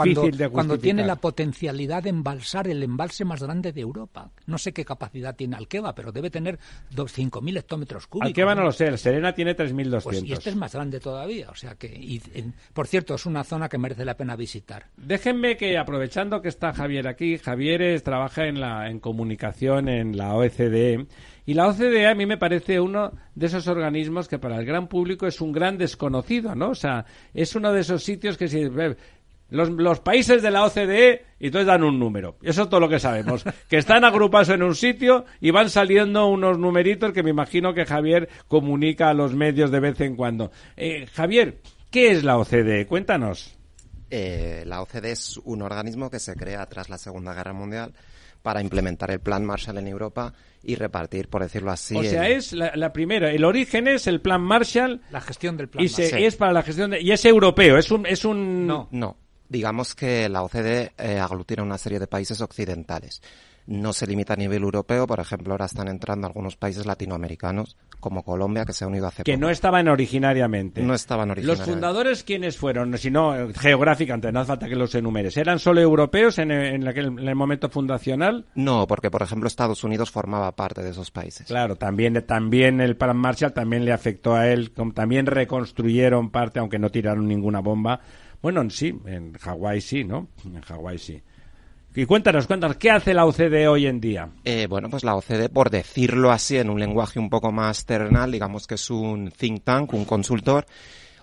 cuando, 0.51 0.79
tiene 0.79 1.05
la 1.07 1.17
potencialidad 1.17 2.03
de 2.03 2.11
embalsar 2.11 2.69
el 2.69 2.83
embalse 2.83 3.25
más 3.25 3.43
grande 3.43 3.73
de 3.73 3.81
Europa. 3.81 4.31
No 4.47 4.59
sé 4.59 4.73
qué 4.73 4.85
capacidad 4.85 5.35
tiene 5.35 5.57
Alqueva, 5.57 5.95
pero 5.95 6.13
debe 6.13 6.31
tener 6.31 6.59
5.000 6.95 7.59
hectómetros 7.59 8.07
cúbicos. 8.07 8.29
Alqueva 8.29 8.55
no 8.55 8.63
lo 8.63 8.73
sé, 8.73 8.89
el 8.89 8.99
Serena 8.99 9.33
tiene 9.35 9.57
3.200. 9.57 10.03
Pues, 10.03 10.23
y 10.25 10.33
este 10.33 10.51
es 10.51 10.57
más 10.57 10.75
grande 10.75 11.01
todavía, 11.01 11.51
o 11.51 11.55
sea 11.55 11.77
que... 11.77 12.21
por 12.73 12.87
cierto, 12.87 13.15
es 13.15 13.27
una 13.27 13.45
zona 13.45 13.69
que 13.69 13.79
merece 13.79 14.05
la 14.05 14.17
pena 14.17 14.37
visitar. 14.37 14.87
Déjenme 14.97 15.57
que, 15.57 15.79
aprovechando 15.79 16.43
que 16.43 16.49
está 16.49 16.73
Javier 16.73 17.09
aquí, 17.09 17.39
Javier 17.39 18.01
trabaja 18.03 18.47
en, 18.47 18.61
la, 18.61 18.91
en 18.91 19.01
comunicación 19.01 19.89
en 19.89 20.17
la 20.17 20.35
OECD 20.35 21.07
y 21.51 21.55
la 21.55 21.67
OCDE 21.67 22.07
a 22.07 22.15
mí 22.15 22.27
me 22.27 22.37
parece 22.37 22.79
uno 22.79 23.11
de 23.35 23.47
esos 23.47 23.67
organismos 23.67 24.29
que 24.29 24.39
para 24.39 24.57
el 24.57 24.65
gran 24.65 24.87
público 24.87 25.27
es 25.27 25.41
un 25.41 25.51
gran 25.51 25.79
desconocido, 25.79 26.55
¿no? 26.55 26.71
O 26.71 26.75
sea, 26.77 27.05
es 27.35 27.57
uno 27.57 27.73
de 27.73 27.81
esos 27.81 28.05
sitios 28.05 28.37
que 28.37 28.47
si 28.47 28.71
los, 29.49 29.69
los, 29.71 29.99
países 29.99 30.43
de 30.43 30.51
la 30.53 30.65
OCDE 30.65 31.25
y 31.41 31.47
entonces 31.47 31.67
dan 31.67 31.83
un 31.83 31.99
número. 31.99 32.37
Eso 32.41 32.63
es 32.63 32.69
todo 32.69 32.79
lo 32.79 32.89
que 32.89 33.01
sabemos. 33.01 33.43
Que 33.69 33.79
están 33.79 34.05
agrupados 34.05 34.51
en 34.51 34.63
un 34.63 34.77
sitio 34.77 35.25
y 35.41 35.51
van 35.51 35.71
saliendo 35.71 36.29
unos 36.29 36.57
numeritos 36.57 37.13
que 37.13 37.25
me 37.25 37.31
imagino 37.31 37.75
que 37.75 37.85
Javier 37.85 38.29
comunica 38.47 39.09
a 39.09 39.15
los 39.15 39.35
medios 39.35 39.73
de 39.73 39.81
vez 39.81 40.01
en 40.03 40.15
cuando. 40.15 40.53
Eh, 40.77 41.09
Javier, 41.13 41.59
¿qué 41.91 42.13
es 42.13 42.23
la 42.23 42.39
OCDE? 42.39 42.87
Cuéntanos. 42.87 43.60
Eh, 44.11 44.65
la 44.67 44.83
OCDE 44.83 45.13
es 45.13 45.37
un 45.45 45.63
organismo 45.63 46.11
que 46.11 46.19
se 46.19 46.35
crea 46.35 46.67
tras 46.67 46.89
la 46.89 46.99
Segunda 46.99 47.33
Guerra 47.33 47.53
Mundial 47.53 47.95
para 48.43 48.61
implementar 48.61 49.11
el 49.11 49.21
Plan 49.21 49.45
Marshall 49.45 49.79
en 49.79 49.89
Europa 49.89 50.33
y 50.63 50.75
repartir, 50.75 51.29
por 51.29 51.43
decirlo 51.43 51.71
así. 51.71 51.97
O 51.97 52.03
sea, 52.03 52.29
es 52.29 52.53
la, 52.53 52.93
primera. 52.93 53.31
El 53.31 53.45
origen 53.45 53.87
es 53.87 54.07
el 54.07 54.21
Plan 54.21 54.41
Marshall. 54.41 55.01
La 55.11 55.21
gestión 55.21 55.57
del 55.57 55.69
Plan 55.69 55.85
y 55.85 56.25
es 56.25 56.37
para 56.37 56.53
la 56.53 56.63
gestión 56.63 56.95
y 56.99 57.13
es 57.13 57.25
europeo. 57.25 57.79
Es 57.79 57.91
un, 57.91 58.07
es 58.07 58.25
un. 58.25 58.67
No. 58.67 58.89
No. 58.91 59.17
Digamos 59.49 59.95
que 59.95 60.29
la 60.29 60.43
OCDE 60.43 60.93
eh, 60.97 61.19
aglutina 61.19 61.63
una 61.63 61.77
serie 61.77 61.99
de 61.99 62.07
países 62.07 62.41
occidentales 62.41 63.21
no 63.71 63.93
se 63.93 64.07
limita 64.07 64.35
a 64.35 64.37
nivel 64.37 64.63
europeo, 64.63 65.07
por 65.07 65.21
ejemplo, 65.21 65.53
ahora 65.53 65.67
están 65.67 65.89
entrando 65.89 66.27
algunos 66.27 66.57
países 66.57 66.87
latinoamericanos, 66.87 67.77
como 68.01 68.25
Colombia, 68.25 68.65
que 68.65 68.73
se 68.73 68.85
ha 68.85 68.89
unido 68.89 69.07
hace 69.07 69.23
Que 69.23 69.37
no 69.37 69.51
estaban 69.51 69.89
originariamente. 69.89 70.83
No 70.83 70.95
estaban 70.95 71.31
originariamente. 71.31 71.71
¿Los 71.71 71.75
fundadores 71.75 72.25
quiénes 72.25 72.57
fueron? 72.57 72.97
Si 72.99 73.11
no, 73.11 73.49
geográficamente, 73.55 74.33
no 74.33 74.41
hace 74.41 74.49
falta 74.49 74.69
que 74.69 74.77
los 74.77 74.95
enumeres. 74.95 75.37
¿Eran 75.37 75.59
solo 75.59 75.81
europeos 75.81 76.39
en, 76.39 76.51
en, 76.51 76.87
el 76.89 77.35
momento 77.35 77.69
fundacional? 77.69 78.47
No, 78.55 78.87
porque, 78.87 79.11
por 79.11 79.23
ejemplo, 79.23 79.47
Estados 79.47 79.85
Unidos 79.85 80.11
formaba 80.11 80.57
parte 80.57 80.83
de 80.83 80.91
esos 80.91 81.11
países. 81.11 81.47
Claro, 81.47 81.77
también, 81.77 82.25
también 82.27 82.81
el 82.81 82.97
Plan 82.97 83.17
Marshall 83.17 83.53
también 83.53 83.85
le 83.85 83.93
afectó 83.93 84.35
a 84.35 84.49
él, 84.49 84.73
también 84.95 85.27
reconstruyeron 85.27 86.31
parte, 86.31 86.59
aunque 86.59 86.79
no 86.79 86.91
tiraron 86.91 87.29
ninguna 87.29 87.61
bomba. 87.61 88.01
Bueno, 88.43 88.69
sí, 88.71 88.99
en 89.05 89.35
Hawái 89.35 89.81
sí, 89.81 90.05
¿no? 90.05 90.29
En 90.45 90.63
Hawái 90.63 90.99
sí. 90.99 91.23
Y 91.93 92.07
cuéntanos, 92.07 92.47
cuéntanos, 92.47 92.77
¿qué 92.77 92.93
hace 92.93 93.13
la 93.13 93.27
OCDE 93.27 93.67
hoy 93.67 93.87
en 93.87 94.01
día? 94.01 94.29
Eh, 94.45 94.69
bueno, 94.69 94.89
pues 94.89 95.03
la 95.03 95.17
OCDE, 95.17 95.49
por 95.49 95.71
decirlo 95.71 96.31
así, 96.31 96.57
en 96.57 96.71
un 96.71 96.79
lenguaje 96.79 97.19
un 97.19 97.29
poco 97.29 97.51
más 97.51 97.85
terrenal, 97.85 98.31
digamos 98.31 98.69
que 98.69 98.77
es 98.77 98.91
un 98.91 99.33
think 99.33 99.65
tank, 99.65 99.93
un 99.93 100.05
consultor, 100.05 100.67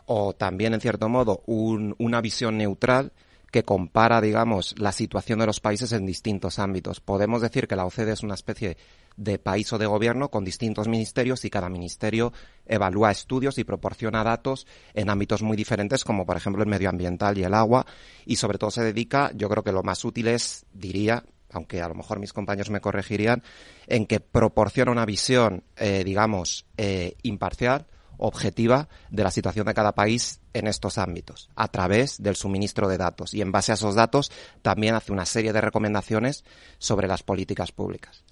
o 0.08 0.34
también, 0.34 0.74
en 0.74 0.82
cierto 0.82 1.08
modo, 1.08 1.42
una 1.46 2.20
visión 2.20 2.58
neutral 2.58 3.14
que 3.52 3.64
compara, 3.64 4.22
digamos, 4.22 4.76
la 4.78 4.92
situación 4.92 5.40
de 5.40 5.46
los 5.46 5.60
países 5.60 5.92
en 5.92 6.06
distintos 6.06 6.60
ámbitos. 6.60 7.00
Podemos 7.00 7.42
decir 7.42 7.68
que 7.68 7.76
la 7.76 7.86
OCDE 7.86 8.14
es 8.14 8.24
una 8.24 8.34
especie 8.34 8.78
de 9.16 9.40
país 9.40 9.72
o 9.74 9.78
de 9.78 9.88
gobierno 9.88 10.30
con 10.30 10.46
distintos 10.46 10.88
ministerios 10.88 11.44
y 11.44 11.50
cada 11.50 11.70
ministerio 11.70 12.34
evalúa 12.66 13.12
estudios 13.12 13.58
y 13.58 13.64
proporciona 13.64 14.24
datos 14.24 14.68
en 14.94 15.10
ámbitos 15.10 15.42
muy 15.42 15.58
diferentes 15.58 16.04
como 16.04 16.24
por 16.24 16.38
ejemplo 16.38 16.62
el 16.62 16.70
medioambiental 16.70 17.36
y 17.38 17.44
el 17.44 17.56
agua 17.56 17.88
y 18.28 18.36
sobre 18.36 18.60
todo 18.60 18.70
se 18.70 18.84
dedica, 18.84 19.32
yo 19.34 19.50
creo 19.50 19.64
que 19.64 19.72
lo 19.72 19.82
más 19.82 20.06
útil 20.06 20.28
es, 20.28 20.68
diría, 20.72 21.24
aunque 21.52 21.82
a 21.82 21.88
lo 21.88 21.96
mejor 21.96 22.20
mis 22.20 22.34
compañeros 22.34 22.70
me 22.70 22.82
corregirían, 22.82 23.42
en 23.88 24.06
que 24.06 24.20
proporciona 24.20 24.92
una 24.92 25.06
visión, 25.06 25.64
eh, 25.78 26.04
digamos, 26.04 26.66
eh, 26.78 27.16
imparcial, 27.24 27.88
objetiva 28.18 28.90
de 29.10 29.24
la 29.24 29.32
situación 29.32 29.66
de 29.68 29.74
cada 29.74 29.94
país 29.94 30.42
en 30.54 30.68
estos 30.68 30.98
ámbitos, 30.98 31.50
a 31.56 31.68
través 31.68 32.22
del 32.22 32.36
suministro 32.36 32.88
de 32.88 32.98
datos. 32.98 33.34
Y 33.34 33.42
en 33.42 33.52
base 33.52 33.72
a 33.72 33.76
esos 33.76 33.96
datos 33.96 34.32
también 34.62 34.96
hace 34.96 35.12
una 35.12 35.26
serie 35.26 35.54
de 35.54 35.62
recomendaciones 35.62 36.44
sobre 36.78 37.08
las 37.08 37.24
políticas 37.24 37.72
públicas. 37.72 38.24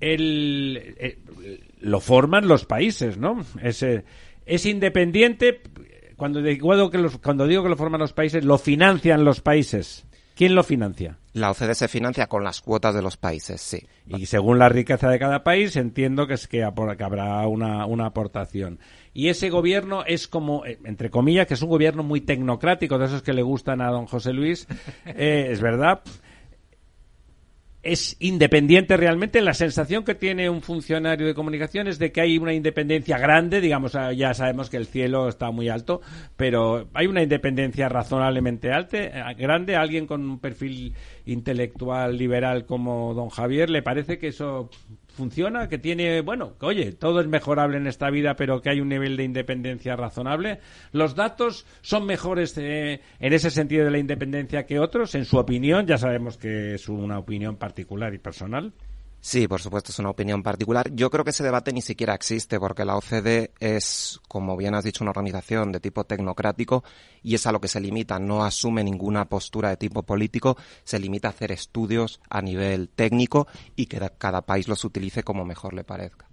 El, 0.00 0.96
eh, 0.98 1.18
lo 1.80 2.00
forman 2.00 2.48
los 2.48 2.66
países, 2.66 3.18
¿no? 3.18 3.44
Es, 3.62 3.82
eh, 3.82 4.04
es 4.44 4.66
independiente. 4.66 5.62
Cuando 6.16 6.40
digo, 6.40 6.90
que 6.90 7.08
cuando 7.22 7.46
digo 7.46 7.62
que 7.62 7.68
lo 7.68 7.76
forman 7.76 8.00
los 8.00 8.12
países, 8.12 8.44
lo 8.44 8.58
financian 8.58 9.24
los 9.24 9.40
países. 9.40 10.05
¿Quién 10.36 10.54
lo 10.54 10.62
financia? 10.62 11.16
La 11.32 11.50
OCDE 11.50 11.74
se 11.74 11.88
financia 11.88 12.26
con 12.26 12.44
las 12.44 12.60
cuotas 12.60 12.94
de 12.94 13.00
los 13.00 13.16
países, 13.16 13.58
sí. 13.58 13.86
Y 14.06 14.26
según 14.26 14.58
la 14.58 14.68
riqueza 14.68 15.08
de 15.08 15.18
cada 15.18 15.42
país, 15.42 15.76
entiendo 15.76 16.26
que 16.26 16.34
es 16.34 16.46
que, 16.46 16.62
habrá 16.62 17.46
una, 17.48 17.86
una 17.86 18.04
aportación. 18.04 18.78
Y 19.14 19.30
ese 19.30 19.48
gobierno 19.48 20.04
es 20.04 20.28
como, 20.28 20.66
eh, 20.66 20.78
entre 20.84 21.08
comillas, 21.08 21.46
que 21.46 21.54
es 21.54 21.62
un 21.62 21.70
gobierno 21.70 22.02
muy 22.02 22.20
tecnocrático, 22.20 22.98
de 22.98 23.06
esos 23.06 23.22
que 23.22 23.32
le 23.32 23.40
gustan 23.40 23.80
a 23.80 23.90
don 23.90 24.04
José 24.04 24.34
Luis, 24.34 24.68
eh, 25.06 25.48
es 25.50 25.62
verdad. 25.62 26.02
Es 27.86 28.16
independiente 28.18 28.96
realmente. 28.96 29.40
La 29.40 29.54
sensación 29.54 30.02
que 30.02 30.16
tiene 30.16 30.50
un 30.50 30.60
funcionario 30.60 31.24
de 31.24 31.34
comunicación 31.34 31.86
es 31.86 32.00
de 32.00 32.10
que 32.10 32.20
hay 32.20 32.36
una 32.36 32.52
independencia 32.52 33.16
grande, 33.16 33.60
digamos, 33.60 33.94
ah, 33.94 34.12
ya 34.12 34.34
sabemos 34.34 34.68
que 34.68 34.76
el 34.76 34.86
cielo 34.86 35.28
está 35.28 35.52
muy 35.52 35.68
alto, 35.68 36.00
pero 36.36 36.88
hay 36.94 37.06
una 37.06 37.22
independencia 37.22 37.88
razonablemente 37.88 38.72
alta, 38.72 38.98
eh, 38.98 39.34
grande. 39.38 39.76
alguien 39.76 40.08
con 40.08 40.28
un 40.28 40.40
perfil 40.40 40.94
intelectual 41.26 42.18
liberal 42.18 42.66
como 42.66 43.14
don 43.14 43.28
Javier, 43.28 43.70
¿le 43.70 43.82
parece 43.82 44.18
que 44.18 44.28
eso 44.28 44.68
funciona, 45.16 45.68
que 45.68 45.78
tiene, 45.78 46.20
bueno, 46.20 46.56
que 46.58 46.66
oye, 46.66 46.92
todo 46.92 47.20
es 47.20 47.26
mejorable 47.26 47.78
en 47.78 47.86
esta 47.86 48.10
vida, 48.10 48.36
pero 48.36 48.60
que 48.60 48.70
hay 48.70 48.80
un 48.80 48.88
nivel 48.88 49.16
de 49.16 49.24
independencia 49.24 49.96
razonable. 49.96 50.60
Los 50.92 51.16
datos 51.16 51.66
son 51.80 52.06
mejores 52.06 52.56
eh, 52.58 53.00
en 53.18 53.32
ese 53.32 53.50
sentido 53.50 53.86
de 53.86 53.90
la 53.90 53.98
independencia 53.98 54.66
que 54.66 54.78
otros, 54.78 55.14
en 55.14 55.24
su 55.24 55.38
opinión, 55.38 55.86
ya 55.86 55.98
sabemos 55.98 56.36
que 56.36 56.74
es 56.74 56.88
una 56.88 57.18
opinión 57.18 57.56
particular 57.56 58.14
y 58.14 58.18
personal. 58.18 58.72
Sí, 59.26 59.48
por 59.48 59.60
supuesto, 59.60 59.90
es 59.90 59.98
una 59.98 60.10
opinión 60.10 60.44
particular. 60.44 60.88
Yo 60.94 61.10
creo 61.10 61.24
que 61.24 61.30
ese 61.30 61.42
debate 61.42 61.72
ni 61.72 61.82
siquiera 61.82 62.14
existe 62.14 62.60
porque 62.60 62.84
la 62.84 62.96
OCDE 62.96 63.50
es, 63.58 64.20
como 64.28 64.56
bien 64.56 64.76
has 64.76 64.84
dicho, 64.84 65.02
una 65.02 65.10
organización 65.10 65.72
de 65.72 65.80
tipo 65.80 66.04
tecnocrático 66.04 66.84
y 67.24 67.34
es 67.34 67.44
a 67.44 67.50
lo 67.50 67.60
que 67.60 67.66
se 67.66 67.80
limita. 67.80 68.20
No 68.20 68.44
asume 68.44 68.84
ninguna 68.84 69.24
postura 69.24 69.70
de 69.70 69.78
tipo 69.78 70.04
político, 70.04 70.56
se 70.84 71.00
limita 71.00 71.26
a 71.26 71.32
hacer 71.32 71.50
estudios 71.50 72.20
a 72.30 72.40
nivel 72.40 72.88
técnico 72.88 73.48
y 73.74 73.86
que 73.86 73.98
cada 74.16 74.42
país 74.42 74.68
los 74.68 74.84
utilice 74.84 75.24
como 75.24 75.44
mejor 75.44 75.74
le 75.74 75.82
parezca. 75.82 76.25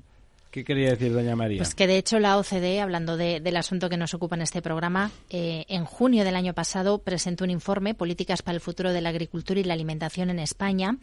¿Qué 0.54 0.64
quería 0.64 0.92
decir 0.92 1.12
doña 1.12 1.36
María? 1.36 1.58
Pues 1.58 1.74
que 1.74 1.88
de 1.88 1.98
hecho 1.98 2.20
la 2.20 2.38
OCDE, 2.38 2.80
hablando 2.80 3.18
del 3.18 3.58
asunto 3.58 3.90
que 3.90 3.98
nos 3.98 4.14
ocupa 4.14 4.36
en 4.36 4.44
este 4.44 4.62
programa, 4.62 5.10
eh, 5.32 5.66
en 5.68 5.84
junio 5.84 6.24
del 6.24 6.36
año 6.36 6.54
pasado 6.54 7.00
presentó 7.00 7.44
un 7.44 7.50
informe, 7.50 7.96
Políticas 7.96 8.44
para 8.44 8.54
el 8.54 8.62
futuro 8.62 8.94
de 8.94 9.02
la 9.02 9.10
agricultura 9.10 9.60
y 9.60 9.64
la 9.64 9.74
alimentación 9.74 10.30
en 10.30 10.38
España, 10.38 11.00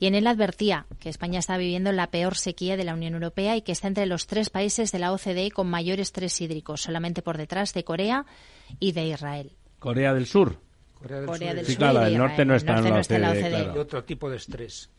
y 0.00 0.08
en 0.08 0.16
él 0.16 0.26
advertía 0.26 0.86
que 0.98 1.10
España 1.10 1.38
está 1.38 1.56
viviendo 1.56 1.92
la 1.92 2.10
peor 2.10 2.36
sequía 2.36 2.76
de 2.76 2.82
la 2.82 2.94
Unión 2.94 3.14
Europea 3.14 3.56
y 3.56 3.62
que 3.62 3.70
está 3.70 3.86
entre 3.86 4.04
los 4.06 4.26
tres 4.26 4.50
países 4.50 4.90
de 4.90 4.98
la 4.98 5.12
OCDE 5.12 5.52
con 5.52 5.70
mayor 5.70 6.00
estrés 6.00 6.40
hídrico, 6.40 6.76
solamente 6.76 7.22
por 7.22 7.38
detrás 7.38 7.74
de 7.74 7.84
Corea 7.84 8.26
y 8.80 8.90
de 8.90 9.06
Israel. 9.06 9.52
Corea 9.78 10.12
del 10.12 10.26
Sur. 10.26 10.58
Corea 10.98 11.20
del, 11.54 11.64
Sur. 11.64 11.64
sí, 11.64 11.76
claro, 11.76 12.04
el 12.04 12.18
norte 12.18 12.44
no 12.44 12.54
está, 12.54 12.78
en, 12.78 12.84
la 12.84 13.00
OCDE, 13.30 13.72
Y 13.74 13.78
otro 13.78 14.02
tipo 14.04 14.28
de 14.28 14.36
estrés. 14.36 14.90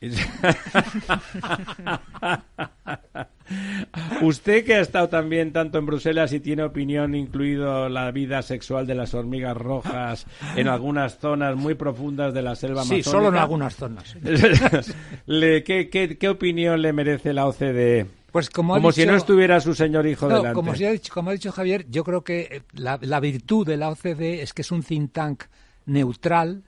Usted 4.22 4.64
que 4.64 4.74
ha 4.74 4.80
estado 4.80 5.08
también 5.08 5.52
tanto 5.52 5.78
en 5.78 5.86
Bruselas 5.86 6.32
y 6.32 6.40
tiene 6.40 6.62
opinión, 6.62 7.14
incluido 7.14 7.88
la 7.88 8.10
vida 8.12 8.42
sexual 8.42 8.86
de 8.86 8.94
las 8.94 9.12
hormigas 9.14 9.56
rojas 9.56 10.26
en 10.56 10.68
algunas 10.68 11.18
zonas 11.18 11.56
muy 11.56 11.74
profundas 11.74 12.32
de 12.32 12.42
la 12.42 12.54
selva 12.54 12.82
amazónica. 12.82 13.04
Sí, 13.04 13.10
solo 13.10 13.28
en 13.28 13.36
algunas 13.36 13.74
zonas. 13.74 14.16
¿qué, 15.26 16.16
qué, 16.18 16.28
opinión 16.28 16.80
le 16.80 16.92
merece 16.92 17.32
la 17.32 17.46
OCDE 17.46 18.06
Pues 18.30 18.50
como, 18.50 18.92
si 18.92 19.04
no 19.04 19.16
estuviera 19.16 19.60
su 19.60 19.74
señor 19.74 20.06
hijo 20.06 20.28
delante. 20.28 20.52
Como, 20.52 20.70
ha 20.72 20.74
dicho, 20.74 21.12
como 21.12 21.30
ha 21.30 21.32
dicho 21.32 21.50
Javier, 21.50 21.86
yo 21.88 22.04
creo 22.04 22.22
que 22.22 22.40
eh, 22.40 22.62
la, 22.74 22.98
la 23.02 23.18
virtud 23.18 23.66
de 23.66 23.76
la 23.76 23.88
OCDE 23.90 24.42
es 24.42 24.54
que 24.54 24.62
es 24.62 24.70
un 24.70 24.82
think 24.82 25.12
tank 25.12 25.42
neutral 25.86 26.64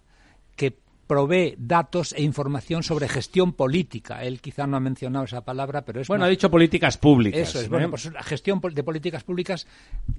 que 0.57 0.77
provee 1.07 1.55
datos 1.59 2.13
e 2.13 2.23
información 2.23 2.83
sobre 2.83 3.09
gestión 3.09 3.53
política. 3.53 4.23
Él 4.25 4.41
quizá 4.41 4.67
no 4.67 4.77
ha 4.77 4.81
mencionado 4.81 5.25
esa 5.25 5.45
palabra, 5.45 5.85
pero 5.85 6.01
es... 6.01 6.09
Bueno, 6.09 6.25
ha 6.25 6.29
dicho 6.29 6.51
políticas 6.51 6.97
públicas. 6.97 7.41
Eso 7.41 7.61
es, 7.61 7.69
bueno, 7.69 7.91
pues 7.91 8.11
la 8.11 8.23
gestión 8.23 8.61
de 8.61 8.83
políticas 8.83 9.25
públicas, 9.25 9.67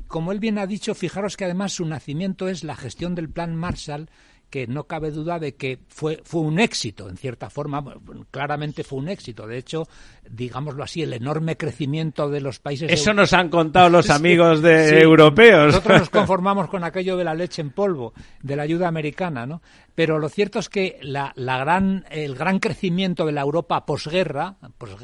como 0.07 0.31
él 0.31 0.39
bien 0.39 0.59
ha 0.59 0.67
dicho, 0.67 0.93
fijaros 0.93 1.37
que 1.37 1.45
además 1.45 1.73
su 1.73 1.85
nacimiento 1.85 2.47
es 2.47 2.63
la 2.63 2.75
gestión 2.75 3.15
del 3.15 3.29
Plan 3.29 3.55
Marshall, 3.55 4.09
que 4.53 4.67
no 4.67 4.83
cabe 4.83 5.09
duda 5.09 5.39
de 5.39 5.55
que 5.55 5.79
fue, 5.87 6.21
fue 6.23 6.41
un 6.41 6.59
éxito, 6.59 7.09
en 7.09 7.17
cierta 7.17 7.49
forma, 7.49 7.83
claramente 8.29 8.83
fue 8.83 8.99
un 8.99 9.09
éxito. 9.09 9.47
De 9.47 9.57
hecho, 9.57 9.87
digámoslo 10.29 10.83
así, 10.83 11.01
el 11.01 11.13
enorme 11.13 11.57
crecimiento 11.57 12.29
de 12.29 12.41
los 12.41 12.59
países. 12.59 12.91
Eso 12.91 13.13
nos 13.13 13.33
han 13.33 13.49
contado 13.49 13.89
los 13.89 14.09
amigos 14.09 14.61
de 14.61 14.99
europeos. 14.99 15.67
Nosotros 15.67 15.99
nos 15.99 16.09
conformamos 16.11 16.69
con 16.69 16.83
aquello 16.83 17.17
de 17.17 17.23
la 17.23 17.33
leche 17.33 17.61
en 17.61 17.71
polvo, 17.71 18.13
de 18.41 18.55
la 18.55 18.63
ayuda 18.63 18.87
americana, 18.87 19.45
¿no? 19.45 19.61
Pero 19.95 20.17
lo 20.17 20.27
cierto 20.27 20.59
es 20.59 20.69
que 20.69 20.97
la, 21.01 21.33
la 21.35 21.59
gran, 21.59 22.05
el 22.09 22.35
gran 22.35 22.59
crecimiento 22.59 23.25
de 23.25 23.31
la 23.31 23.41
Europa 23.41 23.85
posguerra, 23.85 24.55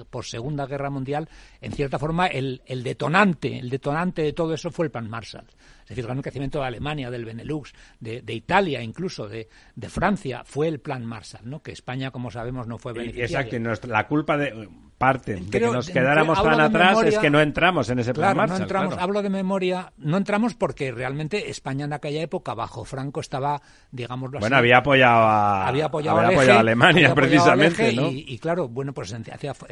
pos, 0.10 0.30
Segunda 0.30 0.66
Guerra 0.66 0.90
Mundial, 0.90 1.30
en 1.62 1.74
cierta 1.74 2.00
forma, 2.00 2.26
el, 2.26 2.64
el 2.66 2.82
detonante, 2.82 3.60
el 3.60 3.70
detonante 3.70 4.24
de 4.24 4.34
todo 4.34 4.54
eso 4.54 4.72
fue 4.72 4.88
el 4.88 4.92
Plan 4.92 5.10
Marshall. 5.10 5.46
Es 5.90 5.96
decir, 5.96 6.04
el 6.04 6.10
gran 6.10 6.22
crecimiento 6.22 6.60
de 6.60 6.66
Alemania, 6.66 7.10
del 7.10 7.26
Benelux, 7.26 7.74
de, 8.00 8.22
Italia 8.34 8.82
incluso, 8.84 9.28
de, 9.28 9.48
Francia, 9.88 10.44
fue 10.46 10.68
el 10.68 10.80
plan 10.80 11.04
Marshall, 11.04 11.50
¿no? 11.50 11.64
que 11.64 11.72
España, 11.72 12.12
como 12.12 12.30
sabemos, 12.30 12.68
no 12.68 12.78
fue 12.78 12.94
beneficiaria. 12.94 13.40
Exacto, 13.40 13.88
y 13.88 13.90
la 13.90 14.08
culpa 14.08 14.38
de 14.38 14.70
parte 15.00 15.36
de 15.36 15.50
que 15.50 15.62
nos 15.62 15.90
quedáramos 15.90 16.44
tan 16.44 16.60
atrás 16.60 17.02
es 17.04 17.18
que 17.18 17.30
no 17.30 17.40
entramos 17.40 17.90
en 17.90 18.00
ese 18.00 18.14
plan 18.14 18.36
Marshall. 18.38 18.60
No 18.60 18.64
entramos, 18.66 18.98
Hablo 19.00 19.22
de 19.24 19.30
memoria, 19.30 19.92
no 19.98 20.18
entramos 20.18 20.54
porque 20.54 20.92
realmente 20.92 21.50
España 21.50 21.86
en 21.86 21.94
aquella 21.94 22.22
época, 22.22 22.54
bajo 22.54 22.84
Franco, 22.84 23.22
estaba, 23.22 23.62
digámoslo 23.92 24.38
así... 24.38 24.44
Bueno, 24.44 24.58
había 24.58 24.78
apoyado 24.78 25.24
a, 25.24 25.68
había 25.68 25.86
apoyado, 25.86 26.20
a, 26.20 26.60
Alemania, 26.60 27.16
precisamente, 27.16 27.94
¿no? 27.94 28.10
Y, 28.12 28.38
claro, 28.40 28.68
bueno, 28.68 28.94
pues 28.94 29.14
en, 29.14 29.24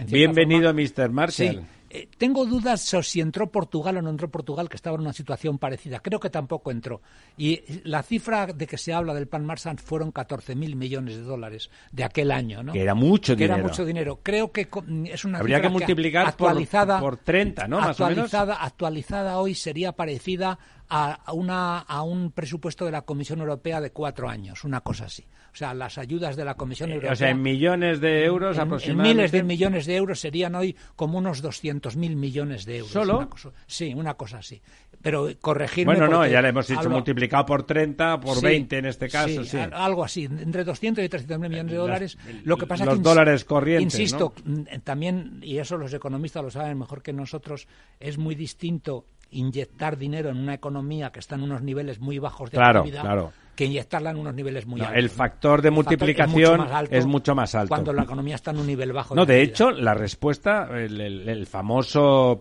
Bienvenido, 0.08 0.74
Mr. 0.74 1.12
Marshall. 1.12 1.66
Eh, 1.90 2.10
tengo 2.18 2.46
dudas 2.46 2.82
sobre 2.82 3.04
si 3.04 3.22
entró 3.22 3.52
Portugal 3.52 3.98
o 3.98 4.02
no 4.02 4.10
entró 4.10 4.30
Portugal, 4.30 4.68
que 4.70 4.76
estaba 4.76 4.96
en 4.96 5.02
una 5.02 5.14
situación 5.14 5.58
parecida. 5.58 6.00
Creo 6.00 6.20
que 6.20 6.30
tampoco 6.30 6.72
entró. 6.72 7.02
Y 7.38 7.62
la 7.84 8.04
cifra 8.04 8.48
de 8.48 8.68
que 8.68 8.78
se 8.78 8.94
habla 8.94 9.14
del 9.14 9.28
Pan 9.28 9.46
Marsan 9.46 9.78
fueron 9.78 10.12
14.000 10.12 10.76
millones 10.76 11.16
de 11.16 11.22
dólares 11.22 11.70
de 11.92 12.04
aquel 12.04 12.32
año, 12.32 12.64
¿no? 12.64 12.74
Que 12.74 12.82
era 12.82 12.96
mucho 12.96 13.36
que 13.36 13.44
dinero. 13.44 13.60
era 13.60 13.64
mucho 13.64 13.86
dinero. 13.86 14.20
Creo 14.22 14.52
que 14.52 14.68
es 15.06 15.26
una 15.26 15.40
Habría 15.40 15.62
que 15.62 15.70
multiplicar 15.70 16.28
actualizada, 16.28 17.00
por, 17.00 17.18
30, 17.18 17.68
¿no? 17.68 17.80
Actualizada, 17.80 18.56
actualizada 18.56 19.38
hoy 19.38 19.56
sería 19.56 19.94
parecida 19.94 20.60
a, 20.90 21.34
una, 21.34 21.80
a 21.80 22.02
un 22.04 22.32
presupuesto 22.32 22.86
de 22.86 22.92
la 22.92 23.02
Comisión 23.02 23.40
Europea 23.40 23.82
de 23.82 23.92
cuatro 23.92 24.30
años, 24.30 24.64
una 24.64 24.82
cosa 24.82 25.06
así. 25.06 25.26
O 25.54 25.58
sea, 25.58 25.74
las 25.74 25.98
ayudas 25.98 26.36
de 26.36 26.46
la 26.46 26.54
Comisión 26.54 26.92
Europea. 26.92 27.14
O 27.14 27.16
sea, 27.16 27.32
en 27.32 27.42
millones 27.42 28.00
de 28.00 28.24
euros 28.24 28.60
aproximadamente. 28.60 29.10
En 29.10 29.18
miles 29.18 29.32
de 29.32 29.44
millones 29.44 29.86
de 29.88 29.96
euros 29.96 30.20
serían 30.20 30.54
hoy 30.54 30.76
como 30.96 31.18
unos 31.18 31.44
200.000 31.44 32.16
millones 32.16 32.66
de 32.66 32.78
euros. 32.78 32.92
¿Solo? 32.92 33.28
sí, 33.66 33.92
una 33.96 34.14
cosa 34.14 34.38
así. 34.38 34.62
Pero 35.02 35.30
corregirme. 35.42 35.96
Bueno, 35.96 36.08
no, 36.08 36.28
ya 36.28 36.42
le 36.42 36.50
hemos 36.50 36.68
dicho 36.68 36.90
multiplicado 36.90 37.46
por 37.46 37.64
30, 37.64 38.20
por 38.20 38.42
20 38.42 38.78
en 38.78 38.86
este 38.86 39.10
caso, 39.10 39.44
sí. 39.44 39.58
Algo 39.58 40.04
así, 40.04 40.26
entre 40.26 40.64
200 40.64 41.04
y 41.04 41.10
300 41.10 41.40
mil 41.40 41.50
millones 41.50 41.72
de 41.72 41.78
dólares. 41.78 42.18
lo 42.44 42.58
que 42.58 42.68
pasa 42.68 42.86
los 42.86 42.98
que, 42.98 43.02
dólares 43.02 43.44
corrientes. 43.44 44.00
Insisto, 44.00 44.34
mm, 44.44 44.62
también, 44.84 45.40
y 45.42 45.58
eso 45.58 45.78
los 45.78 45.94
economistas 45.94 46.44
lo 46.44 46.52
saben 46.52 46.78
mejor 46.78 47.02
que 47.02 47.14
nosotros, 47.14 47.68
es 48.00 48.18
muy 48.20 48.36
distinto 48.36 49.06
inyectar 49.32 49.98
dinero 49.98 50.30
en 50.30 50.38
una 50.38 50.54
economía 50.54 51.12
que 51.12 51.20
está 51.20 51.36
en 51.36 51.44
unos 51.44 51.62
niveles 51.62 52.00
muy 52.00 52.20
bajos 52.20 52.52
de 52.52 52.60
actividad 52.60 53.32
que 53.58 53.66
inyectarla 53.66 54.12
en 54.12 54.18
unos 54.18 54.36
niveles 54.36 54.68
muy 54.68 54.80
altos. 54.80 54.96
El 54.96 55.10
factor 55.10 55.64
de 55.64 55.72
multiplicación 55.72 56.68
es, 56.92 57.08
mucho 57.08 57.34
más 57.34 57.56
alto 57.56 57.70
cuando 57.70 57.92
la 57.92 58.04
economía 58.04 58.36
está 58.36 58.52
en 58.52 58.60
un 58.60 58.68
nivel 58.68 58.94
bajo. 58.94 59.16
No, 59.16 59.26
de, 59.26 59.42
hecho, 59.42 59.72
la 59.72 59.96
respuesta, 59.96 60.70
el, 60.78 61.48
famoso 61.48 62.40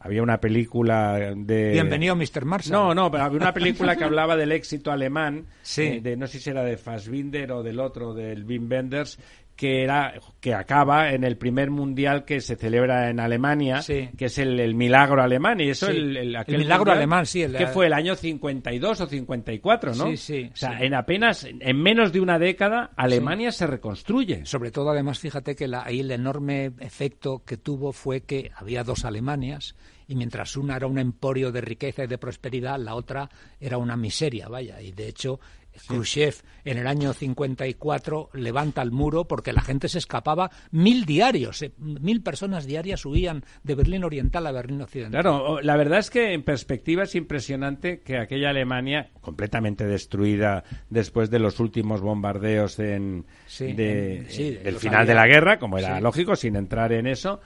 había 0.00 0.22
una 0.24 0.40
película 0.40 1.32
de... 1.36 1.70
Bienvenido, 1.70 2.16
Mr. 2.16 2.44
Marshall. 2.44 2.72
No, 2.72 2.94
no, 2.94 3.10
pero 3.12 3.22
había 3.22 3.38
una 3.38 3.54
película 3.54 3.94
que 3.94 4.02
hablaba 4.02 4.36
del 4.36 4.50
éxito 4.50 4.90
alemán, 4.90 5.46
eh, 5.76 6.00
de 6.02 6.16
no 6.16 6.26
sé 6.26 6.40
si 6.40 6.50
era 6.50 6.64
de 6.64 6.76
Fassbinder 6.76 7.52
o 7.52 7.62
del 7.62 7.78
otro, 7.78 8.12
del 8.12 8.44
Wim 8.44 8.68
Wenders, 8.68 9.20
que 9.56 9.82
era 9.84 10.14
que 10.40 10.52
acaba 10.52 11.12
en 11.12 11.24
el 11.24 11.36
primer 11.36 11.70
mundial 11.70 12.24
que 12.24 12.40
se 12.40 12.56
celebra 12.56 13.08
en 13.08 13.20
Alemania, 13.20 13.80
que 13.86 14.24
es 14.24 14.38
el, 14.38 14.74
milagro 14.74 15.22
alemán 15.22 15.60
y 15.60 15.70
eso 15.70 15.88
el, 15.88 16.16
el, 16.16 16.58
milagro 16.58 16.92
alemán, 16.92 17.24
sí, 17.24 17.46
que 17.46 17.66
fue 17.68 17.86
el 17.86 17.92
año 17.92 18.16
52 18.16 19.00
o 19.00 19.06
54, 19.06 19.94
¿no? 19.94 20.06
Sí, 20.08 20.16
sí. 20.16 20.50
O 20.52 20.56
sea, 20.56 20.80
en 20.80 20.94
apenas 20.94 21.44
en 21.44 21.80
menos 21.80 22.12
de 22.12 22.20
una 22.20 22.38
década 22.38 22.90
Alemania 22.96 23.52
se 23.52 23.66
reconstruye. 23.66 24.44
Sobre 24.44 24.70
todo 24.70 24.90
además 24.90 25.18
fíjate 25.18 25.54
que 25.54 25.70
ahí 25.82 26.00
el 26.00 26.10
enorme 26.10 26.72
efecto 26.80 27.42
que 27.44 27.56
tuvo 27.56 27.92
fue 27.92 28.22
que 28.22 28.50
había 28.56 28.84
dos 28.84 29.04
Alemanias 29.04 29.76
y 30.06 30.16
mientras 30.16 30.56
una 30.56 30.76
era 30.76 30.86
un 30.86 30.98
emporio 30.98 31.52
de 31.52 31.60
riqueza 31.60 32.04
y 32.04 32.06
de 32.06 32.18
prosperidad, 32.18 32.78
la 32.78 32.94
otra 32.94 33.30
era 33.60 33.78
una 33.78 33.96
miseria, 33.96 34.48
vaya, 34.48 34.80
y 34.80 34.92
de 34.92 35.08
hecho 35.08 35.40
Khrushchev 35.86 36.36
en 36.64 36.78
el 36.78 36.86
año 36.86 37.12
54 37.12 38.30
levanta 38.34 38.82
el 38.82 38.90
muro 38.90 39.26
porque 39.26 39.52
la 39.52 39.60
gente 39.60 39.88
se 39.88 39.98
escapaba 39.98 40.50
mil 40.70 41.04
diarios, 41.04 41.62
eh, 41.62 41.72
mil 41.78 42.22
personas 42.22 42.66
diarias 42.66 43.04
huían 43.04 43.44
de 43.62 43.74
Berlín 43.74 44.04
Oriental 44.04 44.46
a 44.46 44.52
Berlín 44.52 44.82
Occidental. 44.82 45.22
Claro, 45.22 45.60
la 45.60 45.76
verdad 45.76 45.98
es 45.98 46.10
que 46.10 46.32
en 46.32 46.42
perspectiva 46.42 47.04
es 47.04 47.14
impresionante 47.14 48.00
que 48.00 48.18
aquella 48.18 48.50
Alemania, 48.50 49.10
completamente 49.20 49.86
destruida 49.86 50.64
después 50.90 51.30
de 51.30 51.38
los 51.38 51.60
últimos 51.60 52.00
bombardeos 52.00 52.78
en, 52.78 53.26
del 53.58 54.76
final 54.78 55.06
de 55.06 55.14
la 55.14 55.26
guerra, 55.26 55.58
como 55.58 55.78
era 55.78 56.00
lógico, 56.00 56.36
sin 56.36 56.56
entrar 56.56 56.92
en 56.92 57.06
eso, 57.06 57.40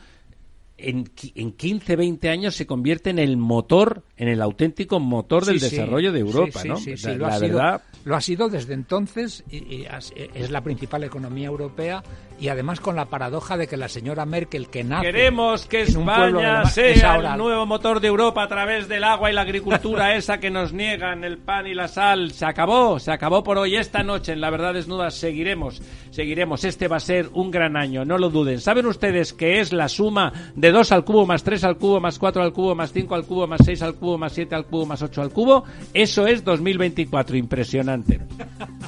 en, 0.77 1.11
en 1.35 1.53
15, 1.53 1.97
20 1.97 2.29
años 2.29 2.55
se 2.55 2.67
convierte 2.67 3.11
en 3.11 3.19
el 3.19 3.37
motor, 3.37 4.05
en 4.19 4.29
el 4.29 4.43
auténtico 4.43 4.99
motor 4.99 5.45
del 5.45 5.61
desarrollo 5.61 6.13
de 6.13 6.21
Europa, 6.21 6.63
¿no? 6.65 6.77
La, 6.77 7.15
lo, 7.15 7.27
ha 7.27 7.39
verdad... 7.39 7.83
sido, 7.83 8.01
lo 8.05 8.17
ha 8.17 8.21
sido 8.21 8.49
desde 8.49 8.75
entonces 8.75 9.45
y, 9.51 9.87
es 10.35 10.51
la 10.51 10.61
principal 10.63 11.05
economía 11.05 11.47
europea 11.47 12.03
y 12.41 12.49
además 12.49 12.81
con 12.81 12.97
la 12.97 13.07
paradoja 13.07 13.57
de 13.57 13.67
que 13.67 13.77
la 13.77 13.89
señora 13.89 14.25
Merkel 14.25 14.69
que 14.69 14.85
nace 14.85 15.07
queremos 15.07 15.67
que 15.67 15.83
España 15.83 16.65
sea 16.67 17.17
el 17.17 17.39
nuevo 17.39 17.67
motor 17.67 18.01
de 18.01 18.09
Europa 18.09 18.43
a 18.43 18.49
través 18.49 18.89
del 18.89 19.05
agua 19.05 19.31
y 19.31 19.35
la 19.35 19.43
agricultura 19.43 20.15
esa 20.17 20.39
que 20.39 20.51
nos 20.51 20.73
niegan 20.73 21.25
el 21.25 21.39
pan 21.39 21.67
y 21.67 21.75
la 21.75 21.89
sal. 21.89 22.33
Se 22.33 22.45
acabó 22.45 22.99
se 22.99 23.13
acabó 23.13 23.43
por 23.43 23.59
hoy 23.59 23.77
esta 23.77 24.03
noche 24.03 24.33
en 24.33 24.41
la 24.41 24.51
verdad 24.51 24.75
desnuda. 24.75 25.11
Seguiremos 25.11 25.81
seguiremos. 26.11 26.65
Este 26.65 26.89
va 26.89 26.97
a 26.97 27.01
ser 27.01 27.29
un 27.35 27.51
gran 27.51 27.77
año 27.77 28.05
no 28.05 28.19
lo 28.19 28.31
duden. 28.31 28.61
Saben 28.61 28.87
ustedes 28.87 29.33
que 29.33 29.61
es 29.61 29.73
la 29.73 29.89
suma 29.89 30.33
de 30.55 30.71
2 30.73 30.93
al 30.93 31.05
cubo 31.05 31.27
más 31.27 31.45
3 31.45 31.65
al 31.65 31.77
cubo 31.77 32.01
más 32.01 32.19
4 32.19 32.43
al 32.43 32.53
cubo 32.53 32.75
más 32.75 32.93
5 32.93 33.15
al 33.15 33.25
cubo 33.25 33.47
más 33.47 33.61
6 33.65 33.83
al 33.83 33.95
cubo 33.95 34.08
más 34.17 34.33
7 34.33 34.55
al 34.55 34.67
cubo 34.67 34.87
más 34.87 35.03
8 35.03 35.21
al 35.21 35.31
cubo 35.31 35.65
eso 35.93 36.27
es 36.27 36.45
2024 36.45 37.37
impresionante 37.37 38.21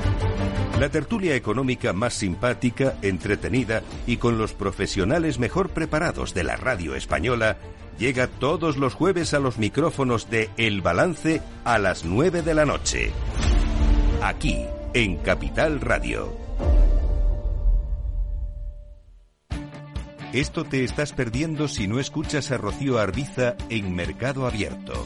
La 0.81 0.89
tertulia 0.89 1.35
económica 1.35 1.93
más 1.93 2.15
simpática, 2.15 2.95
entretenida 3.03 3.83
y 4.07 4.17
con 4.17 4.39
los 4.39 4.53
profesionales 4.53 5.37
mejor 5.37 5.69
preparados 5.69 6.33
de 6.33 6.43
la 6.43 6.55
radio 6.55 6.95
española 6.95 7.57
llega 7.99 8.25
todos 8.25 8.77
los 8.77 8.95
jueves 8.95 9.35
a 9.35 9.39
los 9.39 9.59
micrófonos 9.59 10.31
de 10.31 10.49
El 10.57 10.81
Balance 10.81 11.43
a 11.65 11.77
las 11.77 12.03
9 12.03 12.41
de 12.41 12.55
la 12.55 12.65
noche. 12.65 13.11
Aquí, 14.23 14.65
en 14.95 15.17
Capital 15.17 15.81
Radio. 15.81 16.35
Esto 20.33 20.63
te 20.63 20.83
estás 20.83 21.13
perdiendo 21.13 21.67
si 21.67 21.87
no 21.87 21.99
escuchas 21.99 22.49
a 22.49 22.57
Rocío 22.57 22.97
Arbiza 22.97 23.55
en 23.69 23.93
Mercado 23.93 24.47
Abierto. 24.47 25.05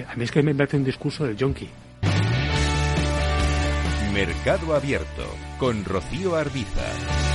A 0.00 0.16
mí 0.16 0.24
es 0.24 0.30
que 0.30 0.42
me 0.42 0.54
parece 0.54 0.76
un 0.76 0.84
discurso 0.84 1.24
del 1.24 1.36
yonki. 1.36 1.68
Mercado 4.12 4.74
Abierto 4.74 5.24
con 5.58 5.84
Rocío 5.84 6.36
Arbiza. 6.36 7.31